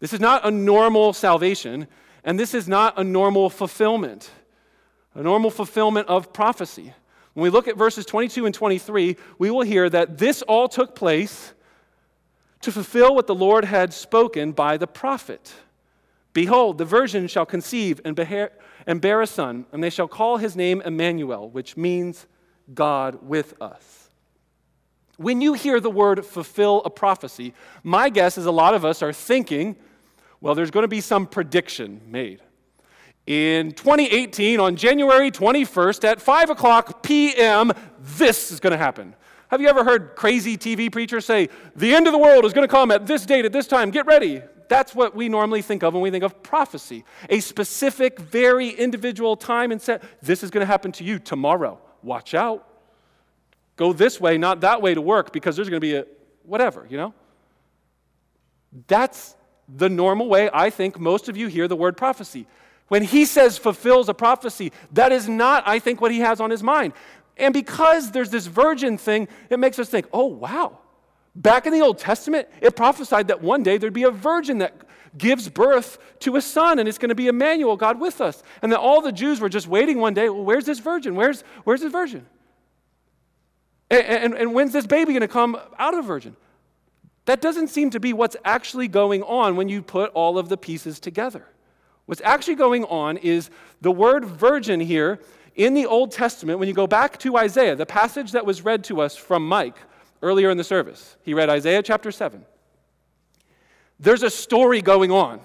This 0.00 0.12
is 0.12 0.20
not 0.20 0.46
a 0.46 0.50
normal 0.50 1.12
salvation, 1.12 1.86
and 2.24 2.40
this 2.40 2.54
is 2.54 2.66
not 2.66 2.98
a 2.98 3.04
normal 3.04 3.50
fulfillment, 3.50 4.30
a 5.14 5.22
normal 5.22 5.50
fulfillment 5.50 6.08
of 6.08 6.32
prophecy. 6.32 6.94
When 7.34 7.44
we 7.44 7.50
look 7.50 7.68
at 7.68 7.76
verses 7.76 8.04
22 8.06 8.46
and 8.46 8.54
23, 8.54 9.16
we 9.38 9.50
will 9.50 9.62
hear 9.62 9.88
that 9.88 10.18
this 10.18 10.42
all 10.42 10.68
took 10.68 10.94
place 10.94 11.54
to 12.60 12.70
fulfill 12.70 13.14
what 13.14 13.26
the 13.26 13.34
Lord 13.34 13.64
had 13.64 13.92
spoken 13.92 14.52
by 14.52 14.76
the 14.76 14.86
prophet. 14.86 15.52
Behold, 16.32 16.78
the 16.78 16.84
virgin 16.84 17.26
shall 17.26 17.44
conceive 17.44 18.00
and 18.04 18.14
bear, 18.16 19.20
a 19.20 19.26
son, 19.26 19.66
and 19.72 19.82
they 19.82 19.90
shall 19.90 20.08
call 20.08 20.36
his 20.36 20.56
name 20.56 20.80
Emmanuel, 20.82 21.50
which 21.50 21.76
means 21.76 22.26
God 22.72 23.18
with 23.22 23.60
us. 23.60 24.10
When 25.18 25.40
you 25.40 25.52
hear 25.52 25.78
the 25.78 25.90
word 25.90 26.24
fulfill 26.24 26.82
a 26.84 26.90
prophecy, 26.90 27.52
my 27.82 28.08
guess 28.08 28.38
is 28.38 28.46
a 28.46 28.50
lot 28.50 28.74
of 28.74 28.84
us 28.84 29.02
are 29.02 29.12
thinking, 29.12 29.76
well, 30.40 30.54
there's 30.54 30.70
going 30.70 30.84
to 30.84 30.88
be 30.88 31.00
some 31.00 31.26
prediction 31.26 32.00
made. 32.06 32.40
In 33.26 33.72
2018, 33.72 34.58
on 34.58 34.74
January 34.74 35.30
21st 35.30 36.04
at 36.04 36.20
5 36.20 36.50
o'clock 36.50 37.02
p.m., 37.02 37.72
this 38.00 38.50
is 38.50 38.58
going 38.58 38.72
to 38.72 38.76
happen. 38.76 39.14
Have 39.48 39.60
you 39.60 39.68
ever 39.68 39.84
heard 39.84 40.16
crazy 40.16 40.56
TV 40.56 40.90
preachers 40.90 41.24
say, 41.24 41.48
the 41.76 41.94
end 41.94 42.06
of 42.06 42.12
the 42.12 42.18
world 42.18 42.44
is 42.44 42.52
going 42.52 42.66
to 42.66 42.70
come 42.70 42.90
at 42.90 43.06
this 43.06 43.24
date, 43.24 43.44
at 43.44 43.52
this 43.52 43.66
time, 43.66 43.90
get 43.90 44.06
ready? 44.06 44.42
That's 44.68 44.94
what 44.94 45.14
we 45.14 45.28
normally 45.28 45.62
think 45.62 45.82
of 45.82 45.92
when 45.92 46.02
we 46.02 46.10
think 46.10 46.24
of 46.24 46.42
prophecy 46.42 47.04
a 47.28 47.40
specific, 47.40 48.18
very 48.18 48.70
individual 48.70 49.36
time 49.36 49.70
and 49.70 49.80
set. 49.80 50.02
This 50.22 50.42
is 50.42 50.50
going 50.50 50.62
to 50.62 50.66
happen 50.66 50.90
to 50.92 51.04
you 51.04 51.18
tomorrow. 51.18 51.78
Watch 52.02 52.34
out. 52.34 52.66
Go 53.76 53.92
this 53.92 54.20
way, 54.20 54.38
not 54.38 54.62
that 54.62 54.82
way 54.82 54.94
to 54.94 55.00
work 55.00 55.32
because 55.32 55.54
there's 55.56 55.68
going 55.68 55.80
to 55.80 55.86
be 55.86 55.96
a 55.96 56.06
whatever, 56.44 56.86
you 56.88 56.96
know? 56.96 57.14
That's 58.86 59.36
the 59.68 59.88
normal 59.88 60.28
way 60.28 60.50
I 60.52 60.70
think 60.70 60.98
most 60.98 61.28
of 61.28 61.36
you 61.36 61.46
hear 61.46 61.68
the 61.68 61.76
word 61.76 61.96
prophecy. 61.96 62.46
When 62.92 63.02
he 63.02 63.24
says 63.24 63.56
fulfills 63.56 64.10
a 64.10 64.14
prophecy, 64.14 64.70
that 64.92 65.12
is 65.12 65.26
not, 65.26 65.62
I 65.66 65.78
think, 65.78 66.00
what 66.02 66.12
he 66.12 66.18
has 66.18 66.40
on 66.40 66.50
his 66.50 66.62
mind. 66.62 66.92
And 67.38 67.54
because 67.54 68.10
there's 68.10 68.28
this 68.28 68.46
virgin 68.46 68.98
thing, 68.98 69.28
it 69.48 69.58
makes 69.58 69.78
us 69.78 69.88
think, 69.88 70.06
oh, 70.12 70.26
wow, 70.26 70.78
Back 71.34 71.66
in 71.66 71.72
the 71.72 71.80
Old 71.80 71.98
Testament, 71.98 72.48
it 72.60 72.76
prophesied 72.76 73.28
that 73.28 73.40
one 73.40 73.62
day 73.62 73.78
there'd 73.78 73.92
be 73.92 74.02
a 74.02 74.10
virgin 74.10 74.58
that 74.58 74.74
gives 75.16 75.48
birth 75.48 75.98
to 76.20 76.36
a 76.36 76.42
son, 76.42 76.78
and 76.78 76.88
it's 76.88 76.98
going 76.98 77.08
to 77.08 77.14
be 77.14 77.26
Emmanuel, 77.26 77.76
God 77.76 77.98
with 77.98 78.20
us. 78.20 78.42
And 78.60 78.70
that 78.72 78.78
all 78.78 79.00
the 79.00 79.12
Jews 79.12 79.40
were 79.40 79.48
just 79.48 79.66
waiting 79.66 79.98
one 79.98 80.14
day, 80.14 80.28
well, 80.28 80.44
where's 80.44 80.66
this 80.66 80.78
virgin? 80.78 81.14
Where's, 81.14 81.42
where's 81.64 81.80
this 81.80 81.92
virgin? 81.92 82.26
And, 83.90 84.02
and, 84.02 84.34
and 84.34 84.54
when's 84.54 84.72
this 84.72 84.86
baby 84.86 85.12
going 85.12 85.22
to 85.22 85.28
come 85.28 85.56
out 85.78 85.94
of 85.94 86.00
a 86.00 86.06
virgin? 86.06 86.36
That 87.24 87.40
doesn't 87.40 87.68
seem 87.68 87.90
to 87.90 88.00
be 88.00 88.12
what's 88.12 88.36
actually 88.44 88.88
going 88.88 89.22
on 89.22 89.56
when 89.56 89.68
you 89.68 89.80
put 89.80 90.10
all 90.12 90.38
of 90.38 90.50
the 90.50 90.58
pieces 90.58 91.00
together. 91.00 91.46
What's 92.06 92.22
actually 92.24 92.56
going 92.56 92.84
on 92.84 93.16
is 93.16 93.50
the 93.80 93.92
word 93.92 94.24
virgin 94.24 94.80
here 94.80 95.20
in 95.54 95.74
the 95.74 95.86
Old 95.86 96.12
Testament, 96.12 96.58
when 96.58 96.68
you 96.68 96.74
go 96.74 96.86
back 96.86 97.18
to 97.18 97.36
Isaiah, 97.36 97.76
the 97.76 97.86
passage 97.86 98.32
that 98.32 98.46
was 98.46 98.62
read 98.62 98.84
to 98.84 99.00
us 99.00 99.16
from 99.16 99.46
Mike, 99.46 99.76
earlier 100.22 100.50
in 100.50 100.56
the 100.56 100.64
service. 100.64 101.16
He 101.22 101.34
read 101.34 101.50
Isaiah 101.50 101.82
chapter 101.82 102.10
7. 102.10 102.44
There's 104.00 104.22
a 104.22 104.30
story 104.30 104.80
going 104.80 105.10
on 105.10 105.40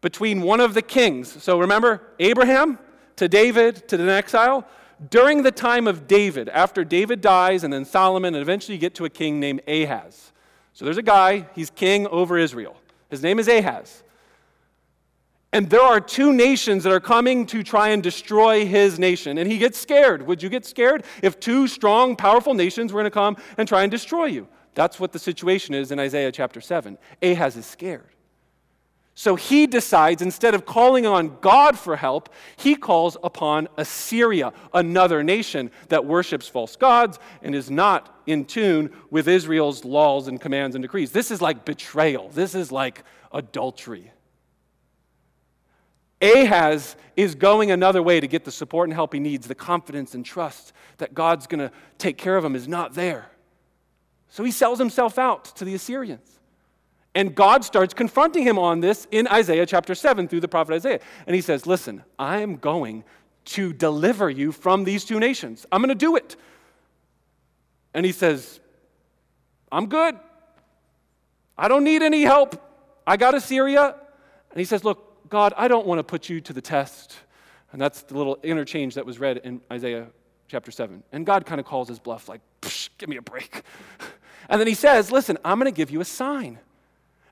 between 0.00 0.42
one 0.42 0.60
of 0.60 0.74
the 0.74 0.82
kings. 0.82 1.42
So 1.42 1.60
remember, 1.60 2.02
Abraham 2.18 2.78
to 3.16 3.28
David 3.28 3.88
to 3.88 3.96
the 3.96 4.10
exile. 4.10 4.66
During 5.10 5.42
the 5.42 5.50
time 5.50 5.86
of 5.86 6.06
David, 6.06 6.48
after 6.48 6.84
David 6.84 7.20
dies, 7.20 7.64
and 7.64 7.72
then 7.72 7.84
Solomon, 7.84 8.34
and 8.34 8.40
eventually 8.40 8.76
you 8.76 8.80
get 8.80 8.94
to 8.94 9.04
a 9.04 9.10
king 9.10 9.40
named 9.40 9.60
Ahaz. 9.68 10.32
So 10.72 10.84
there's 10.84 10.96
a 10.96 11.02
guy, 11.02 11.46
he's 11.54 11.70
king 11.70 12.06
over 12.06 12.38
Israel. 12.38 12.76
His 13.10 13.22
name 13.22 13.38
is 13.38 13.48
Ahaz. 13.48 14.02
And 15.52 15.70
there 15.70 15.82
are 15.82 16.00
two 16.00 16.32
nations 16.32 16.84
that 16.84 16.92
are 16.92 17.00
coming 17.00 17.46
to 17.46 17.62
try 17.62 17.90
and 17.90 18.02
destroy 18.02 18.66
his 18.66 18.98
nation. 18.98 19.38
And 19.38 19.50
he 19.50 19.58
gets 19.58 19.78
scared. 19.78 20.26
Would 20.26 20.42
you 20.42 20.48
get 20.48 20.66
scared 20.66 21.04
if 21.22 21.40
two 21.40 21.66
strong, 21.68 22.16
powerful 22.16 22.52
nations 22.52 22.92
were 22.92 23.00
going 23.00 23.10
to 23.10 23.10
come 23.10 23.36
and 23.56 23.66
try 23.66 23.82
and 23.82 23.90
destroy 23.90 24.26
you? 24.26 24.48
That's 24.74 25.00
what 25.00 25.12
the 25.12 25.18
situation 25.18 25.74
is 25.74 25.90
in 25.90 25.98
Isaiah 25.98 26.30
chapter 26.30 26.60
7. 26.60 26.98
Ahaz 27.22 27.56
is 27.56 27.64
scared. 27.64 28.10
So 29.18 29.34
he 29.34 29.66
decides, 29.66 30.20
instead 30.20 30.54
of 30.54 30.66
calling 30.66 31.06
on 31.06 31.38
God 31.40 31.78
for 31.78 31.96
help, 31.96 32.28
he 32.56 32.74
calls 32.74 33.16
upon 33.24 33.66
Assyria, 33.78 34.52
another 34.74 35.24
nation 35.24 35.70
that 35.88 36.04
worships 36.04 36.46
false 36.46 36.76
gods 36.76 37.18
and 37.40 37.54
is 37.54 37.70
not 37.70 38.20
in 38.26 38.44
tune 38.44 38.90
with 39.10 39.26
Israel's 39.26 39.86
laws 39.86 40.28
and 40.28 40.38
commands 40.38 40.76
and 40.76 40.82
decrees. 40.82 41.12
This 41.12 41.30
is 41.30 41.40
like 41.40 41.64
betrayal, 41.64 42.28
this 42.28 42.54
is 42.54 42.70
like 42.70 43.04
adultery. 43.32 44.12
Ahaz 46.20 46.96
is 47.16 47.34
going 47.34 47.70
another 47.70 48.02
way 48.02 48.20
to 48.20 48.26
get 48.26 48.44
the 48.44 48.50
support 48.50 48.88
and 48.88 48.94
help 48.94 49.12
he 49.12 49.20
needs. 49.20 49.46
The 49.46 49.54
confidence 49.54 50.14
and 50.14 50.24
trust 50.24 50.72
that 50.98 51.14
God's 51.14 51.46
going 51.46 51.60
to 51.60 51.70
take 51.98 52.16
care 52.16 52.36
of 52.36 52.44
him 52.44 52.54
is 52.54 52.66
not 52.66 52.94
there. 52.94 53.30
So 54.28 54.44
he 54.44 54.50
sells 54.50 54.78
himself 54.78 55.18
out 55.18 55.44
to 55.56 55.64
the 55.64 55.74
Assyrians. 55.74 56.40
And 57.14 57.34
God 57.34 57.64
starts 57.64 57.94
confronting 57.94 58.42
him 58.42 58.58
on 58.58 58.80
this 58.80 59.06
in 59.10 59.26
Isaiah 59.28 59.64
chapter 59.64 59.94
7 59.94 60.28
through 60.28 60.40
the 60.40 60.48
prophet 60.48 60.74
Isaiah. 60.74 61.00
And 61.26 61.34
he 61.34 61.40
says, 61.40 61.66
Listen, 61.66 62.04
I 62.18 62.40
am 62.40 62.56
going 62.56 63.04
to 63.46 63.72
deliver 63.72 64.28
you 64.28 64.52
from 64.52 64.84
these 64.84 65.04
two 65.04 65.18
nations. 65.18 65.64
I'm 65.72 65.80
going 65.80 65.88
to 65.88 65.94
do 65.94 66.16
it. 66.16 66.36
And 67.94 68.04
he 68.04 68.12
says, 68.12 68.60
I'm 69.72 69.86
good. 69.86 70.18
I 71.56 71.68
don't 71.68 71.84
need 71.84 72.02
any 72.02 72.22
help. 72.22 72.62
I 73.06 73.16
got 73.16 73.34
Assyria. 73.34 73.94
And 74.50 74.58
he 74.58 74.64
says, 74.66 74.84
Look, 74.84 75.05
God, 75.28 75.52
I 75.56 75.68
don't 75.68 75.86
want 75.86 75.98
to 75.98 76.04
put 76.04 76.28
you 76.28 76.40
to 76.42 76.52
the 76.52 76.60
test. 76.60 77.16
And 77.72 77.80
that's 77.80 78.02
the 78.02 78.16
little 78.16 78.38
interchange 78.42 78.94
that 78.94 79.04
was 79.04 79.18
read 79.18 79.38
in 79.38 79.60
Isaiah 79.72 80.06
chapter 80.48 80.70
7. 80.70 81.02
And 81.12 81.26
God 81.26 81.46
kind 81.46 81.60
of 81.60 81.66
calls 81.66 81.88
his 81.88 81.98
bluff, 81.98 82.28
like, 82.28 82.40
give 82.98 83.08
me 83.08 83.16
a 83.16 83.22
break. 83.22 83.62
And 84.48 84.60
then 84.60 84.68
he 84.68 84.74
says, 84.74 85.10
Listen, 85.10 85.36
I'm 85.44 85.58
going 85.58 85.72
to 85.72 85.76
give 85.76 85.90
you 85.90 86.00
a 86.00 86.04
sign. 86.04 86.60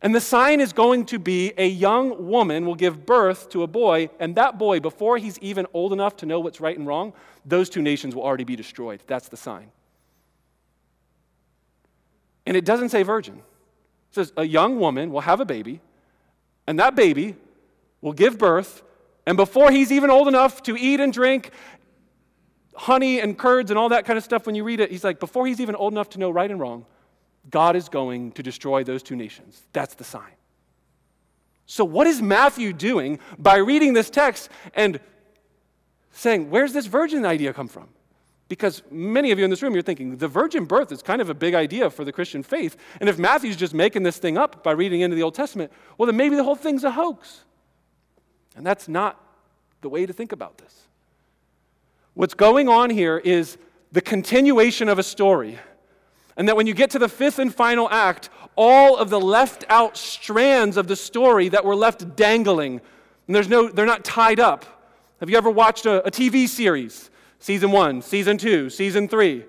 And 0.03 0.15
the 0.15 0.21
sign 0.21 0.61
is 0.61 0.73
going 0.73 1.07
to 1.07 1.19
be 1.19 1.53
a 1.57 1.67
young 1.67 2.27
woman 2.29 2.67
will 2.67 2.75
give 2.75 3.07
birth 3.07 3.49
to 3.51 3.63
a 3.63 3.67
boy, 3.67 4.11
and 4.21 4.35
that 4.35 4.59
boy, 4.59 4.81
before 4.81 5.17
he's 5.17 5.39
even 5.39 5.67
old 5.73 5.93
enough 5.93 6.17
to 6.17 6.27
know 6.27 6.41
what's 6.41 6.61
right 6.61 6.77
and 6.77 6.87
wrong, 6.87 7.13
those 7.47 7.71
two 7.71 7.81
nations 7.81 8.15
will 8.15 8.23
already 8.23 8.45
be 8.45 8.57
destroyed. 8.57 9.03
That's 9.07 9.29
the 9.29 9.37
sign. 9.37 9.71
And 12.45 12.57
it 12.57 12.67
doesn't 12.67 12.91
say 12.91 13.03
virgin. 13.03 13.37
It 13.37 14.15
says 14.15 14.33
a 14.37 14.45
young 14.45 14.79
woman 14.79 15.11
will 15.11 15.23
have 15.23 15.41
a 15.41 15.47
baby, 15.47 15.81
and 16.67 16.79
that 16.79 16.95
baby 16.97 17.37
will 18.05 18.13
give 18.13 18.37
birth, 18.37 18.83
and 19.27 19.35
before 19.39 19.71
he's 19.71 19.91
even 19.91 20.11
old 20.11 20.29
enough 20.29 20.63
to 20.65 20.77
eat 20.77 21.01
and 21.01 21.11
drink 21.11 21.51
honey 22.77 23.19
and 23.19 23.39
curds 23.39 23.71
and 23.71 23.79
all 23.79 23.89
that 23.89 24.05
kind 24.05 24.19
of 24.19 24.23
stuff, 24.23 24.45
when 24.45 24.55
you 24.55 24.63
read 24.63 24.79
it, 24.79 24.91
he's 24.91 25.03
like, 25.03 25.19
before 25.19 25.47
he's 25.47 25.59
even 25.59 25.75
old 25.75 25.95
enough 25.95 26.11
to 26.11 26.19
know 26.19 26.31
right 26.31 26.51
and 26.51 26.61
wrong, 26.61 26.85
God 27.51 27.77
is 27.77 27.89
going 27.89 28.33
to 28.33 28.43
destroy 28.43 28.85
those 28.85 29.03
two 29.03 29.17
nations. 29.17 29.63
That's 29.73 29.95
the 29.95 30.05
sign. 30.05 30.33
So, 31.65 31.83
what 31.83 32.07
is 32.07 32.21
Matthew 32.21 32.75
doing 32.75 33.21
by 33.39 33.57
reading 33.57 33.95
this 33.95 34.11
text 34.11 34.51
and 34.75 35.01
saying, 36.13 36.51
Where's 36.51 36.75
this 36.75 36.85
virgin 36.85 37.25
idea 37.25 37.55
come 37.55 37.69
from? 37.69 37.89
Because 38.51 38.83
many 38.91 39.31
of 39.31 39.39
you 39.39 39.47
in 39.47 39.51
this 39.51 39.63
room, 39.63 39.73
you're 39.73 39.83
thinking, 39.83 40.19
the 40.19 40.29
virgin 40.29 40.67
birth 40.67 40.93
is 40.93 41.03
kind 41.03 41.23
of 41.23 41.31
a 41.31 41.35
big 41.35 41.55
idea 41.55 41.89
for 41.89 42.05
the 42.05 42.13
Christian 42.13 42.43
faith. 42.43 42.77
And 43.01 43.09
if 43.09 43.19
Matthew's 43.19 43.57
just 43.57 43.73
making 43.73 44.03
this 44.03 44.19
thing 44.19 44.37
up 44.37 44.63
by 44.63 44.73
reading 44.73 45.01
into 45.01 45.17
the 45.17 45.23
Old 45.23 45.35
Testament, 45.35 45.73
well, 45.97 46.07
then 46.07 46.19
maybe 46.19 46.37
the 46.37 46.45
whole 46.45 46.55
thing's 46.55 46.85
a 46.85 46.91
hoax. 46.91 47.45
And 48.57 48.65
that's 48.67 48.89
not 48.89 49.21
the 49.81 49.89
way 49.89 50.07
to 50.07 50.13
think 50.13 50.33
about 50.33 50.59
this. 50.59 50.83
What's 52.15 52.35
going 52.35 52.69
on 52.69 52.91
here 52.91 53.19
is 53.19 53.59
the 53.93 54.01
continuation 54.01 54.89
of 54.89 54.99
a 54.99 55.03
story 55.03 55.59
and 56.37 56.49
that 56.49 56.57
when 56.57 56.67
you 56.67 56.75
get 56.75 56.91
to 56.91 56.99
the 56.99 57.09
fifth 57.09 57.39
and 57.39 57.55
final 57.55 57.89
act, 57.91 58.29
all 58.57 58.97
of 58.97 59.11
the 59.11 59.21
left 59.21 59.65
out 59.69 59.97
strands 59.97 60.77
of 60.77 60.89
the 60.89 60.97
story 60.97 61.49
that 61.49 61.65
were 61.65 61.77
left 61.77 62.17
dangling, 62.17 62.81
and 63.27 63.35
there's 63.35 63.49
no, 63.49 63.69
they're 63.69 63.87
not 63.87 64.05
tied 64.05 64.41
up. 64.41 64.65
Have 65.21 65.31
you 65.31 65.37
ever 65.37 65.51
watched 65.51 65.87
a, 65.87 66.05
a 66.07 66.11
TV 66.11 66.49
series? 66.49 67.11
Season 67.39 67.71
one, 67.71 68.03
season 68.03 68.37
two, 68.37 68.69
season 68.71 69.07
three. 69.07 69.45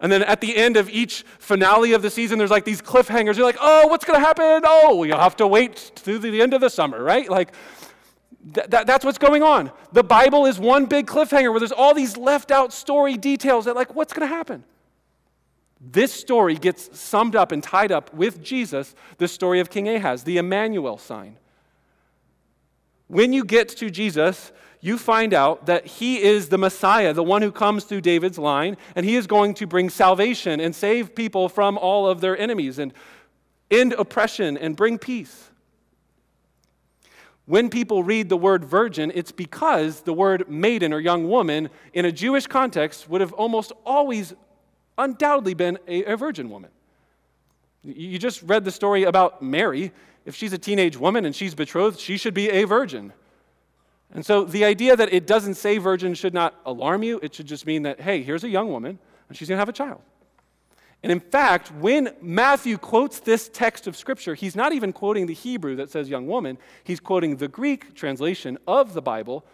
And 0.00 0.10
then 0.10 0.22
at 0.22 0.40
the 0.40 0.56
end 0.56 0.76
of 0.76 0.90
each 0.90 1.24
finale 1.38 1.92
of 1.92 2.02
the 2.02 2.10
season, 2.10 2.38
there's 2.38 2.50
like 2.50 2.64
these 2.64 2.82
cliffhangers. 2.82 3.36
You're 3.36 3.46
like, 3.46 3.58
oh, 3.60 3.86
what's 3.86 4.04
going 4.04 4.18
to 4.18 4.26
happen? 4.26 4.62
Oh, 4.64 5.04
you'll 5.04 5.18
have 5.18 5.36
to 5.36 5.46
wait 5.46 5.92
through 5.96 6.18
the 6.18 6.42
end 6.42 6.52
of 6.52 6.60
the 6.60 6.68
summer, 6.68 7.02
right? 7.02 7.28
Like, 7.28 7.52
th- 8.54 8.70
th- 8.70 8.86
that's 8.86 9.04
what's 9.04 9.18
going 9.18 9.42
on. 9.42 9.70
The 9.92 10.04
Bible 10.04 10.46
is 10.46 10.58
one 10.58 10.86
big 10.86 11.06
cliffhanger 11.06 11.50
where 11.50 11.60
there's 11.60 11.72
all 11.72 11.94
these 11.94 12.16
left 12.16 12.50
out 12.50 12.72
story 12.72 13.16
details 13.16 13.64
that, 13.64 13.74
like, 13.74 13.94
what's 13.94 14.12
going 14.12 14.28
to 14.28 14.34
happen? 14.34 14.64
This 15.80 16.12
story 16.12 16.54
gets 16.54 16.98
summed 16.98 17.36
up 17.36 17.52
and 17.52 17.62
tied 17.62 17.92
up 17.92 18.12
with 18.14 18.42
Jesus, 18.42 18.94
the 19.18 19.28
story 19.28 19.60
of 19.60 19.70
King 19.70 19.88
Ahaz, 19.88 20.24
the 20.24 20.38
Emmanuel 20.38 20.96
sign. 20.98 21.36
When 23.06 23.32
you 23.32 23.44
get 23.44 23.68
to 23.68 23.90
Jesus, 23.90 24.50
you 24.80 24.98
find 24.98 25.32
out 25.34 25.66
that 25.66 25.86
he 25.86 26.22
is 26.22 26.48
the 26.48 26.58
Messiah, 26.58 27.12
the 27.12 27.22
one 27.22 27.42
who 27.42 27.52
comes 27.52 27.84
through 27.84 28.00
David's 28.00 28.38
line, 28.38 28.76
and 28.94 29.04
he 29.04 29.16
is 29.16 29.26
going 29.26 29.54
to 29.54 29.66
bring 29.66 29.90
salvation 29.90 30.60
and 30.60 30.74
save 30.74 31.14
people 31.14 31.48
from 31.48 31.76
all 31.78 32.06
of 32.06 32.20
their 32.20 32.36
enemies 32.36 32.78
and 32.78 32.92
end 33.70 33.92
oppression 33.94 34.56
and 34.56 34.76
bring 34.76 34.98
peace. 34.98 35.50
When 37.46 37.68
people 37.68 38.02
read 38.02 38.28
the 38.28 38.36
word 38.36 38.64
virgin, 38.64 39.12
it's 39.14 39.32
because 39.32 40.00
the 40.00 40.14
word 40.14 40.48
maiden 40.48 40.92
or 40.92 41.00
young 41.00 41.28
woman 41.28 41.68
in 41.92 42.06
a 42.06 42.12
Jewish 42.12 42.46
context 42.46 43.08
would 43.08 43.20
have 43.20 43.34
almost 43.34 43.72
always 43.84 44.32
undoubtedly 44.96 45.54
been 45.54 45.78
a, 45.86 46.04
a 46.04 46.16
virgin 46.16 46.48
woman. 46.48 46.70
You 47.82 48.18
just 48.18 48.42
read 48.42 48.64
the 48.64 48.70
story 48.70 49.02
about 49.02 49.42
Mary. 49.42 49.92
If 50.24 50.34
she's 50.34 50.54
a 50.54 50.58
teenage 50.58 50.96
woman 50.96 51.26
and 51.26 51.36
she's 51.36 51.54
betrothed, 51.54 52.00
she 52.00 52.16
should 52.16 52.32
be 52.32 52.48
a 52.48 52.64
virgin. 52.64 53.12
And 54.14 54.24
so 54.24 54.44
the 54.44 54.64
idea 54.64 54.96
that 54.96 55.12
it 55.12 55.26
doesn't 55.26 55.56
say 55.56 55.76
virgin 55.76 56.14
should 56.14 56.32
not 56.32 56.54
alarm 56.64 57.02
you. 57.02 57.20
It 57.22 57.34
should 57.34 57.46
just 57.46 57.66
mean 57.66 57.82
that, 57.82 58.00
hey, 58.00 58.22
here's 58.22 58.44
a 58.44 58.48
young 58.48 58.70
woman 58.70 58.98
and 59.28 59.36
she's 59.36 59.48
going 59.48 59.56
to 59.56 59.60
have 59.60 59.68
a 59.68 59.72
child. 59.72 60.00
And 61.04 61.12
in 61.12 61.20
fact, 61.20 61.70
when 61.70 62.14
Matthew 62.22 62.78
quotes 62.78 63.20
this 63.20 63.50
text 63.50 63.86
of 63.86 63.94
Scripture, 63.94 64.34
he's 64.34 64.56
not 64.56 64.72
even 64.72 64.90
quoting 64.90 65.26
the 65.26 65.34
Hebrew 65.34 65.76
that 65.76 65.90
says 65.90 66.08
young 66.08 66.26
woman, 66.26 66.56
he's 66.82 66.98
quoting 66.98 67.36
the 67.36 67.46
Greek 67.46 67.94
translation 67.94 68.56
of 68.66 68.94
the 68.94 69.02
Bible 69.02 69.44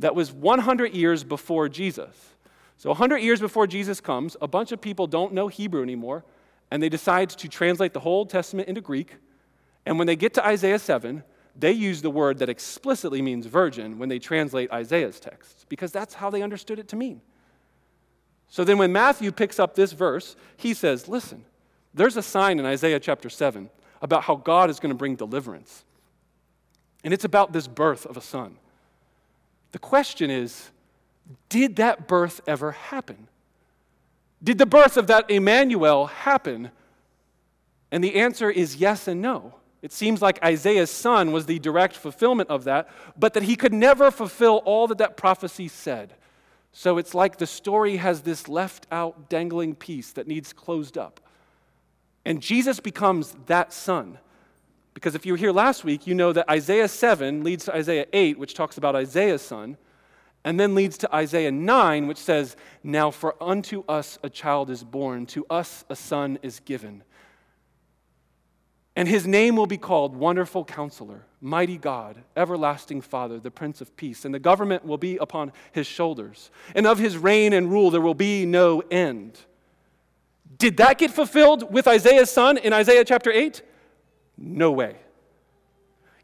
that 0.00 0.16
was 0.16 0.32
100 0.32 0.94
years 0.94 1.22
before 1.22 1.68
Jesus. 1.68 2.34
So, 2.76 2.90
100 2.90 3.18
years 3.18 3.38
before 3.38 3.68
Jesus 3.68 4.00
comes, 4.00 4.36
a 4.42 4.48
bunch 4.48 4.72
of 4.72 4.80
people 4.80 5.06
don't 5.06 5.32
know 5.32 5.46
Hebrew 5.46 5.80
anymore, 5.80 6.24
and 6.72 6.82
they 6.82 6.88
decide 6.88 7.30
to 7.30 7.48
translate 7.48 7.92
the 7.92 8.00
whole 8.00 8.18
Old 8.18 8.30
Testament 8.30 8.68
into 8.68 8.80
Greek. 8.80 9.14
And 9.86 9.98
when 9.98 10.08
they 10.08 10.16
get 10.16 10.34
to 10.34 10.44
Isaiah 10.44 10.80
7, 10.80 11.22
they 11.54 11.70
use 11.70 12.02
the 12.02 12.10
word 12.10 12.38
that 12.38 12.48
explicitly 12.48 13.22
means 13.22 13.46
virgin 13.46 14.00
when 14.00 14.08
they 14.08 14.18
translate 14.18 14.72
Isaiah's 14.72 15.20
text, 15.20 15.66
because 15.68 15.92
that's 15.92 16.14
how 16.14 16.30
they 16.30 16.42
understood 16.42 16.80
it 16.80 16.88
to 16.88 16.96
mean. 16.96 17.20
So 18.48 18.64
then, 18.64 18.78
when 18.78 18.92
Matthew 18.92 19.32
picks 19.32 19.58
up 19.58 19.74
this 19.74 19.92
verse, 19.92 20.36
he 20.56 20.72
says, 20.72 21.08
Listen, 21.08 21.44
there's 21.94 22.16
a 22.16 22.22
sign 22.22 22.58
in 22.58 22.66
Isaiah 22.66 23.00
chapter 23.00 23.28
7 23.28 23.70
about 24.02 24.24
how 24.24 24.36
God 24.36 24.70
is 24.70 24.78
going 24.78 24.90
to 24.90 24.96
bring 24.96 25.16
deliverance. 25.16 25.84
And 27.02 27.14
it's 27.14 27.24
about 27.24 27.52
this 27.52 27.66
birth 27.66 28.04
of 28.06 28.16
a 28.16 28.20
son. 28.20 28.56
The 29.72 29.78
question 29.78 30.30
is, 30.30 30.70
did 31.48 31.76
that 31.76 32.06
birth 32.06 32.40
ever 32.46 32.72
happen? 32.72 33.28
Did 34.42 34.58
the 34.58 34.66
birth 34.66 34.96
of 34.96 35.06
that 35.08 35.30
Emmanuel 35.30 36.06
happen? 36.06 36.70
And 37.90 38.02
the 38.02 38.16
answer 38.16 38.50
is 38.50 38.76
yes 38.76 39.08
and 39.08 39.22
no. 39.22 39.54
It 39.82 39.92
seems 39.92 40.20
like 40.20 40.42
Isaiah's 40.42 40.90
son 40.90 41.32
was 41.32 41.46
the 41.46 41.58
direct 41.58 41.96
fulfillment 41.96 42.50
of 42.50 42.64
that, 42.64 42.88
but 43.18 43.34
that 43.34 43.44
he 43.44 43.56
could 43.56 43.72
never 43.72 44.10
fulfill 44.10 44.62
all 44.64 44.86
that 44.88 44.98
that 44.98 45.16
prophecy 45.16 45.68
said. 45.68 46.14
So 46.78 46.98
it's 46.98 47.14
like 47.14 47.38
the 47.38 47.46
story 47.46 47.96
has 47.96 48.20
this 48.20 48.48
left 48.48 48.86
out 48.92 49.30
dangling 49.30 49.76
piece 49.76 50.12
that 50.12 50.28
needs 50.28 50.52
closed 50.52 50.98
up. 50.98 51.20
And 52.26 52.42
Jesus 52.42 52.80
becomes 52.80 53.34
that 53.46 53.72
son. 53.72 54.18
Because 54.92 55.14
if 55.14 55.24
you 55.24 55.32
were 55.32 55.38
here 55.38 55.52
last 55.52 55.84
week, 55.84 56.06
you 56.06 56.14
know 56.14 56.34
that 56.34 56.50
Isaiah 56.50 56.88
7 56.88 57.42
leads 57.42 57.64
to 57.64 57.74
Isaiah 57.74 58.04
8, 58.12 58.38
which 58.38 58.52
talks 58.52 58.76
about 58.76 58.94
Isaiah's 58.94 59.40
son 59.40 59.78
and 60.44 60.60
then 60.60 60.74
leads 60.74 60.98
to 60.98 61.14
Isaiah 61.14 61.50
9, 61.50 62.08
which 62.08 62.18
says, 62.18 62.56
Now 62.84 63.10
for 63.10 63.42
unto 63.42 63.82
us 63.88 64.18
a 64.22 64.28
child 64.28 64.68
is 64.68 64.84
born, 64.84 65.24
to 65.28 65.46
us 65.48 65.82
a 65.88 65.96
son 65.96 66.38
is 66.42 66.60
given. 66.60 67.04
And 68.96 69.06
his 69.06 69.26
name 69.26 69.56
will 69.56 69.66
be 69.66 69.76
called 69.76 70.16
Wonderful 70.16 70.64
Counselor, 70.64 71.26
Mighty 71.42 71.76
God, 71.76 72.16
Everlasting 72.34 73.02
Father, 73.02 73.38
the 73.38 73.50
Prince 73.50 73.82
of 73.82 73.94
Peace. 73.94 74.24
And 74.24 74.34
the 74.34 74.38
government 74.38 74.86
will 74.86 74.96
be 74.96 75.18
upon 75.18 75.52
his 75.70 75.86
shoulders. 75.86 76.50
And 76.74 76.86
of 76.86 76.98
his 76.98 77.18
reign 77.18 77.52
and 77.52 77.70
rule 77.70 77.90
there 77.90 78.00
will 78.00 78.14
be 78.14 78.46
no 78.46 78.80
end. 78.90 79.38
Did 80.56 80.78
that 80.78 80.96
get 80.96 81.10
fulfilled 81.10 81.70
with 81.70 81.86
Isaiah's 81.86 82.30
son 82.30 82.56
in 82.56 82.72
Isaiah 82.72 83.04
chapter 83.04 83.30
8? 83.30 83.60
No 84.38 84.72
way. 84.72 84.96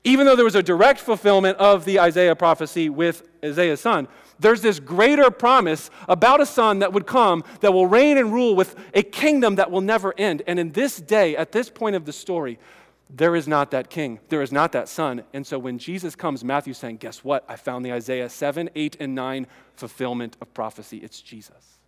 Even 0.02 0.24
though 0.24 0.34
there 0.34 0.44
was 0.44 0.54
a 0.54 0.62
direct 0.62 0.98
fulfillment 0.98 1.58
of 1.58 1.84
the 1.84 2.00
Isaiah 2.00 2.34
prophecy 2.34 2.88
with 2.88 3.28
Isaiah's 3.44 3.80
son, 3.80 4.08
there's 4.39 4.62
this 4.62 4.80
greater 4.80 5.30
promise 5.30 5.91
about 6.09 6.41
a 6.41 6.47
son 6.47 6.80
that 6.80 6.93
would 6.93 7.07
come 7.07 7.45
that 7.61 7.72
will 7.72 7.87
reign 7.87 8.18
and 8.18 8.33
rule 8.33 8.55
with 8.55 8.76
a 8.95 9.03
kingdom 9.03 9.57
that 9.57 9.70
will 9.70 9.80
never 9.80 10.14
end. 10.18 10.43
And 10.47 10.59
in 10.59 10.72
this 10.72 10.97
day, 10.97 11.37
at 11.37 11.53
this 11.53 11.70
point 11.70 11.97
of 11.97 12.05
the 12.05 12.12
story, 12.12 12.59
there 13.14 13.37
is 13.37 13.47
not 13.47 13.70
that 13.72 13.91
king. 13.91 14.20
There 14.28 14.43
is 14.43 14.53
not 14.53 14.72
that 14.72 14.89
son. 14.89 15.22
And 15.35 15.47
so 15.47 15.59
when 15.59 15.78
Jesus 15.78 16.16
comes, 16.16 16.43
Matthew's 16.43 16.78
saying, 16.78 16.97
Guess 16.97 17.22
what? 17.22 17.45
I 17.49 17.57
found 17.57 17.85
the 17.85 17.93
Isaiah 17.93 18.28
7, 18.28 18.70
8, 18.74 18.97
and 19.01 19.14
9 19.14 19.47
fulfillment 19.76 20.37
of 20.41 20.53
prophecy. 20.55 20.99
It's 20.99 21.20
Jesus. 21.20 21.78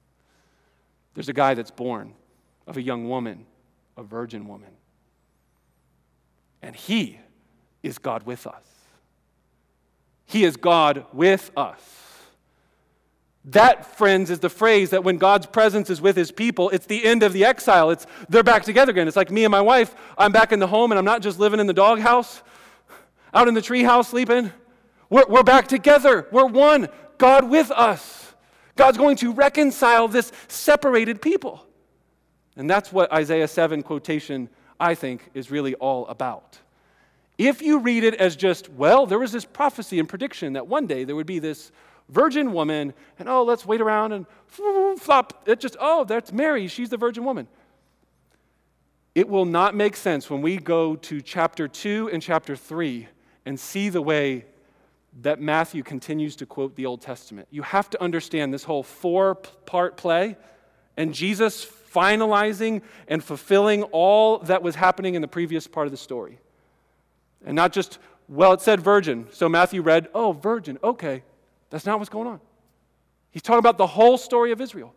There's 1.14 1.28
a 1.28 1.32
guy 1.32 1.54
that's 1.54 1.70
born 1.70 2.14
of 2.66 2.76
a 2.76 2.82
young 2.82 3.08
woman, 3.08 3.46
a 3.96 4.02
virgin 4.02 4.46
woman. 4.46 4.70
And 6.60 6.74
he 6.74 7.20
is 7.82 7.98
God 7.98 8.24
with 8.24 8.46
us. 8.46 8.64
He 10.26 10.44
is 10.44 10.56
God 10.56 11.06
with 11.12 11.50
us. 11.56 12.03
That, 13.46 13.84
friends, 13.98 14.30
is 14.30 14.38
the 14.38 14.48
phrase 14.48 14.90
that 14.90 15.04
when 15.04 15.18
God's 15.18 15.46
presence 15.46 15.90
is 15.90 16.00
with 16.00 16.16
his 16.16 16.32
people, 16.32 16.70
it's 16.70 16.86
the 16.86 17.04
end 17.04 17.22
of 17.22 17.34
the 17.34 17.44
exile. 17.44 17.90
It's 17.90 18.06
they're 18.28 18.42
back 18.42 18.62
together 18.62 18.90
again. 18.90 19.06
It's 19.06 19.16
like 19.16 19.30
me 19.30 19.44
and 19.44 19.52
my 19.52 19.60
wife, 19.60 19.94
I'm 20.16 20.32
back 20.32 20.52
in 20.52 20.60
the 20.60 20.66
home 20.66 20.92
and 20.92 20.98
I'm 20.98 21.04
not 21.04 21.20
just 21.20 21.38
living 21.38 21.60
in 21.60 21.66
the 21.66 21.74
doghouse, 21.74 22.42
out 23.34 23.48
in 23.48 23.54
the 23.54 23.60
treehouse 23.60 24.06
sleeping. 24.06 24.50
We're, 25.10 25.26
we're 25.28 25.42
back 25.42 25.68
together. 25.68 26.26
We're 26.32 26.46
one. 26.46 26.88
God 27.18 27.50
with 27.50 27.70
us. 27.70 28.34
God's 28.76 28.96
going 28.96 29.16
to 29.16 29.32
reconcile 29.32 30.08
this 30.08 30.32
separated 30.48 31.20
people. 31.20 31.66
And 32.56 32.68
that's 32.68 32.92
what 32.92 33.12
Isaiah 33.12 33.48
7 33.48 33.82
quotation, 33.82 34.48
I 34.80 34.94
think, 34.94 35.30
is 35.34 35.50
really 35.50 35.74
all 35.74 36.06
about. 36.06 36.58
If 37.36 37.62
you 37.62 37.78
read 37.78 38.04
it 38.04 38.14
as 38.14 38.36
just, 38.36 38.68
well, 38.70 39.06
there 39.06 39.18
was 39.18 39.32
this 39.32 39.44
prophecy 39.44 39.98
and 39.98 40.08
prediction 40.08 40.52
that 40.52 40.66
one 40.66 40.86
day 40.86 41.04
there 41.04 41.16
would 41.16 41.26
be 41.26 41.40
this 41.40 41.72
virgin 42.08 42.52
woman, 42.52 42.94
and 43.18 43.28
oh, 43.28 43.42
let's 43.44 43.64
wait 43.64 43.80
around 43.80 44.12
and 44.12 44.26
flop. 44.98 45.42
It 45.46 45.60
just, 45.60 45.76
oh, 45.80 46.04
that's 46.04 46.32
Mary. 46.32 46.66
She's 46.68 46.90
the 46.90 46.96
virgin 46.96 47.24
woman. 47.24 47.48
it 49.14 49.28
will 49.28 49.44
not 49.44 49.74
make 49.74 49.94
sense 49.96 50.28
when 50.28 50.42
we 50.42 50.56
go 50.56 50.96
to 50.96 51.20
chapter 51.20 51.68
2 51.68 52.10
and 52.12 52.20
chapter 52.20 52.56
3 52.56 53.06
and 53.46 53.58
see 53.58 53.88
the 53.88 54.02
way 54.02 54.44
that 55.22 55.40
Matthew 55.40 55.82
continues 55.82 56.34
to 56.36 56.46
quote 56.46 56.74
the 56.74 56.86
Old 56.86 57.00
Testament. 57.00 57.46
You 57.50 57.62
have 57.62 57.88
to 57.90 58.02
understand 58.02 58.52
this 58.52 58.64
whole 58.64 58.82
four 58.82 59.36
part 59.36 59.96
play 59.96 60.36
and 60.96 61.14
Jesus 61.14 61.64
finalizing 61.64 62.82
and 63.06 63.22
fulfilling 63.22 63.84
all 63.84 64.38
that 64.38 64.62
was 64.62 64.74
happening 64.74 65.14
in 65.14 65.22
the 65.22 65.28
previous 65.28 65.68
part 65.68 65.86
of 65.86 65.92
the 65.92 65.96
story. 65.96 66.40
And 67.46 67.54
not 67.54 67.72
just, 67.72 67.98
well, 68.28 68.52
it 68.52 68.60
said 68.60 68.80
virgin. 68.80 69.28
So 69.30 69.48
Matthew 69.48 69.82
read, 69.82 70.08
oh, 70.14 70.32
virgin, 70.32 70.78
okay. 70.82 71.22
That's 71.74 71.86
not 71.86 71.98
what's 71.98 72.08
going 72.08 72.28
on. 72.28 72.40
He's 73.32 73.42
talking 73.42 73.58
about 73.58 73.78
the 73.78 73.88
whole 73.88 74.16
story 74.16 74.52
of 74.52 74.60
Israel. 74.60 74.94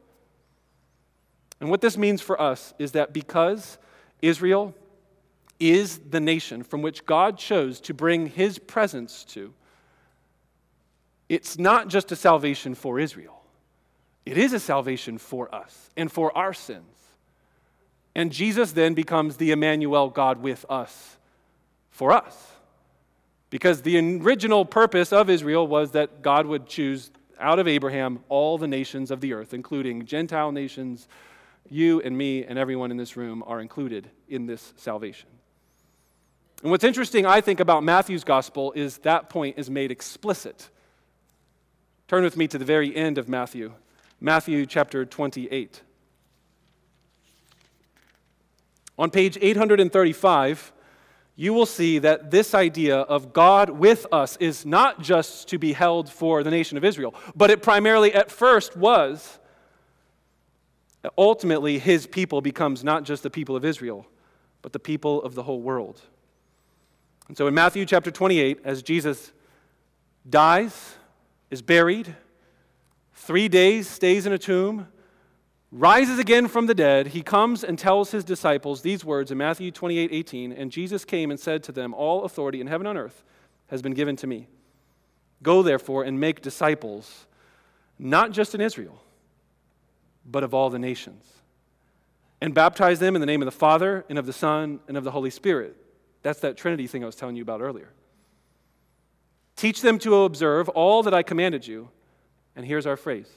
And 1.59 1.71
what 1.71 1.81
this 1.81 1.97
means 1.97 2.21
for 2.21 2.39
us 2.39 2.75
is 2.77 2.91
that 2.91 3.13
because 3.13 3.79
Israel 4.21 4.75
is 5.59 5.97
the 5.97 6.19
nation 6.19 6.61
from 6.61 6.83
which 6.83 7.03
God 7.07 7.39
chose 7.39 7.81
to 7.81 7.95
bring 7.95 8.27
his 8.27 8.59
presence 8.59 9.23
to, 9.29 9.55
it's 11.29 11.57
not 11.57 11.87
just 11.87 12.11
a 12.11 12.15
salvation 12.15 12.75
for 12.75 12.99
Israel, 12.99 13.41
it 14.27 14.37
is 14.37 14.53
a 14.53 14.59
salvation 14.59 15.17
for 15.17 15.53
us 15.55 15.89
and 15.97 16.11
for 16.11 16.37
our 16.37 16.53
sins. 16.53 16.95
And 18.13 18.31
Jesus 18.31 18.73
then 18.73 18.93
becomes 18.93 19.37
the 19.37 19.49
Emmanuel 19.49 20.11
God 20.11 20.43
with 20.43 20.63
us 20.69 21.17
for 21.89 22.11
us. 22.11 22.51
Because 23.49 23.81
the 23.81 23.97
original 23.97 24.65
purpose 24.65 25.13
of 25.13 25.29
Israel 25.29 25.65
was 25.67 25.91
that 25.91 26.21
God 26.21 26.45
would 26.45 26.67
choose 26.67 27.11
out 27.39 27.59
of 27.59 27.67
Abraham 27.67 28.19
all 28.29 28.57
the 28.57 28.67
nations 28.67 29.11
of 29.11 29.21
the 29.21 29.33
earth, 29.33 29.53
including 29.53 30.05
Gentile 30.05 30.51
nations. 30.51 31.07
You 31.69 32.01
and 32.01 32.17
me 32.17 32.43
and 32.43 32.57
everyone 32.57 32.91
in 32.91 32.97
this 32.97 33.15
room 33.15 33.43
are 33.45 33.61
included 33.61 34.09
in 34.27 34.45
this 34.45 34.73
salvation. 34.75 35.29
And 36.61 36.71
what's 36.71 36.83
interesting, 36.83 37.25
I 37.25 37.41
think, 37.41 37.59
about 37.59 37.83
Matthew's 37.83 38.23
gospel 38.23 38.71
is 38.73 38.97
that 38.99 39.29
point 39.29 39.57
is 39.57 39.69
made 39.69 39.91
explicit. 39.91 40.69
Turn 42.07 42.23
with 42.23 42.37
me 42.37 42.47
to 42.47 42.57
the 42.57 42.65
very 42.65 42.95
end 42.95 43.17
of 43.17 43.29
Matthew, 43.29 43.73
Matthew 44.19 44.65
chapter 44.65 45.05
28. 45.05 45.81
On 48.97 49.11
page 49.11 49.37
835, 49.39 50.71
you 51.39 51.53
will 51.53 51.67
see 51.67 51.99
that 51.99 52.31
this 52.31 52.55
idea 52.55 52.97
of 52.97 53.31
God 53.31 53.69
with 53.69 54.07
us 54.11 54.37
is 54.37 54.65
not 54.65 55.01
just 55.01 55.47
to 55.49 55.59
be 55.59 55.71
held 55.71 56.09
for 56.09 56.41
the 56.41 56.49
nation 56.49 56.77
of 56.77 56.83
Israel, 56.83 57.13
but 57.35 57.51
it 57.51 57.61
primarily 57.61 58.11
at 58.11 58.31
first 58.31 58.75
was. 58.75 59.39
Ultimately, 61.15 61.77
his 61.77 62.07
people 62.07 62.41
becomes 62.41 62.83
not 62.83 63.03
just 63.03 63.21
the 63.21 63.29
people 63.29 63.55
of 63.55 63.63
Israel, 63.63 64.07
but 64.63 64.73
the 64.73 64.79
people 64.79 65.21
of 65.21 65.35
the 65.35 65.43
whole 65.43 65.61
world. 65.61 66.01
And 67.27 67.37
so 67.37 67.45
in 67.45 67.53
Matthew 67.53 67.85
chapter 67.85 68.09
28, 68.09 68.61
as 68.63 68.81
Jesus 68.81 69.31
dies, 70.27 70.95
is 71.51 71.61
buried, 71.61 72.15
three 73.13 73.47
days 73.47 73.87
stays 73.87 74.25
in 74.25 74.33
a 74.33 74.39
tomb, 74.39 74.87
rises 75.71 76.19
again 76.19 76.47
from 76.47 76.67
the 76.67 76.75
dead, 76.75 77.07
he 77.07 77.21
comes 77.21 77.63
and 77.63 77.77
tells 77.77 78.11
his 78.11 78.23
disciples 78.23 78.81
these 78.81 79.03
words 79.03 79.31
in 79.31 79.37
Matthew 79.37 79.71
28 79.71 80.11
18. 80.11 80.51
And 80.51 80.71
Jesus 80.71 81.05
came 81.05 81.31
and 81.31 81.39
said 81.39 81.63
to 81.63 81.71
them, 81.71 81.93
All 81.93 82.23
authority 82.23 82.61
in 82.61 82.67
heaven 82.67 82.87
and 82.87 82.97
earth 82.97 83.23
has 83.67 83.81
been 83.81 83.93
given 83.93 84.15
to 84.17 84.27
me. 84.27 84.47
Go 85.43 85.61
therefore 85.61 86.03
and 86.03 86.19
make 86.19 86.41
disciples, 86.41 87.27
not 87.99 88.31
just 88.31 88.55
in 88.55 88.61
Israel, 88.61 89.01
but 90.25 90.43
of 90.43 90.53
all 90.53 90.69
the 90.69 90.79
nations, 90.79 91.25
and 92.41 92.53
baptize 92.53 92.99
them 92.99 93.15
in 93.15 93.19
the 93.21 93.27
name 93.27 93.41
of 93.41 93.45
the 93.45 93.51
Father, 93.51 94.05
and 94.09 94.17
of 94.17 94.25
the 94.25 94.33
Son, 94.33 94.79
and 94.87 94.97
of 94.97 95.03
the 95.03 95.11
Holy 95.11 95.29
Spirit. 95.29 95.75
That's 96.23 96.39
that 96.39 96.57
Trinity 96.57 96.87
thing 96.87 97.03
I 97.03 97.05
was 97.05 97.15
telling 97.15 97.35
you 97.35 97.43
about 97.43 97.61
earlier. 97.61 97.89
Teach 99.55 99.81
them 99.81 99.97
to 99.99 100.23
observe 100.23 100.69
all 100.69 101.03
that 101.03 101.13
I 101.13 101.23
commanded 101.23 101.65
you. 101.65 101.89
And 102.55 102.65
here's 102.65 102.85
our 102.85 102.97
phrase 102.97 103.27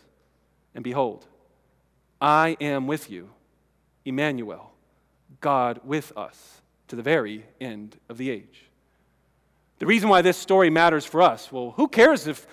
And 0.75 0.83
behold, 0.85 1.27
I 2.21 2.57
am 2.61 2.87
with 2.87 3.11
you, 3.11 3.31
Emmanuel, 4.05 4.73
God 5.41 5.81
with 5.85 6.17
us, 6.17 6.61
to 6.89 6.97
the 6.97 7.03
very 7.03 7.47
end 7.61 7.97
of 8.09 8.19
the 8.19 8.31
age. 8.31 8.65
The 9.79 9.87
reason 9.87 10.11
why 10.11 10.21
this 10.21 10.37
story 10.37 10.69
matters 10.69 11.07
for 11.07 11.23
us 11.23 11.51
well, 11.51 11.73
who 11.77 11.89
cares 11.89 12.27
if 12.27 12.47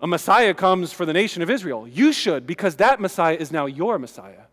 a 0.00 0.06
Messiah 0.06 0.54
comes 0.54 0.92
for 0.92 1.04
the 1.04 1.12
nation 1.12 1.42
of 1.42 1.50
Israel? 1.50 1.86
You 1.86 2.12
should, 2.12 2.46
because 2.46 2.76
that 2.76 3.00
Messiah 3.00 3.36
is 3.36 3.52
now 3.52 3.66
your 3.66 3.98
Messiah. 3.98 4.44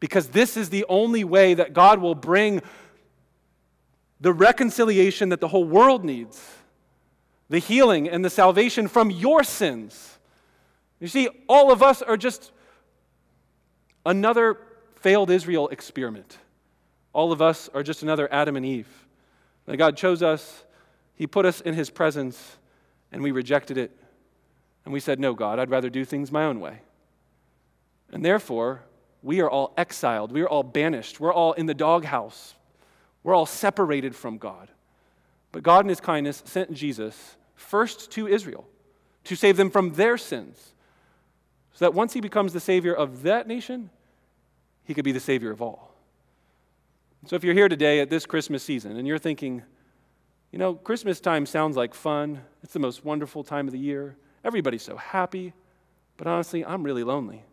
Because 0.00 0.28
this 0.28 0.56
is 0.56 0.70
the 0.70 0.84
only 0.88 1.24
way 1.24 1.54
that 1.54 1.72
God 1.72 2.00
will 2.00 2.14
bring 2.14 2.60
the 4.20 4.32
reconciliation 4.32 5.30
that 5.30 5.40
the 5.40 5.48
whole 5.48 5.64
world 5.64 6.04
needs, 6.04 6.44
the 7.48 7.58
healing 7.58 8.08
and 8.08 8.24
the 8.24 8.30
salvation 8.30 8.86
from 8.88 9.10
your 9.10 9.42
sins. 9.42 10.18
You 11.00 11.08
see, 11.08 11.28
all 11.48 11.72
of 11.72 11.82
us 11.82 12.02
are 12.02 12.16
just 12.16 12.52
another 14.08 14.58
failed 14.96 15.30
Israel 15.30 15.68
experiment. 15.68 16.38
All 17.12 17.30
of 17.30 17.40
us 17.40 17.68
are 17.74 17.82
just 17.82 18.02
another 18.02 18.32
Adam 18.32 18.56
and 18.56 18.64
Eve. 18.64 18.88
That 19.66 19.76
God 19.76 19.96
chose 19.96 20.22
us, 20.22 20.64
He 21.14 21.26
put 21.26 21.44
us 21.44 21.60
in 21.60 21.74
His 21.74 21.90
presence, 21.90 22.56
and 23.12 23.22
we 23.22 23.30
rejected 23.30 23.76
it. 23.76 23.96
And 24.84 24.92
we 24.92 25.00
said, 25.00 25.20
No, 25.20 25.34
God, 25.34 25.58
I'd 25.58 25.70
rather 25.70 25.90
do 25.90 26.04
things 26.04 26.32
my 26.32 26.44
own 26.44 26.58
way. 26.58 26.80
And 28.10 28.24
therefore, 28.24 28.82
we 29.22 29.40
are 29.40 29.50
all 29.50 29.74
exiled. 29.76 30.32
We 30.32 30.40
are 30.40 30.48
all 30.48 30.62
banished. 30.62 31.20
We're 31.20 31.34
all 31.34 31.52
in 31.52 31.66
the 31.66 31.74
doghouse. 31.74 32.54
We're 33.22 33.34
all 33.34 33.46
separated 33.46 34.16
from 34.16 34.38
God. 34.38 34.70
But 35.52 35.62
God, 35.62 35.84
in 35.84 35.90
His 35.90 36.00
kindness, 36.00 36.42
sent 36.46 36.72
Jesus 36.72 37.36
first 37.54 38.10
to 38.12 38.26
Israel 38.26 38.66
to 39.24 39.36
save 39.36 39.56
them 39.56 39.70
from 39.70 39.94
their 39.94 40.16
sins. 40.16 40.72
So 41.74 41.84
that 41.84 41.94
once 41.94 42.14
He 42.14 42.20
becomes 42.20 42.52
the 42.52 42.60
Savior 42.60 42.94
of 42.94 43.22
that 43.22 43.46
nation, 43.46 43.90
he 44.88 44.94
could 44.94 45.04
be 45.04 45.12
the 45.12 45.20
Savior 45.20 45.50
of 45.50 45.60
all. 45.60 45.94
So 47.26 47.36
if 47.36 47.44
you're 47.44 47.52
here 47.52 47.68
today 47.68 48.00
at 48.00 48.08
this 48.08 48.24
Christmas 48.24 48.62
season 48.62 48.96
and 48.96 49.06
you're 49.06 49.18
thinking, 49.18 49.62
you 50.50 50.58
know, 50.58 50.72
Christmas 50.72 51.20
time 51.20 51.44
sounds 51.44 51.76
like 51.76 51.92
fun, 51.92 52.40
it's 52.62 52.72
the 52.72 52.78
most 52.78 53.04
wonderful 53.04 53.44
time 53.44 53.68
of 53.68 53.72
the 53.72 53.78
year, 53.78 54.16
everybody's 54.44 54.82
so 54.82 54.96
happy, 54.96 55.52
but 56.16 56.26
honestly, 56.26 56.64
I'm 56.64 56.82
really 56.82 57.04
lonely. 57.04 57.44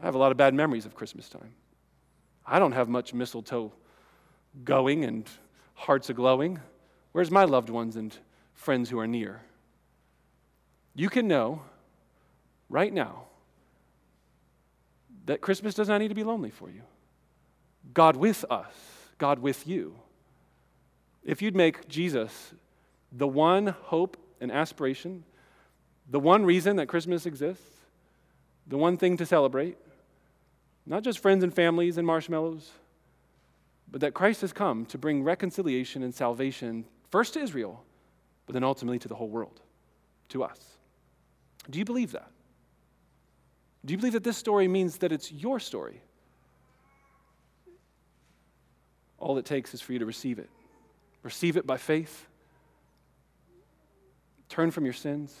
I 0.00 0.04
have 0.04 0.14
a 0.14 0.18
lot 0.18 0.30
of 0.30 0.38
bad 0.38 0.54
memories 0.54 0.86
of 0.86 0.94
Christmas 0.94 1.28
time. 1.28 1.52
I 2.46 2.60
don't 2.60 2.72
have 2.72 2.88
much 2.88 3.12
mistletoe 3.12 3.72
going 4.62 5.04
and 5.04 5.28
hearts 5.74 6.08
a 6.10 6.14
glowing. 6.14 6.60
Where's 7.10 7.32
my 7.32 7.42
loved 7.42 7.70
ones 7.70 7.96
and 7.96 8.16
friends 8.54 8.88
who 8.88 9.00
are 9.00 9.08
near? 9.08 9.40
You 10.94 11.08
can 11.08 11.26
know 11.26 11.62
right 12.68 12.92
now 12.92 13.24
that 15.26 15.40
Christmas 15.40 15.74
does 15.74 15.88
not 15.88 15.98
need 15.98 16.08
to 16.08 16.14
be 16.14 16.24
lonely 16.24 16.50
for 16.50 16.68
you. 16.70 16.82
God 17.94 18.16
with 18.16 18.44
us, 18.50 18.72
God 19.18 19.38
with 19.38 19.66
you. 19.66 19.94
If 21.24 21.42
you'd 21.42 21.56
make 21.56 21.88
Jesus 21.88 22.54
the 23.12 23.28
one 23.28 23.68
hope 23.68 24.16
and 24.40 24.50
aspiration, 24.50 25.24
the 26.10 26.18
one 26.18 26.44
reason 26.44 26.76
that 26.76 26.88
Christmas 26.88 27.26
exists, 27.26 27.78
the 28.66 28.76
one 28.76 28.96
thing 28.96 29.16
to 29.16 29.26
celebrate, 29.26 29.76
not 30.86 31.04
just 31.04 31.20
friends 31.20 31.44
and 31.44 31.54
families 31.54 31.96
and 31.98 32.06
marshmallows, 32.06 32.70
but 33.90 34.00
that 34.00 34.14
Christ 34.14 34.40
has 34.40 34.52
come 34.52 34.86
to 34.86 34.98
bring 34.98 35.22
reconciliation 35.22 36.02
and 36.02 36.14
salvation 36.14 36.86
first 37.10 37.34
to 37.34 37.40
Israel, 37.40 37.84
but 38.46 38.54
then 38.54 38.64
ultimately 38.64 38.98
to 38.98 39.08
the 39.08 39.14
whole 39.14 39.28
world, 39.28 39.60
to 40.30 40.42
us. 40.42 40.58
Do 41.70 41.78
you 41.78 41.84
believe 41.84 42.12
that? 42.12 42.31
Do 43.84 43.92
you 43.92 43.98
believe 43.98 44.12
that 44.12 44.24
this 44.24 44.36
story 44.36 44.68
means 44.68 44.98
that 44.98 45.12
it's 45.12 45.32
your 45.32 45.58
story? 45.58 46.00
All 49.18 49.38
it 49.38 49.44
takes 49.44 49.74
is 49.74 49.80
for 49.80 49.92
you 49.92 49.98
to 49.98 50.06
receive 50.06 50.38
it. 50.38 50.50
Receive 51.22 51.56
it 51.56 51.66
by 51.66 51.76
faith. 51.76 52.26
Turn 54.48 54.70
from 54.70 54.84
your 54.84 54.92
sins 54.92 55.36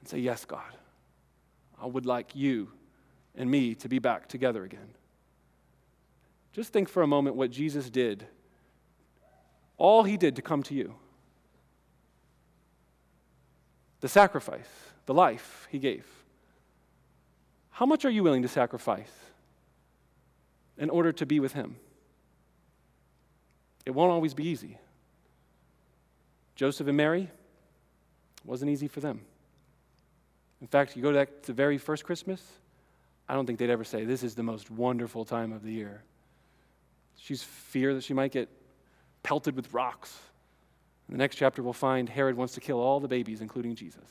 and 0.00 0.08
say, 0.08 0.18
Yes, 0.18 0.44
God, 0.44 0.76
I 1.80 1.86
would 1.86 2.06
like 2.06 2.34
you 2.34 2.70
and 3.34 3.50
me 3.50 3.74
to 3.76 3.88
be 3.88 3.98
back 3.98 4.28
together 4.28 4.64
again. 4.64 4.94
Just 6.52 6.72
think 6.72 6.88
for 6.88 7.02
a 7.02 7.06
moment 7.06 7.36
what 7.36 7.50
Jesus 7.50 7.88
did, 7.88 8.26
all 9.78 10.04
he 10.04 10.16
did 10.16 10.36
to 10.36 10.42
come 10.42 10.62
to 10.64 10.74
you. 10.74 10.94
The 14.00 14.08
sacrifice, 14.08 14.68
the 15.06 15.14
life 15.14 15.66
he 15.70 15.78
gave. 15.78 16.06
How 17.72 17.86
much 17.86 18.04
are 18.04 18.10
you 18.10 18.22
willing 18.22 18.42
to 18.42 18.48
sacrifice 18.48 19.12
in 20.78 20.90
order 20.90 21.12
to 21.12 21.26
be 21.26 21.40
with 21.40 21.52
Him? 21.52 21.76
It 23.84 23.90
won't 23.90 24.12
always 24.12 24.34
be 24.34 24.46
easy. 24.46 24.78
Joseph 26.54 26.86
and 26.86 26.96
Mary 26.96 27.28
wasn't 28.44 28.70
easy 28.70 28.88
for 28.88 29.00
them. 29.00 29.22
In 30.60 30.68
fact, 30.68 30.96
you 30.96 31.02
go 31.02 31.12
back 31.12 31.28
to 31.42 31.46
the 31.48 31.52
very 31.52 31.78
first 31.78 32.04
Christmas, 32.04 32.40
I 33.28 33.34
don't 33.34 33.46
think 33.46 33.58
they'd 33.58 33.70
ever 33.70 33.84
say, 33.84 34.04
This 34.04 34.22
is 34.22 34.34
the 34.34 34.42
most 34.42 34.70
wonderful 34.70 35.24
time 35.24 35.52
of 35.52 35.62
the 35.62 35.72
year. 35.72 36.02
She's 37.16 37.42
fear 37.42 37.94
that 37.94 38.04
she 38.04 38.14
might 38.14 38.32
get 38.32 38.48
pelted 39.22 39.56
with 39.56 39.72
rocks. 39.72 40.18
In 41.08 41.14
the 41.14 41.18
next 41.18 41.36
chapter, 41.36 41.62
we'll 41.62 41.72
find 41.72 42.08
Herod 42.08 42.36
wants 42.36 42.54
to 42.54 42.60
kill 42.60 42.78
all 42.78 43.00
the 43.00 43.08
babies, 43.08 43.40
including 43.40 43.74
Jesus. 43.74 44.04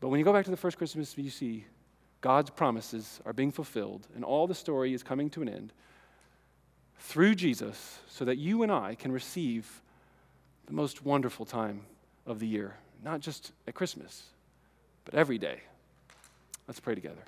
But 0.00 0.08
when 0.08 0.18
you 0.18 0.24
go 0.24 0.32
back 0.32 0.46
to 0.46 0.50
the 0.50 0.56
first 0.56 0.78
Christmas, 0.78 1.16
you 1.16 1.30
see 1.30 1.66
God's 2.20 2.50
promises 2.50 3.20
are 3.24 3.32
being 3.32 3.52
fulfilled, 3.52 4.06
and 4.14 4.24
all 4.24 4.46
the 4.46 4.54
story 4.54 4.92
is 4.94 5.02
coming 5.02 5.30
to 5.30 5.42
an 5.42 5.48
end 5.48 5.72
through 6.98 7.34
Jesus 7.34 7.98
so 8.08 8.24
that 8.24 8.36
you 8.36 8.62
and 8.62 8.72
I 8.72 8.94
can 8.94 9.12
receive 9.12 9.82
the 10.66 10.72
most 10.72 11.04
wonderful 11.04 11.46
time 11.46 11.82
of 12.26 12.38
the 12.38 12.46
year, 12.46 12.76
not 13.02 13.20
just 13.20 13.52
at 13.66 13.74
Christmas, 13.74 14.24
but 15.04 15.14
every 15.14 15.38
day. 15.38 15.60
Let's 16.68 16.80
pray 16.80 16.94
together. 16.94 17.22